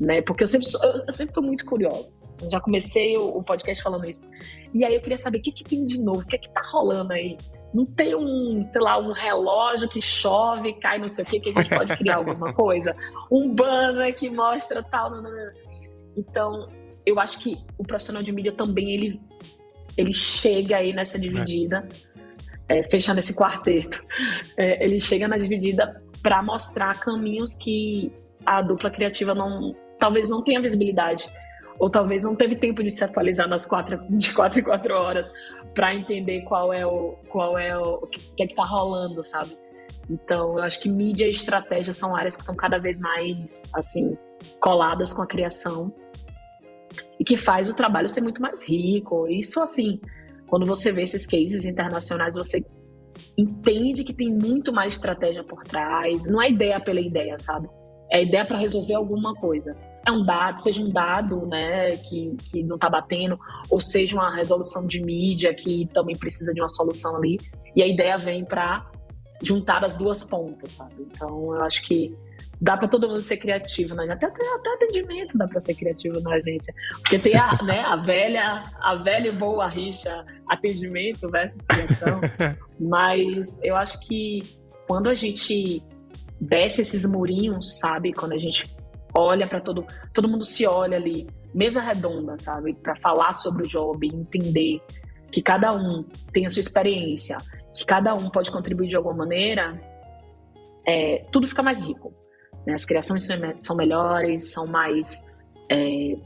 né? 0.00 0.20
Porque 0.22 0.42
eu 0.42 0.48
sempre, 0.48 0.66
eu 1.06 1.12
sempre 1.12 1.34
fui 1.34 1.42
muito 1.42 1.64
curiosa. 1.64 2.12
Eu 2.42 2.50
já 2.50 2.60
comecei 2.60 3.16
o, 3.16 3.42
podcast 3.42 3.82
falando 3.82 4.06
isso. 4.06 4.28
E 4.72 4.84
aí 4.84 4.94
eu 4.94 5.00
queria 5.00 5.16
saber 5.16 5.38
o 5.38 5.42
que, 5.42 5.52
que 5.52 5.64
tem 5.64 5.84
de 5.84 6.00
novo, 6.02 6.20
o 6.20 6.26
que 6.26 6.38
que 6.38 6.50
tá 6.50 6.62
rolando 6.72 7.12
aí. 7.12 7.38
Não 7.72 7.84
tem 7.84 8.14
um, 8.14 8.62
sei 8.64 8.80
lá, 8.80 8.98
um 8.98 9.12
relógio 9.12 9.88
que 9.88 10.00
chove, 10.00 10.74
cai 10.74 10.98
não 10.98 11.08
sei 11.08 11.24
o 11.24 11.26
que, 11.26 11.40
que 11.40 11.48
a 11.50 11.52
gente 11.52 11.70
pode 11.70 11.96
criar 11.96 12.16
alguma 12.16 12.52
coisa? 12.52 12.94
Um 13.30 13.52
banner 13.52 14.14
que 14.14 14.30
mostra 14.30 14.82
tal. 14.82 15.10
Não, 15.10 15.22
não, 15.22 15.30
não. 15.30 15.63
Então, 16.16 16.68
eu 17.04 17.18
acho 17.18 17.38
que 17.38 17.58
o 17.78 17.84
profissional 17.84 18.22
de 18.22 18.32
mídia 18.32 18.52
também, 18.52 18.92
ele, 18.92 19.20
ele 19.96 20.12
chega 20.12 20.76
aí 20.76 20.92
nessa 20.92 21.18
dividida. 21.18 21.86
É 22.10 22.14
é, 22.68 22.82
fechando 22.84 23.20
esse 23.20 23.34
quarteto, 23.34 24.02
é, 24.56 24.84
ele 24.84 25.00
chega 25.00 25.28
na 25.28 25.36
dividida 25.36 25.94
para 26.22 26.42
mostrar 26.42 26.98
caminhos 26.98 27.54
que 27.54 28.12
a 28.44 28.62
dupla 28.62 28.90
criativa 28.90 29.34
não, 29.34 29.74
talvez 29.98 30.28
não 30.28 30.42
tenha 30.42 30.60
visibilidade 30.60 31.28
ou 31.78 31.90
talvez 31.90 32.22
não 32.22 32.36
teve 32.36 32.54
tempo 32.54 32.82
de 32.82 32.90
se 32.90 33.02
atualizar 33.02 33.48
nas 33.48 33.66
quatro, 33.66 34.00
de 34.10 34.32
quatro 34.32 34.60
em 34.60 34.62
quatro 34.62 34.94
horas 34.94 35.32
para 35.74 35.94
entender 35.94 36.42
qual 36.42 36.72
é 36.72 36.86
o 36.86 37.16
qual 37.28 37.58
é 37.58 37.76
o, 37.76 37.94
o 37.96 38.06
que 38.06 38.42
é 38.42 38.46
que 38.46 38.54
tá 38.54 38.64
rolando, 38.64 39.22
sabe? 39.24 39.58
Então, 40.08 40.58
eu 40.58 40.62
acho 40.62 40.80
que 40.80 40.88
mídia 40.88 41.26
e 41.26 41.30
estratégia 41.30 41.92
são 41.92 42.14
áreas 42.14 42.36
que 42.36 42.42
estão 42.42 42.54
cada 42.54 42.78
vez 42.78 43.00
mais 43.00 43.64
assim 43.72 44.16
coladas 44.60 45.12
com 45.12 45.22
a 45.22 45.26
criação 45.26 45.92
e 47.18 47.24
que 47.24 47.36
faz 47.36 47.70
o 47.70 47.74
trabalho 47.74 48.08
ser 48.08 48.20
muito 48.20 48.40
mais 48.40 48.66
rico. 48.68 49.26
Isso 49.28 49.60
assim, 49.60 50.00
quando 50.46 50.66
você 50.66 50.92
vê 50.92 51.02
esses 51.02 51.26
cases 51.26 51.64
internacionais, 51.64 52.34
você 52.34 52.64
entende 53.36 54.04
que 54.04 54.12
tem 54.12 54.30
muito 54.30 54.72
mais 54.72 54.94
estratégia 54.94 55.44
por 55.44 55.62
trás. 55.64 56.26
Não 56.26 56.40
é 56.40 56.50
ideia 56.50 56.80
pela 56.80 57.00
ideia, 57.00 57.36
sabe? 57.38 57.68
É 58.10 58.22
ideia 58.22 58.44
para 58.44 58.58
resolver 58.58 58.94
alguma 58.94 59.34
coisa. 59.34 59.76
É 60.06 60.12
um 60.12 60.24
dado, 60.24 60.60
seja 60.60 60.82
um 60.82 60.90
dado, 60.90 61.46
né, 61.46 61.96
que, 61.96 62.36
que 62.50 62.62
não 62.62 62.76
está 62.76 62.90
batendo, 62.90 63.38
ou 63.70 63.80
seja 63.80 64.14
uma 64.14 64.34
resolução 64.34 64.86
de 64.86 65.00
mídia 65.00 65.54
que 65.54 65.88
também 65.94 66.16
precisa 66.16 66.52
de 66.52 66.60
uma 66.60 66.68
solução 66.68 67.16
ali. 67.16 67.40
E 67.74 67.82
a 67.82 67.86
ideia 67.86 68.18
vem 68.18 68.44
para 68.44 68.88
juntar 69.42 69.84
as 69.84 69.96
duas 69.96 70.22
pontas, 70.22 70.72
sabe? 70.72 70.94
Então, 71.00 71.54
eu 71.54 71.62
acho 71.62 71.82
que 71.82 72.16
dá 72.60 72.76
para 72.76 72.88
todo 72.88 73.08
mundo 73.08 73.20
ser 73.20 73.36
criativo, 73.36 73.94
né? 73.94 74.06
Até, 74.10 74.26
até, 74.26 74.54
até 74.54 74.74
atendimento 74.74 75.36
dá 75.36 75.46
para 75.46 75.60
ser 75.60 75.74
criativo 75.74 76.20
na 76.20 76.34
agência. 76.34 76.74
Porque 76.94 77.18
tem 77.18 77.36
a, 77.36 77.62
né, 77.62 77.80
a 77.80 77.96
velha, 77.96 78.64
a 78.80 78.94
velha 78.96 79.28
e 79.28 79.32
boa 79.32 79.66
rixa 79.66 80.24
atendimento 80.48 81.28
versus 81.28 81.64
criação. 81.64 82.20
Mas 82.80 83.58
eu 83.62 83.76
acho 83.76 84.00
que 84.00 84.42
quando 84.86 85.08
a 85.08 85.14
gente 85.14 85.82
desce 86.40 86.82
esses 86.82 87.04
murinhos, 87.04 87.78
sabe? 87.78 88.12
Quando 88.12 88.32
a 88.32 88.38
gente 88.38 88.74
olha 89.14 89.46
para 89.46 89.60
todo, 89.60 89.86
todo 90.12 90.28
mundo 90.28 90.44
se 90.44 90.66
olha 90.66 90.96
ali, 90.96 91.26
mesa 91.54 91.80
redonda, 91.80 92.36
sabe? 92.36 92.74
Para 92.74 92.96
falar 92.96 93.32
sobre 93.32 93.64
o 93.64 93.66
job, 93.66 94.06
entender 94.06 94.80
que 95.30 95.40
cada 95.40 95.72
um 95.72 96.04
tem 96.32 96.46
a 96.46 96.48
sua 96.48 96.60
experiência, 96.60 97.38
que 97.74 97.84
cada 97.84 98.14
um 98.14 98.28
pode 98.28 98.50
contribuir 98.50 98.88
de 98.88 98.96
alguma 98.96 99.16
maneira, 99.16 99.80
é, 100.86 101.24
tudo 101.30 101.46
fica 101.46 101.62
mais 101.62 101.80
rico. 101.80 102.12
Né? 102.66 102.74
As 102.74 102.84
criações 102.84 103.28
são 103.60 103.76
melhores, 103.76 104.50
são 104.52 104.66
mais 104.66 105.24
é, 105.70 106.16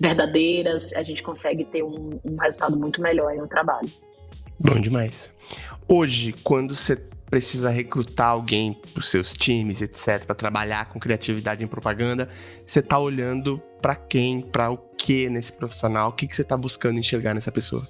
verdadeiras, 0.00 0.92
a 0.94 1.02
gente 1.02 1.22
consegue 1.22 1.64
ter 1.64 1.82
um, 1.82 2.20
um 2.24 2.36
resultado 2.40 2.76
muito 2.76 3.00
melhor 3.00 3.34
no 3.36 3.46
trabalho. 3.46 3.88
Bom 4.58 4.80
demais. 4.80 5.30
Hoje, 5.88 6.32
quando 6.44 6.74
você 6.74 6.96
precisa 7.32 7.70
recrutar 7.70 8.28
alguém 8.28 8.74
para 8.74 9.00
os 9.00 9.10
seus 9.10 9.32
times, 9.32 9.80
etc, 9.80 10.24
para 10.26 10.34
trabalhar 10.34 10.90
com 10.90 11.00
criatividade 11.00 11.64
em 11.64 11.66
propaganda, 11.66 12.28
você 12.64 12.80
está 12.80 12.98
olhando 12.98 13.58
para 13.80 13.96
quem, 13.96 14.42
para 14.42 14.70
o 14.70 14.76
que 14.76 15.30
nesse 15.30 15.52
profissional? 15.52 16.10
O 16.10 16.12
que, 16.12 16.26
que 16.26 16.36
você 16.36 16.42
está 16.42 16.56
buscando 16.56 16.98
enxergar 16.98 17.32
nessa 17.32 17.50
pessoa? 17.50 17.88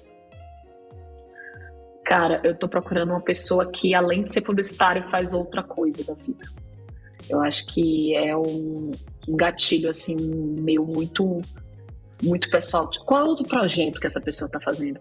Cara, 2.05 2.39
eu 2.43 2.53
estou 2.53 2.69
procurando 2.69 3.09
uma 3.09 3.21
pessoa 3.21 3.69
que, 3.69 3.93
além 3.93 4.23
de 4.23 4.31
ser 4.31 4.41
publicitário, 4.41 5.09
faz 5.09 5.33
outra 5.33 5.63
coisa 5.63 6.03
da 6.03 6.13
vida. 6.13 6.45
Eu 7.29 7.41
acho 7.41 7.65
que 7.67 8.15
é 8.15 8.35
um, 8.35 8.91
um 9.27 9.35
gatilho, 9.35 9.89
assim, 9.89 10.15
meio 10.15 10.85
muito, 10.85 11.41
muito 12.21 12.49
pessoal. 12.49 12.89
Qual 13.05 13.21
é 13.21 13.23
outro 13.23 13.45
projeto 13.45 13.99
que 13.99 14.07
essa 14.07 14.21
pessoa 14.21 14.47
está 14.47 14.59
fazendo? 14.59 14.99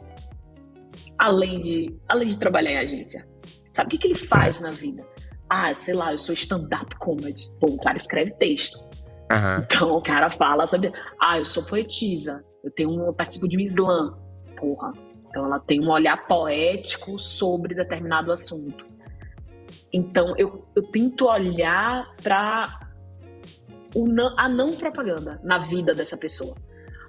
Além 1.19 1.61
de, 1.61 1.97
além 2.09 2.29
de 2.29 2.39
trabalhar 2.39 2.73
em 2.73 2.79
agência 2.79 3.27
Sabe 3.73 3.87
o 3.87 3.91
que, 3.91 3.99
que 3.99 4.09
ele 4.09 4.15
faz 4.15 4.61
na 4.61 4.69
vida? 4.69 5.05
Ah, 5.49 5.73
sei 5.73 5.95
lá, 5.95 6.13
eu 6.13 6.19
sou 6.19 6.35
stand-up 6.35 6.95
comedy. 6.97 7.51
Pô, 7.59 7.69
o 7.69 7.79
cara 7.79 7.97
escreve 7.97 8.31
texto. 8.33 8.79
Uhum. 8.79 9.63
Então 9.65 9.97
o 9.97 10.03
cara 10.03 10.29
fala, 10.29 10.67
sabe? 10.67 10.93
Ah, 11.21 11.39
eu 11.39 11.45
sou 11.45 11.65
poetisa. 11.65 12.45
Eu 12.63 12.71
tenho 12.71 13.07
eu 13.07 13.15
participo 13.15 13.49
de 13.49 13.57
um 13.57 13.61
slam. 13.61 14.15
Porra. 14.59 14.93
Então 15.29 15.47
ela 15.47 15.59
tem 15.59 15.81
um 15.81 15.91
olhar 15.91 16.27
poético 16.27 17.19
sobre 17.19 17.75
determinado 17.75 18.31
assunto. 18.31 18.87
Então 19.93 20.35
eu, 20.37 20.61
eu 20.75 20.83
tento 20.85 21.27
olhar 21.27 22.11
para 22.23 22.81
a 24.39 24.49
não 24.49 24.73
propaganda 24.75 25.39
na 25.43 25.59
vida 25.59 25.95
dessa 25.95 26.17
pessoa. 26.17 26.57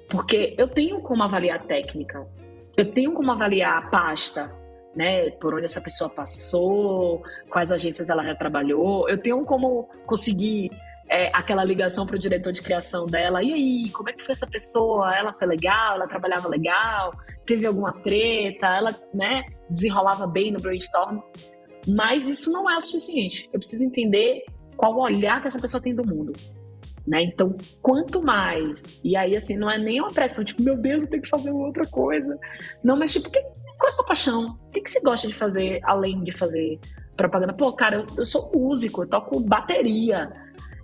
Porque 0.09 0.53
eu 0.57 0.67
tenho 0.67 0.99
como 0.99 1.23
avaliar 1.23 1.59
a 1.59 1.63
técnica, 1.63 2.27
eu 2.77 2.91
tenho 2.91 3.13
como 3.13 3.31
avaliar 3.31 3.77
a 3.77 3.89
pasta, 3.89 4.51
né, 4.95 5.31
por 5.31 5.53
onde 5.53 5.65
essa 5.65 5.81
pessoa 5.81 6.09
passou, 6.09 7.23
quais 7.49 7.71
agências 7.71 8.09
ela 8.09 8.23
já 8.23 8.35
trabalhou. 8.35 9.07
Eu 9.09 9.17
tenho 9.17 9.43
como 9.45 9.89
conseguir 10.05 10.69
é, 11.09 11.31
aquela 11.33 11.63
ligação 11.63 12.05
para 12.05 12.15
o 12.15 12.19
diretor 12.19 12.51
de 12.51 12.61
criação 12.61 13.05
dela. 13.05 13.43
E 13.43 13.53
aí, 13.53 13.89
como 13.91 14.09
é 14.09 14.13
que 14.13 14.21
foi 14.21 14.33
essa 14.33 14.47
pessoa? 14.47 15.15
Ela 15.15 15.33
foi 15.33 15.47
legal? 15.47 15.95
Ela 15.95 16.07
trabalhava 16.07 16.47
legal? 16.47 17.13
Teve 17.45 17.65
alguma 17.65 17.93
treta? 18.01 18.67
Ela, 18.67 18.95
né, 19.13 19.43
desenrolava 19.69 20.27
bem 20.27 20.51
no 20.51 20.59
brainstorm? 20.59 21.19
Mas 21.87 22.27
isso 22.27 22.51
não 22.51 22.69
é 22.69 22.77
o 22.77 22.81
suficiente. 22.81 23.49
Eu 23.51 23.59
preciso 23.59 23.85
entender 23.85 24.43
qual 24.75 24.93
o 24.93 25.01
olhar 25.01 25.41
que 25.41 25.47
essa 25.47 25.59
pessoa 25.59 25.81
tem 25.81 25.93
do 25.93 26.05
mundo. 26.05 26.33
Né? 27.05 27.23
Então, 27.23 27.55
quanto 27.81 28.21
mais. 28.21 28.99
E 29.03 29.17
aí, 29.17 29.35
assim, 29.35 29.57
não 29.57 29.69
é 29.69 29.77
nem 29.77 29.99
uma 29.99 30.11
pressão, 30.11 30.43
tipo, 30.43 30.63
meu 30.63 30.77
Deus, 30.77 31.03
eu 31.03 31.09
tenho 31.09 31.23
que 31.23 31.29
fazer 31.29 31.51
outra 31.51 31.85
coisa. 31.85 32.39
Não, 32.83 32.97
mas 32.97 33.11
tipo, 33.11 33.29
que, 33.29 33.41
qual 33.41 33.87
é 33.87 33.89
a 33.89 33.91
sua 33.91 34.05
paixão? 34.05 34.57
O 34.67 34.71
que, 34.71 34.81
que 34.81 34.89
você 34.89 35.01
gosta 35.01 35.27
de 35.27 35.33
fazer 35.33 35.81
além 35.83 36.23
de 36.23 36.31
fazer 36.31 36.79
propaganda? 37.17 37.53
Pô, 37.53 37.73
cara, 37.73 37.97
eu, 37.97 38.07
eu 38.17 38.25
sou 38.25 38.49
músico, 38.55 39.03
eu 39.03 39.07
toco 39.07 39.39
bateria 39.41 40.31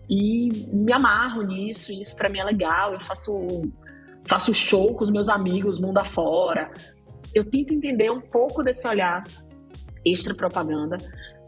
e 0.09 0.49
me 0.73 0.91
amarro 0.91 1.43
nisso, 1.43 1.93
isso 1.93 2.15
para 2.15 2.27
mim 2.27 2.39
é 2.39 2.43
legal. 2.43 2.93
Eu 2.93 2.99
faço, 2.99 3.61
faço 4.25 4.53
show 4.53 4.93
com 4.93 5.03
os 5.03 5.11
meus 5.11 5.29
amigos, 5.29 5.79
mundo 5.79 5.99
afora. 5.99 6.69
Eu 7.33 7.45
tento 7.45 7.73
entender 7.73 8.11
um 8.11 8.19
pouco 8.19 8.61
desse 8.61 8.85
olhar 8.87 9.23
extra 10.05 10.33
propaganda. 10.33 10.97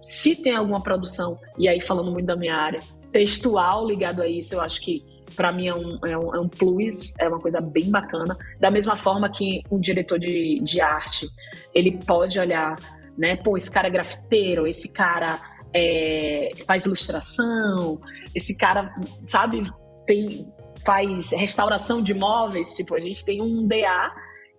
Se 0.01 0.35
tem 0.35 0.55
alguma 0.55 0.81
produção, 0.81 1.39
e 1.57 1.67
aí 1.67 1.79
falando 1.79 2.11
muito 2.11 2.25
da 2.25 2.35
minha 2.35 2.55
área, 2.55 2.79
textual 3.11 3.85
ligado 3.85 4.21
a 4.21 4.27
isso, 4.27 4.55
eu 4.55 4.61
acho 4.61 4.81
que 4.81 5.03
para 5.35 5.51
mim 5.51 5.67
é 5.67 5.75
um, 5.75 5.99
é, 6.05 6.17
um, 6.17 6.35
é 6.35 6.39
um 6.39 6.49
plus, 6.49 7.13
é 7.17 7.27
uma 7.27 7.39
coisa 7.39 7.61
bem 7.61 7.89
bacana. 7.89 8.37
Da 8.59 8.69
mesma 8.69 8.95
forma 8.95 9.29
que 9.29 9.61
um 9.71 9.79
diretor 9.79 10.19
de, 10.19 10.61
de 10.63 10.81
arte, 10.81 11.27
ele 11.73 11.97
pode 12.05 12.39
olhar, 12.39 12.77
né? 13.17 13.35
Pô, 13.37 13.57
esse 13.57 13.71
cara 13.71 13.87
é 13.87 13.91
grafiteiro, 13.91 14.67
esse 14.67 14.91
cara 14.91 15.39
é, 15.73 16.51
faz 16.65 16.85
ilustração, 16.85 18.01
esse 18.35 18.57
cara, 18.57 18.93
sabe, 19.25 19.71
tem, 20.05 20.51
faz 20.85 21.31
restauração 21.31 22.01
de 22.01 22.11
imóveis. 22.11 22.73
Tipo, 22.73 22.95
a 22.95 22.99
gente 22.99 23.23
tem 23.23 23.41
um 23.41 23.65
DA 23.67 24.11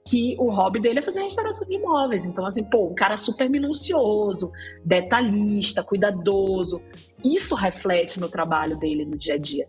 que 0.05 0.37
o 0.39 0.51
hobby 0.51 0.81
dele 0.81 0.99
é 0.99 1.03
fazer 1.03 1.23
restauração 1.23 1.67
de 1.69 1.77
imóveis. 1.77 2.27
Então, 2.27 2.45
assim, 2.45 2.65
pô, 2.65 2.87
um 2.87 2.95
cara 2.95 3.17
super 3.17 3.49
minucioso, 3.49 4.51
detalhista, 4.85 5.83
cuidadoso. 5.83 6.83
Isso 7.25 7.55
reflete 7.55 8.19
no 8.19 8.29
trabalho 8.29 8.77
dele 8.77 9.05
no 9.05 9.17
dia 9.17 9.35
a 9.35 9.39
dia 9.39 9.69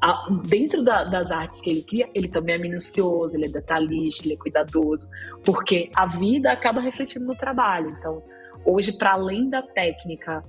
a, 0.00 0.28
dentro 0.46 0.82
da, 0.82 1.04
das 1.04 1.30
artes 1.30 1.60
que 1.60 1.70
ele 1.70 1.82
cria, 1.82 2.08
ele 2.14 2.28
também 2.28 2.54
é 2.54 2.58
minucioso, 2.58 3.36
ele 3.36 3.46
é 3.46 3.48
detalhista, 3.48 4.26
ele 4.26 4.34
é 4.34 4.36
cuidadoso, 4.36 5.08
porque 5.44 5.90
a 5.94 6.06
vida 6.06 6.52
acaba 6.52 6.80
refletindo 6.80 7.26
no 7.26 7.34
trabalho. 7.34 7.90
Então, 7.98 8.22
hoje, 8.64 8.92
para 8.92 9.12
além 9.12 9.48
da 9.48 9.62
técnica 9.62 10.44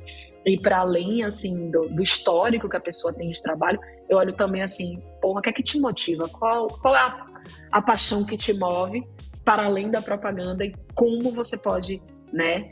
e 0.46 0.58
para 0.60 0.80
além 0.80 1.24
assim 1.24 1.70
do, 1.70 1.88
do, 1.90 2.02
histórico 2.02 2.70
que 2.70 2.78
a 2.78 2.80
pessoa 2.80 3.14
tem 3.14 3.30
de 3.30 3.42
trabalho, 3.42 3.80
eu 4.10 4.18
olho 4.18 4.34
também 4.34 4.62
assim, 4.62 5.02
porra, 5.22 5.40
o 5.40 5.42
que 5.42 5.50
é 5.50 5.54
que 5.54 5.64
te 5.64 5.80
motiva? 5.80 6.28
Qual, 6.30 6.68
qual 6.68 6.96
é 6.96 7.00
a, 7.00 7.28
a 7.72 7.82
paixão 7.82 8.26
que 8.26 8.38
te 8.38 8.54
move 8.54 9.04
para 9.44 9.66
além 9.66 9.90
da 9.90 10.02
propaganda 10.02 10.66
e 10.66 10.74
como 10.94 11.32
você 11.32 11.58
pode, 11.58 12.02
né, 12.32 12.72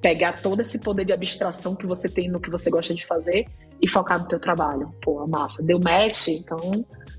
pegar 0.00 0.42
todo 0.42 0.60
esse 0.60 0.78
poder 0.78 1.04
de 1.04 1.12
abstração 1.12 1.74
que 1.74 1.86
você 1.86 2.08
tem 2.08 2.28
no 2.28 2.40
que 2.40 2.50
você 2.50 2.70
gosta 2.70 2.94
de 2.94 3.06
fazer 3.06 3.46
e 3.80 3.88
focar 3.88 4.20
no 4.20 4.28
teu 4.28 4.38
trabalho. 4.38 4.92
Pô, 5.02 5.26
massa, 5.26 5.64
deu 5.64 5.78
match, 5.78 6.28
então 6.28 6.70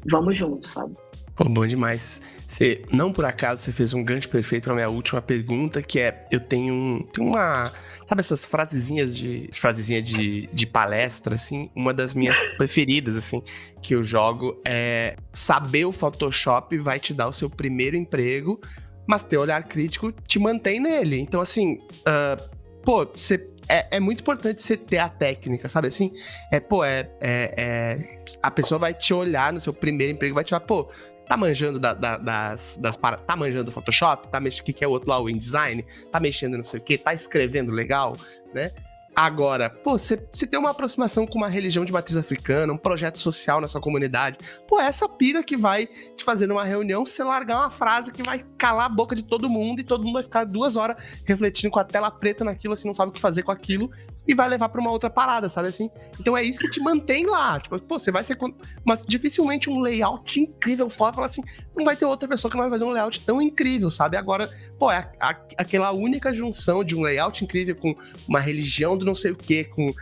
vamos 0.06 0.38
juntos, 0.38 0.72
sabe? 0.72 0.94
Pô, 1.36 1.46
bom 1.46 1.66
demais. 1.66 2.22
Você, 2.48 2.84
não 2.92 3.12
por 3.12 3.26
acaso, 3.26 3.64
você 3.64 3.72
fez 3.72 3.94
um 3.96 4.04
gancho 4.04 4.30
perfeito 4.30 4.66
para 4.66 4.76
minha 4.76 4.90
última 4.90 5.20
pergunta, 5.20 5.82
que 5.82 6.00
é, 6.00 6.28
eu 6.30 6.40
tenho, 6.40 6.72
um, 6.72 7.04
tenho 7.12 7.30
uma, 7.30 7.64
sabe 8.08 8.20
essas 8.20 8.46
frasezinhas 8.46 9.16
de, 9.16 9.50
frasezinha 9.52 10.00
de, 10.00 10.48
de 10.54 10.68
palestra, 10.68 11.34
assim, 11.34 11.72
uma 11.76 11.92
das 11.92 12.14
minhas 12.14 12.40
preferidas, 12.58 13.18
assim, 13.18 13.42
que 13.82 13.96
eu 13.96 14.04
jogo 14.04 14.62
é, 14.68 15.16
saber 15.32 15.86
o 15.86 15.92
Photoshop 15.92 16.78
vai 16.78 17.00
te 17.00 17.12
dar 17.12 17.28
o 17.28 17.34
seu 17.34 17.50
primeiro 17.50 17.98
emprego, 17.98 18.62
mas 19.08 19.24
ter 19.24 19.38
olhar 19.38 19.64
crítico 19.64 20.12
te 20.12 20.38
mantém 20.38 20.80
nele. 20.80 21.20
Então, 21.20 21.42
assim, 21.42 21.80
uh, 22.08 22.50
pô, 22.84 23.06
você 23.06 23.44
é, 23.68 23.98
é, 23.98 24.00
muito 24.00 24.22
importante 24.22 24.62
você 24.62 24.76
ter 24.76 24.98
a 24.98 25.10
técnica, 25.10 25.70
sabe? 25.70 25.88
Assim, 25.88 26.12
é, 26.52 26.60
pô, 26.60 26.84
é, 26.84 27.10
é, 27.22 27.54
é, 27.58 28.24
A 28.42 28.52
pessoa 28.52 28.78
vai 28.78 28.94
te 28.94 29.14
olhar 29.14 29.54
no 29.54 29.60
seu 29.60 29.74
primeiro 29.74 30.14
emprego, 30.14 30.36
vai 30.36 30.44
te 30.44 30.52
falar, 30.52 30.62
pô, 30.62 30.90
tá 31.28 31.38
manjando 31.38 31.80
da, 31.80 31.94
da, 31.94 32.18
das, 32.18 32.78
das 32.80 32.96
para... 32.96 33.18
Tá 33.18 33.36
manjando 33.36 33.66
do 33.66 33.72
Photoshop? 33.72 34.28
Tá 34.28 34.40
mexendo 34.40 34.62
o 34.62 34.64
que, 34.66 34.74
que 34.74 34.84
é 34.84 34.88
o 34.88 34.92
outro 34.92 35.10
lá, 35.10 35.20
o 35.20 35.30
InDesign? 35.30 35.86
Tá 36.12 36.20
mexendo 36.20 36.58
não 36.58 36.64
sei 36.64 36.80
o 36.80 36.84
quê? 36.84 36.98
Tá 36.98 37.14
escrevendo 37.14 37.72
legal, 37.72 38.18
né? 38.54 38.72
Agora, 39.16 39.70
pô, 39.70 39.96
você 39.96 40.18
tem 40.18 40.60
uma 40.60 40.72
aproximação 40.72 41.28
com 41.28 41.38
uma 41.38 41.48
religião 41.48 41.86
de 41.86 41.92
matriz 41.92 42.18
africana, 42.18 42.74
um 42.74 42.78
projeto 42.78 43.20
social 43.20 43.62
na 43.62 43.68
sua 43.68 43.80
comunidade. 43.80 44.40
Pô, 44.68 44.80
é 44.80 44.86
essa 44.86 45.08
pira 45.08 45.44
que 45.44 45.56
vai 45.56 45.86
te 45.86 46.24
fazer 46.24 46.48
numa 46.48 46.64
reunião 46.64 47.06
você 47.06 47.24
largar 47.24 47.60
uma 47.60 47.70
frase 47.70 48.12
que 48.12 48.24
vai 48.24 48.44
calar 48.58 48.88
a 48.88 48.90
boca 48.90 49.16
de 49.16 49.24
todo 49.24 49.48
mundo 49.48 49.80
e 49.80 49.84
todo 49.84 50.04
mundo 50.04 50.16
vai 50.16 50.24
ficar 50.24 50.46
duas 50.46 50.78
horas 50.78 50.98
refletindo 51.26 51.70
com 51.70 51.78
a 51.78 51.84
tela 51.84 52.10
preta 52.10 52.44
naquilo, 52.44 52.74
assim, 52.74 52.88
não 52.88 52.94
sabe 52.94 53.12
o 53.12 53.14
que 53.14 53.22
fazer 53.22 53.44
com 53.44 53.52
aquilo 53.52 53.92
e 54.28 54.34
vai 54.34 54.48
levar 54.48 54.70
para 54.70 54.80
uma 54.80 54.92
outra 54.92 55.10
parada, 55.10 55.50
sabe 55.50 55.68
assim? 55.68 55.90
Então 56.20 56.36
é 56.36 56.44
isso 56.44 56.60
que 56.60 56.70
te 56.70 56.80
mantém 56.80 57.26
lá. 57.26 57.60
Tipo, 57.60 57.82
pô, 57.82 58.00
você 58.00 58.12
vai 58.12 58.24
ser. 58.24 58.38
Mas 58.86 59.06
dificilmente 59.06 59.70
um 59.70 59.80
layout 59.80 60.40
incrível 60.40 60.90
fora, 60.90 61.14
fala 61.14 61.28
assim, 61.28 61.44
não 61.76 61.84
vai 61.84 61.96
ter 61.96 62.06
outra 62.06 62.28
pessoa 62.28 62.50
que 62.50 62.56
não 62.56 62.64
vai 62.64 62.72
fazer 62.72 62.86
um 62.86 62.92
layout 62.92 63.20
tão 63.22 63.42
incrível, 63.42 63.92
sabe? 63.92 64.16
Agora, 64.16 64.50
pô, 64.80 64.92
é 64.92 64.98
a, 65.20 65.30
a, 65.30 65.38
aquela 65.58 65.92
única 65.92 66.34
junção 66.34 66.84
de 66.84 66.96
um 66.96 67.02
layout 67.02 67.44
incrível 67.44 67.76
com 67.76 67.96
uma 68.28 68.40
religião 68.40 68.98
do 68.98 69.06
não 69.06 69.16
sei 69.16 69.32
o 69.32 69.36
quê, 69.36 69.66
com 69.66 69.90
uh, 69.90 69.94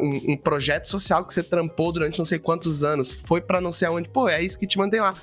um, 0.00 0.32
um, 0.32 0.36
projeto 0.36 0.86
social 0.86 1.24
que 1.24 1.32
você 1.32 1.42
trampou 1.42 1.92
durante 1.92 2.18
não 2.18 2.24
sei 2.24 2.38
quantos 2.38 2.82
anos, 2.82 3.12
foi 3.12 3.40
para 3.40 3.60
não 3.60 3.72
sei 3.72 3.88
aonde, 3.88 4.08
pô, 4.08 4.28
é 4.28 4.42
isso 4.42 4.58
que 4.58 4.66
te 4.66 4.78
mantém 4.78 5.00
lá. 5.00 5.14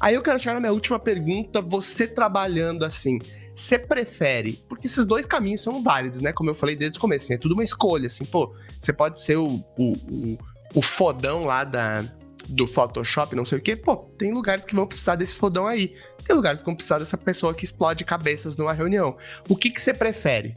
Aí 0.00 0.14
eu 0.14 0.22
quero 0.22 0.38
chegar 0.38 0.54
na 0.54 0.60
minha 0.60 0.72
última 0.72 0.98
pergunta, 0.98 1.60
você 1.62 2.06
trabalhando 2.06 2.84
assim, 2.84 3.18
você 3.54 3.78
prefere, 3.78 4.64
porque 4.68 4.86
esses 4.86 5.06
dois 5.06 5.24
caminhos 5.24 5.62
são 5.62 5.82
válidos, 5.82 6.20
né? 6.20 6.32
Como 6.32 6.50
eu 6.50 6.54
falei 6.54 6.74
desde 6.74 6.98
o 6.98 7.00
começo, 7.00 7.26
assim, 7.26 7.34
é 7.34 7.38
tudo 7.38 7.54
uma 7.54 7.62
escolha, 7.62 8.08
assim, 8.08 8.24
pô, 8.24 8.52
você 8.80 8.92
pode 8.92 9.20
ser 9.20 9.36
o, 9.36 9.64
o, 9.78 9.92
o 9.92 10.38
o 10.74 10.82
fodão 10.82 11.44
lá 11.44 11.64
da, 11.64 12.04
do 12.48 12.66
Photoshop, 12.66 13.34
não 13.36 13.44
sei 13.44 13.58
o 13.58 13.60
quê, 13.60 13.76
pô, 13.76 13.96
tem 14.18 14.32
lugares 14.32 14.64
que 14.64 14.74
vão 14.74 14.86
precisar 14.86 15.14
desse 15.14 15.36
fodão 15.36 15.66
aí. 15.66 15.94
Tem 16.24 16.34
lugares 16.34 16.60
que 16.60 16.66
vão 16.66 16.74
precisar 16.74 16.98
dessa 16.98 17.16
pessoa 17.16 17.54
que 17.54 17.64
explode 17.64 18.04
cabeças 18.04 18.56
numa 18.56 18.72
reunião. 18.72 19.16
O 19.48 19.56
que, 19.56 19.70
que 19.70 19.80
você 19.80 19.94
prefere? 19.94 20.56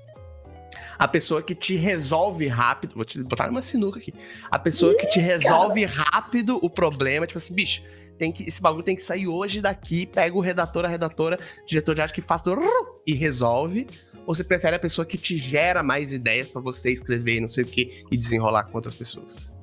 A 0.97 1.07
pessoa 1.07 1.43
que 1.43 1.53
te 1.53 1.75
resolve 1.75 2.47
rápido. 2.47 2.95
Vou 2.95 3.05
te 3.05 3.21
botar 3.21 3.49
uma 3.49 3.61
sinuca 3.61 3.99
aqui. 3.99 4.13
A 4.49 4.57
pessoa 4.57 4.95
que 4.95 5.05
te 5.07 5.19
resolve 5.19 5.85
rápido 5.85 6.57
o 6.61 6.69
problema, 6.69 7.27
tipo 7.27 7.37
assim, 7.37 7.53
bicho, 7.53 7.83
tem 8.17 8.31
que, 8.31 8.43
esse 8.43 8.61
bagulho 8.61 8.83
tem 8.83 8.95
que 8.95 9.01
sair 9.01 9.27
hoje 9.27 9.61
daqui, 9.61 10.05
pega 10.05 10.35
o 10.35 10.41
redator, 10.41 10.85
a 10.85 10.87
redatora, 10.87 11.39
diretor 11.65 11.95
de 11.95 12.01
arte 12.01 12.13
que 12.13 12.21
faz 12.21 12.41
e 13.05 13.13
resolve. 13.13 13.87
Ou 14.25 14.33
você 14.33 14.43
prefere 14.43 14.75
a 14.75 14.79
pessoa 14.79 15.05
que 15.05 15.17
te 15.17 15.37
gera 15.37 15.81
mais 15.81 16.11
ideias 16.11 16.47
para 16.47 16.61
você 16.61 16.91
escrever, 16.91 17.39
não 17.39 17.47
sei 17.47 17.63
o 17.63 17.67
que, 17.67 18.03
e 18.11 18.17
desenrolar 18.17 18.63
com 18.63 18.75
outras 18.75 18.93
pessoas? 18.93 19.53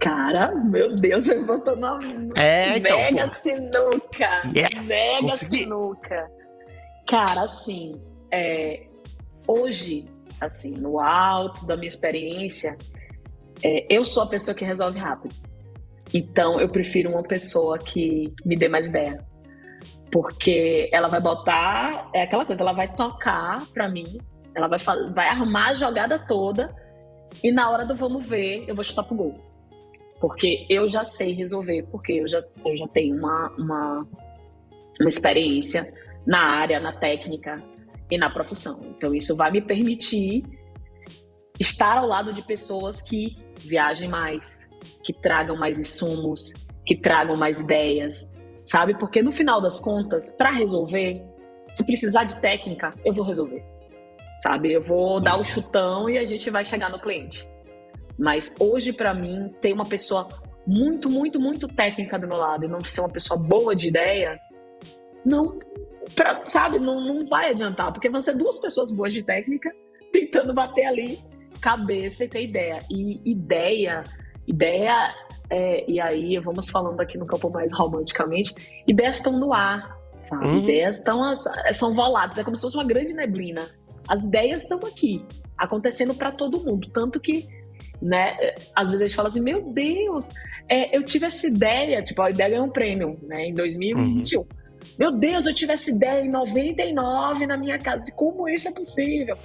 Cara, 0.00 0.54
meu 0.54 0.96
Deus, 0.96 1.28
eu 1.28 1.44
botou 1.44 1.76
na 1.76 1.98
é, 2.36 2.78
então, 2.78 2.98
mega 2.98 3.26
sinuca. 3.28 4.42
Yes, 4.56 4.88
mega 4.88 5.20
consegui. 5.20 5.58
sinuca. 5.58 6.30
Cara, 7.06 7.42
assim, 7.42 8.00
é, 8.30 8.86
hoje, 9.46 10.06
assim, 10.40 10.70
no 10.70 10.98
alto 11.00 11.66
da 11.66 11.76
minha 11.76 11.88
experiência, 11.88 12.78
é, 13.62 13.86
eu 13.94 14.02
sou 14.02 14.22
a 14.22 14.26
pessoa 14.26 14.54
que 14.54 14.64
resolve 14.64 14.98
rápido. 14.98 15.34
Então, 16.12 16.60
eu 16.60 16.68
prefiro 16.68 17.10
uma 17.10 17.22
pessoa 17.22 17.78
que 17.78 18.32
me 18.44 18.56
dê 18.56 18.68
mais 18.68 18.88
ideia. 18.88 19.24
Porque 20.10 20.90
ela 20.92 21.08
vai 21.08 21.20
botar, 21.20 22.10
é 22.12 22.22
aquela 22.22 22.44
coisa, 22.44 22.62
ela 22.62 22.72
vai 22.72 22.92
tocar 22.92 23.64
pra 23.72 23.88
mim, 23.88 24.18
ela 24.54 24.66
vai, 24.66 24.78
vai 25.12 25.28
arrumar 25.28 25.68
a 25.68 25.74
jogada 25.74 26.18
toda 26.18 26.74
e 27.42 27.52
na 27.52 27.70
hora 27.70 27.84
do 27.84 27.94
vamos 27.94 28.26
ver, 28.26 28.64
eu 28.66 28.74
vou 28.74 28.82
chutar 28.82 29.04
pro 29.04 29.14
gol. 29.14 29.38
Porque 30.20 30.66
eu 30.68 30.88
já 30.88 31.04
sei 31.04 31.32
resolver, 31.32 31.86
porque 31.90 32.12
eu 32.12 32.28
já, 32.28 32.42
eu 32.64 32.76
já 32.76 32.86
tenho 32.88 33.16
uma, 33.16 33.48
uma, 33.56 34.08
uma 35.00 35.08
experiência 35.08 35.92
na 36.26 36.40
área, 36.40 36.78
na 36.78 36.92
técnica 36.92 37.62
e 38.10 38.18
na 38.18 38.28
profissão. 38.28 38.80
Então, 38.84 39.14
isso 39.14 39.34
vai 39.36 39.50
me 39.50 39.62
permitir 39.62 40.42
estar 41.58 41.96
ao 41.98 42.06
lado 42.06 42.32
de 42.32 42.42
pessoas 42.42 43.00
que 43.00 43.36
viajem 43.60 44.08
mais, 44.08 44.68
que 45.02 45.12
tragam 45.12 45.56
mais 45.56 45.78
insumos, 45.78 46.52
que 46.84 46.96
tragam 46.96 47.36
mais 47.36 47.60
ideias, 47.60 48.30
sabe? 48.64 48.96
Porque 48.98 49.22
no 49.22 49.32
final 49.32 49.60
das 49.60 49.80
contas, 49.80 50.30
para 50.30 50.50
resolver, 50.50 51.22
se 51.70 51.84
precisar 51.84 52.24
de 52.24 52.36
técnica, 52.40 52.90
eu 53.04 53.12
vou 53.12 53.24
resolver, 53.24 53.64
sabe? 54.42 54.72
Eu 54.72 54.82
vou 54.82 55.20
dar 55.20 55.38
o 55.38 55.44
chutão 55.44 56.08
e 56.08 56.18
a 56.18 56.26
gente 56.26 56.50
vai 56.50 56.64
chegar 56.64 56.90
no 56.90 57.00
cliente. 57.00 57.48
Mas 58.18 58.54
hoje, 58.58 58.92
para 58.92 59.14
mim, 59.14 59.48
ter 59.60 59.72
uma 59.72 59.86
pessoa 59.86 60.28
muito, 60.66 61.08
muito, 61.08 61.40
muito 61.40 61.66
técnica 61.66 62.18
do 62.18 62.28
meu 62.28 62.36
lado 62.36 62.64
e 62.64 62.68
não 62.68 62.84
ser 62.84 63.00
uma 63.00 63.08
pessoa 63.08 63.38
boa 63.38 63.74
de 63.74 63.88
ideia, 63.88 64.38
não, 65.24 65.58
pra, 66.14 66.44
sabe, 66.44 66.78
não, 66.78 67.00
não 67.00 67.26
vai 67.26 67.50
adiantar, 67.50 67.92
porque 67.92 68.10
vão 68.10 68.20
ser 68.20 68.36
duas 68.36 68.58
pessoas 68.58 68.90
boas 68.90 69.12
de 69.12 69.22
técnica 69.22 69.70
tentando 70.12 70.52
bater 70.52 70.86
ali 70.86 71.18
cabeça 71.60 72.24
e 72.24 72.28
ter 72.28 72.44
ideia. 72.44 72.80
E 72.90 73.20
ideia, 73.30 74.04
ideia, 74.50 75.14
é, 75.48 75.90
e 75.90 76.00
aí 76.00 76.38
vamos 76.38 76.68
falando 76.68 77.00
aqui 77.00 77.16
no 77.16 77.26
campo 77.26 77.48
mais 77.50 77.72
romanticamente, 77.72 78.82
ideias 78.86 79.16
estão 79.16 79.38
no 79.38 79.52
ar, 79.52 79.96
sabe? 80.20 80.46
Uhum. 80.46 80.58
Ideias 80.60 80.98
estão, 80.98 81.34
são 81.72 81.94
voladas, 81.94 82.36
é 82.38 82.44
como 82.44 82.56
se 82.56 82.62
fosse 82.62 82.76
uma 82.76 82.84
grande 82.84 83.12
neblina. 83.12 83.68
As 84.08 84.24
ideias 84.24 84.62
estão 84.62 84.78
aqui, 84.78 85.24
acontecendo 85.56 86.14
para 86.14 86.32
todo 86.32 86.60
mundo, 86.60 86.88
tanto 86.92 87.20
que 87.20 87.48
né? 88.00 88.34
Às 88.74 88.88
vezes 88.88 89.02
a 89.02 89.06
gente 89.06 89.16
fala 89.16 89.28
assim, 89.28 89.40
meu 89.40 89.62
Deus, 89.72 90.30
é, 90.68 90.96
eu 90.96 91.04
tive 91.04 91.26
essa 91.26 91.46
ideia, 91.46 92.02
tipo, 92.02 92.22
a 92.22 92.30
ideia 92.30 92.50
ganhou 92.50 92.66
um 92.66 92.70
prêmio, 92.70 93.18
né, 93.22 93.48
em 93.48 93.54
2021. 93.54 94.40
Uhum. 94.40 94.46
Meu 94.98 95.12
Deus, 95.12 95.46
eu 95.46 95.54
tive 95.54 95.72
essa 95.72 95.90
ideia 95.90 96.24
em 96.24 96.30
99 96.30 97.46
na 97.46 97.56
minha 97.56 97.78
casa. 97.78 98.04
Como 98.16 98.48
isso 98.48 98.68
é 98.68 98.72
possível? 98.72 99.36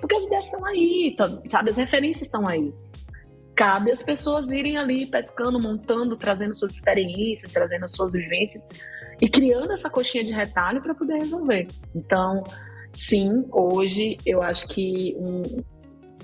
Porque 0.00 0.14
as 0.14 0.24
ideias 0.24 0.44
estão 0.44 0.64
aí, 0.64 1.14
tá, 1.16 1.42
sabe? 1.46 1.70
As 1.70 1.76
referências 1.76 2.26
estão 2.26 2.46
aí. 2.46 2.72
Cabe 3.54 3.90
as 3.90 4.02
pessoas 4.02 4.50
irem 4.50 4.76
ali 4.76 5.06
pescando, 5.06 5.60
montando, 5.60 6.16
trazendo 6.16 6.54
suas 6.54 6.72
experiências, 6.72 7.52
trazendo 7.52 7.88
suas 7.88 8.14
vivências 8.14 8.62
e 9.20 9.28
criando 9.28 9.72
essa 9.72 9.88
coxinha 9.88 10.24
de 10.24 10.32
retalho 10.32 10.82
para 10.82 10.94
poder 10.94 11.18
resolver. 11.18 11.68
Então, 11.94 12.42
sim, 12.90 13.46
hoje 13.52 14.18
eu 14.26 14.42
acho 14.42 14.66
que 14.68 15.14
um, 15.18 15.62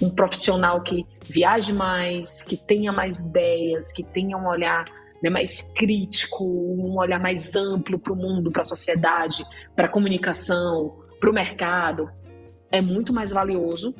um 0.06 0.10
profissional 0.10 0.82
que 0.82 1.06
viaje 1.24 1.72
mais, 1.72 2.42
que 2.42 2.56
tenha 2.56 2.92
mais 2.92 3.20
ideias, 3.20 3.92
que 3.92 4.02
tenha 4.02 4.36
um 4.36 4.48
olhar 4.48 4.84
né, 5.22 5.30
mais 5.30 5.62
crítico, 5.76 6.44
um 6.44 6.98
olhar 6.98 7.20
mais 7.20 7.54
amplo 7.54 7.98
para 7.98 8.12
o 8.12 8.16
mundo, 8.16 8.50
para 8.50 8.62
a 8.62 8.64
sociedade, 8.64 9.44
para 9.76 9.86
a 9.86 9.90
comunicação, 9.90 10.98
para 11.20 11.30
o 11.30 11.32
mercado, 11.32 12.10
é 12.72 12.80
muito 12.80 13.12
mais 13.12 13.32
valioso 13.32 13.94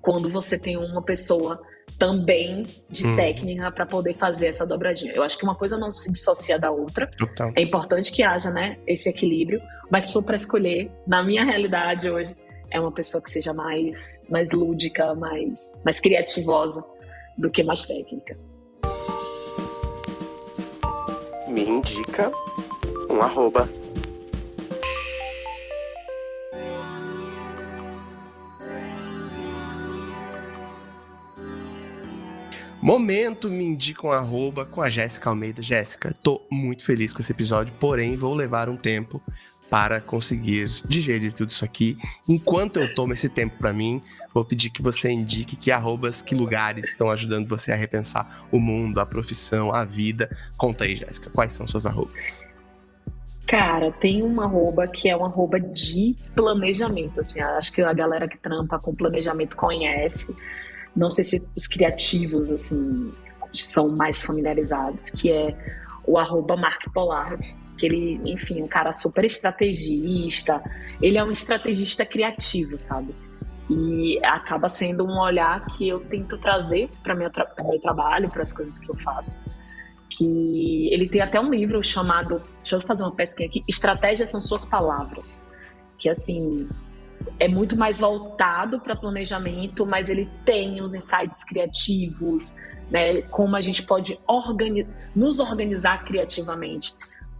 quando 0.00 0.30
você 0.30 0.58
tem 0.58 0.76
uma 0.76 1.02
pessoa 1.02 1.60
também 1.98 2.66
de 2.90 3.06
hum. 3.06 3.16
técnica 3.16 3.70
para 3.70 3.86
poder 3.86 4.14
fazer 4.14 4.48
essa 4.48 4.66
dobradinha. 4.66 5.12
Eu 5.12 5.22
acho 5.22 5.38
que 5.38 5.44
uma 5.44 5.54
coisa 5.54 5.76
não 5.76 5.92
se 5.92 6.10
dissocia 6.12 6.58
da 6.58 6.70
outra. 6.70 7.08
Total. 7.18 7.52
É 7.56 7.62
importante 7.62 8.12
que 8.12 8.22
haja, 8.22 8.50
né, 8.50 8.78
esse 8.86 9.08
equilíbrio, 9.08 9.60
mas 9.90 10.04
se 10.04 10.12
for 10.12 10.22
para 10.22 10.36
escolher, 10.36 10.90
na 11.06 11.22
minha 11.22 11.44
realidade 11.44 12.10
hoje, 12.10 12.36
é 12.70 12.78
uma 12.78 12.92
pessoa 12.92 13.22
que 13.22 13.30
seja 13.30 13.52
mais, 13.52 14.20
mais 14.28 14.52
lúdica, 14.52 15.14
mais, 15.14 15.72
mais 15.84 16.00
criativosa 16.00 16.84
do 17.38 17.50
que 17.50 17.62
mais 17.62 17.86
técnica. 17.86 18.36
Me 21.48 21.62
indica 21.62 22.30
um 23.10 23.22
arroba. 23.22 23.68
Momento 32.80 33.50
me 33.50 33.64
indica 33.64 34.06
um 34.06 34.12
arroba 34.12 34.64
com 34.64 34.80
a 34.80 34.88
Jéssica 34.88 35.28
Almeida. 35.28 35.60
Jéssica, 35.60 36.14
tô 36.22 36.46
muito 36.50 36.84
feliz 36.84 37.12
com 37.12 37.20
esse 37.20 37.32
episódio, 37.32 37.74
porém 37.80 38.14
vou 38.14 38.34
levar 38.34 38.68
um 38.68 38.76
tempo 38.76 39.20
para 39.68 40.00
conseguir 40.00 40.66
digerir 40.86 41.32
tudo 41.32 41.50
isso 41.50 41.64
aqui. 41.64 41.98
Enquanto 42.26 42.78
eu 42.78 42.94
tomo 42.94 43.12
esse 43.12 43.28
tempo 43.28 43.58
para 43.58 43.72
mim, 43.72 44.00
vou 44.32 44.44
pedir 44.44 44.70
que 44.70 44.80
você 44.80 45.10
indique 45.10 45.56
que 45.56 45.70
arrobas, 45.70 46.22
que 46.22 46.34
lugares 46.34 46.88
estão 46.88 47.10
ajudando 47.10 47.48
você 47.48 47.72
a 47.72 47.76
repensar 47.76 48.46
o 48.50 48.58
mundo, 48.58 49.00
a 49.00 49.04
profissão, 49.04 49.74
a 49.74 49.84
vida. 49.84 50.34
Conta 50.56 50.84
aí, 50.84 50.96
Jéssica, 50.96 51.28
quais 51.30 51.52
são 51.52 51.66
suas 51.66 51.84
arrobas? 51.84 52.44
Cara, 53.46 53.90
tem 53.90 54.22
uma 54.22 54.44
arroba 54.44 54.86
que 54.86 55.08
é 55.08 55.16
uma 55.16 55.26
arroba 55.26 55.58
de 55.58 56.14
planejamento, 56.34 57.20
assim, 57.20 57.40
acho 57.40 57.72
que 57.72 57.82
a 57.82 57.92
galera 57.92 58.28
que 58.28 58.38
trampa 58.38 58.78
com 58.78 58.94
planejamento 58.94 59.56
conhece. 59.56 60.34
Não 60.96 61.10
sei 61.10 61.24
se 61.24 61.48
os 61.56 61.66
criativos, 61.66 62.50
assim, 62.50 63.12
são 63.52 63.88
mais 63.88 64.22
familiarizados, 64.22 65.10
que 65.10 65.30
é 65.30 65.56
o 66.06 66.18
arroba 66.18 66.56
Mark 66.56 66.84
Pollard 66.92 67.38
que 67.78 67.86
ele, 67.86 68.20
enfim, 68.24 68.60
um 68.60 68.66
cara 68.66 68.92
super 68.92 69.24
estrategista. 69.24 70.60
Ele 71.00 71.16
é 71.16 71.24
um 71.24 71.30
estrategista 71.30 72.04
criativo, 72.04 72.76
sabe? 72.76 73.14
E 73.70 74.18
acaba 74.24 74.68
sendo 74.68 75.04
um 75.04 75.18
olhar 75.18 75.64
que 75.66 75.88
eu 75.88 76.00
tento 76.00 76.36
trazer 76.38 76.90
para 77.02 77.14
meu, 77.14 77.30
tra 77.30 77.46
meu 77.62 77.80
trabalho, 77.80 78.28
para 78.28 78.42
as 78.42 78.52
coisas 78.52 78.78
que 78.78 78.90
eu 78.90 78.96
faço. 78.96 79.40
Que 80.10 80.92
ele 80.92 81.08
tem 81.08 81.20
até 81.20 81.38
um 81.40 81.50
livro 81.50 81.82
chamado, 81.82 82.42
deixa 82.56 82.76
eu 82.76 82.80
fazer 82.80 83.04
uma 83.04 83.14
pesquisa 83.14 83.48
aqui, 83.48 83.62
Estratégias 83.68 84.30
são 84.30 84.40
suas 84.40 84.64
palavras, 84.64 85.46
que 85.98 86.08
assim 86.08 86.68
é 87.38 87.48
muito 87.48 87.76
mais 87.76 88.00
voltado 88.00 88.80
para 88.80 88.96
planejamento, 88.96 89.86
mas 89.86 90.10
ele 90.10 90.28
tem 90.44 90.80
os 90.80 90.94
insights 90.94 91.44
criativos, 91.44 92.56
né? 92.90 93.22
Como 93.22 93.54
a 93.56 93.60
gente 93.60 93.82
pode 93.82 94.18
organi 94.26 94.86
nos 95.14 95.40
organizar 95.40 96.04
criativamente 96.04 96.94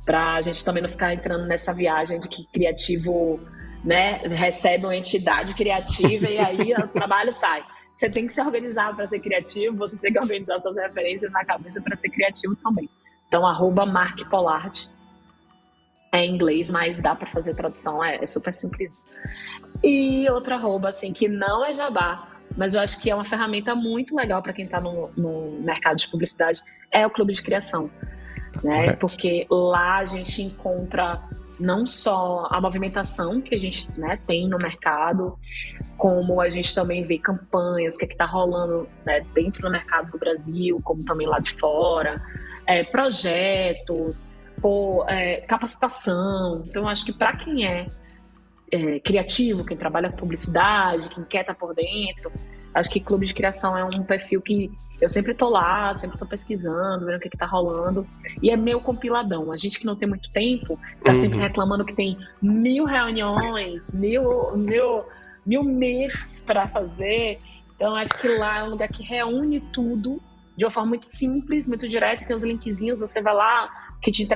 para 0.04 0.34
a 0.34 0.40
gente 0.40 0.64
também 0.64 0.82
não 0.82 0.88
ficar 0.88 1.12
entrando 1.12 1.46
nessa 1.46 1.72
viagem 1.72 2.18
de 2.18 2.28
que 2.28 2.46
criativo 2.46 3.40
né, 3.84 4.22
recebe 4.24 4.84
uma 4.84 4.96
entidade 4.96 5.54
criativa 5.54 6.28
e 6.28 6.38
aí 6.38 6.72
o 6.74 6.88
trabalho 6.88 7.32
sai. 7.32 7.64
Você 7.94 8.08
tem 8.08 8.26
que 8.26 8.32
se 8.32 8.40
organizar 8.40 8.94
para 8.94 9.06
ser 9.06 9.18
criativo, 9.18 9.76
você 9.76 9.96
tem 9.98 10.12
que 10.12 10.18
organizar 10.18 10.58
suas 10.60 10.76
referências 10.76 11.32
na 11.32 11.44
cabeça 11.44 11.82
para 11.82 11.96
ser 11.96 12.10
criativo 12.10 12.54
também. 12.56 12.88
Então, 13.26 13.46
arroba 13.46 13.84
Mark 13.84 14.18
Pollard 14.30 14.88
é 16.12 16.24
em 16.24 16.34
inglês, 16.34 16.70
mas 16.70 16.98
dá 16.98 17.14
para 17.14 17.28
fazer 17.28 17.54
tradução, 17.54 18.02
é, 18.02 18.16
é 18.22 18.26
super 18.26 18.54
simples. 18.54 18.96
E 19.82 20.28
outra 20.30 20.56
arroba, 20.56 20.88
assim, 20.88 21.12
que 21.12 21.28
não 21.28 21.64
é 21.64 21.72
jabá, 21.72 22.28
mas 22.56 22.74
eu 22.74 22.80
acho 22.80 22.98
que 22.98 23.10
é 23.10 23.14
uma 23.14 23.24
ferramenta 23.24 23.74
muito 23.74 24.14
legal 24.16 24.42
para 24.42 24.52
quem 24.52 24.64
está 24.64 24.80
no, 24.80 25.10
no 25.16 25.60
mercado 25.60 25.96
de 25.96 26.08
publicidade, 26.08 26.62
é 26.90 27.06
o 27.06 27.10
Clube 27.10 27.32
de 27.32 27.42
Criação 27.42 27.90
né? 28.62 28.92
Porque 28.94 29.46
lá 29.50 29.98
a 29.98 30.06
gente 30.06 30.42
encontra 30.42 31.20
não 31.58 31.86
só 31.86 32.46
a 32.50 32.60
movimentação 32.60 33.40
que 33.40 33.54
a 33.54 33.58
gente 33.58 33.88
né, 33.98 34.18
tem 34.26 34.48
no 34.48 34.58
mercado, 34.58 35.36
como 35.96 36.40
a 36.40 36.48
gente 36.48 36.72
também 36.72 37.02
vê 37.02 37.18
campanhas, 37.18 37.96
o 37.96 37.98
que 37.98 38.04
é 38.04 38.08
está 38.08 38.24
rolando 38.24 38.88
né, 39.04 39.24
dentro 39.34 39.62
do 39.62 39.70
mercado 39.70 40.12
do 40.12 40.18
Brasil, 40.18 40.80
como 40.84 41.04
também 41.04 41.26
lá 41.26 41.40
de 41.40 41.52
fora, 41.54 42.22
é, 42.64 42.84
projetos, 42.84 44.24
por, 44.60 45.04
é, 45.08 45.40
capacitação. 45.40 46.62
Então, 46.64 46.88
acho 46.88 47.04
que 47.04 47.12
para 47.12 47.36
quem 47.36 47.66
é, 47.66 47.88
é, 48.70 49.00
criativo, 49.00 49.64
quem 49.64 49.76
trabalha 49.76 50.10
com 50.10 50.16
publicidade, 50.16 51.08
quem 51.08 51.24
quer 51.24 51.40
estar 51.42 51.54
tá 51.54 51.58
por 51.58 51.74
dentro, 51.74 52.32
acho 52.74 52.90
que 52.90 53.00
clube 53.00 53.26
de 53.26 53.34
criação 53.34 53.76
é 53.76 53.84
um 53.84 54.04
perfil 54.04 54.40
que 54.40 54.70
eu 55.00 55.08
sempre 55.08 55.32
tô 55.32 55.48
lá, 55.48 55.94
sempre 55.94 56.18
tô 56.18 56.26
pesquisando, 56.26 57.06
vendo 57.06 57.16
o 57.16 57.20
que, 57.20 57.30
que 57.30 57.36
tá 57.36 57.46
rolando. 57.46 58.06
E 58.42 58.50
é 58.50 58.56
meio 58.56 58.80
compiladão. 58.80 59.52
A 59.52 59.56
gente 59.56 59.78
que 59.78 59.86
não 59.86 59.94
tem 59.94 60.08
muito 60.08 60.28
tempo, 60.32 60.78
tá 61.04 61.12
uhum. 61.12 61.14
sempre 61.14 61.38
reclamando 61.38 61.84
que 61.84 61.94
tem 61.94 62.18
mil 62.42 62.84
reuniões, 62.84 63.92
mil, 63.92 64.56
mil, 64.56 65.04
mil 65.46 65.62
meses 65.62 66.42
para 66.42 66.66
fazer. 66.66 67.38
Então, 67.76 67.94
acho 67.94 68.12
que 68.18 68.26
lá 68.26 68.58
é 68.58 68.64
um 68.64 68.70
lugar 68.70 68.88
que 68.88 69.04
reúne 69.04 69.60
tudo 69.72 70.20
de 70.56 70.64
uma 70.64 70.70
forma 70.70 70.88
muito 70.88 71.06
simples, 71.06 71.68
muito 71.68 71.88
direta. 71.88 72.24
Tem 72.24 72.34
os 72.34 72.42
linkzinhos, 72.42 72.98
você 72.98 73.22
vai 73.22 73.34
lá, 73.34 73.70
que 74.02 74.10
te, 74.10 74.28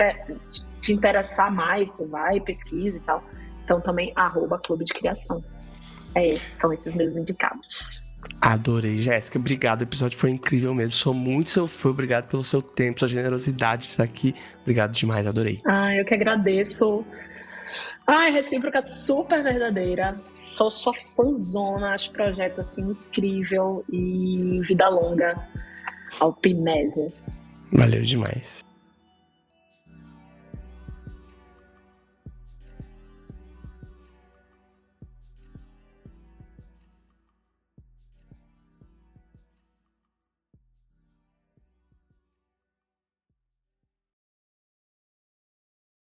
te 0.81 0.93
interessar 0.93 1.53
mais, 1.53 1.91
você 1.91 2.07
vai, 2.07 2.39
pesquisa 2.41 2.99
e 2.99 3.01
tal. 3.01 3.25
Então, 3.65 3.81
também, 3.81 4.13
arroba 4.17 4.59
Clube 4.59 4.85
de 4.85 4.93
Criação. 4.93 5.43
É, 6.15 6.37
são 6.55 6.73
esses 6.73 6.95
meus 6.95 7.17
indicados. 7.17 8.03
Adorei, 8.41 8.99
Jéssica. 8.99 9.39
Obrigado. 9.39 9.81
O 9.81 9.85
episódio 9.85 10.19
foi 10.19 10.31
incrível 10.31 10.75
mesmo. 10.75 10.93
Sou 10.93 11.15
muito 11.15 11.51
seu 11.51 11.67
fã. 11.67 11.91
Obrigado 11.91 12.29
pelo 12.29 12.45
seu 12.45 12.61
tempo, 12.61 12.99
sua 12.99 13.09
generosidade 13.09 13.83
de 13.83 13.89
estar 13.91 14.05
aqui. 14.05 14.35
Obrigado 14.63 14.93
demais, 14.93 15.27
adorei. 15.27 15.59
Ah, 15.67 15.95
eu 15.95 16.05
que 16.05 16.15
agradeço. 16.15 17.05
Ai, 18.07 18.33
recíproca 18.33 18.85
super 18.85 19.43
verdadeira. 19.43 20.17
Sou 20.29 20.71
sua 20.71 20.93
fãzona. 20.93 21.95
Acho 21.95 22.11
projeto 22.11 22.61
assim 22.61 22.83
incrível 22.91 23.85
e 23.91 24.61
vida 24.67 24.89
longa. 24.89 25.37
Alpinésia. 26.21 27.13
Valeu 27.73 28.03
demais. 28.03 28.63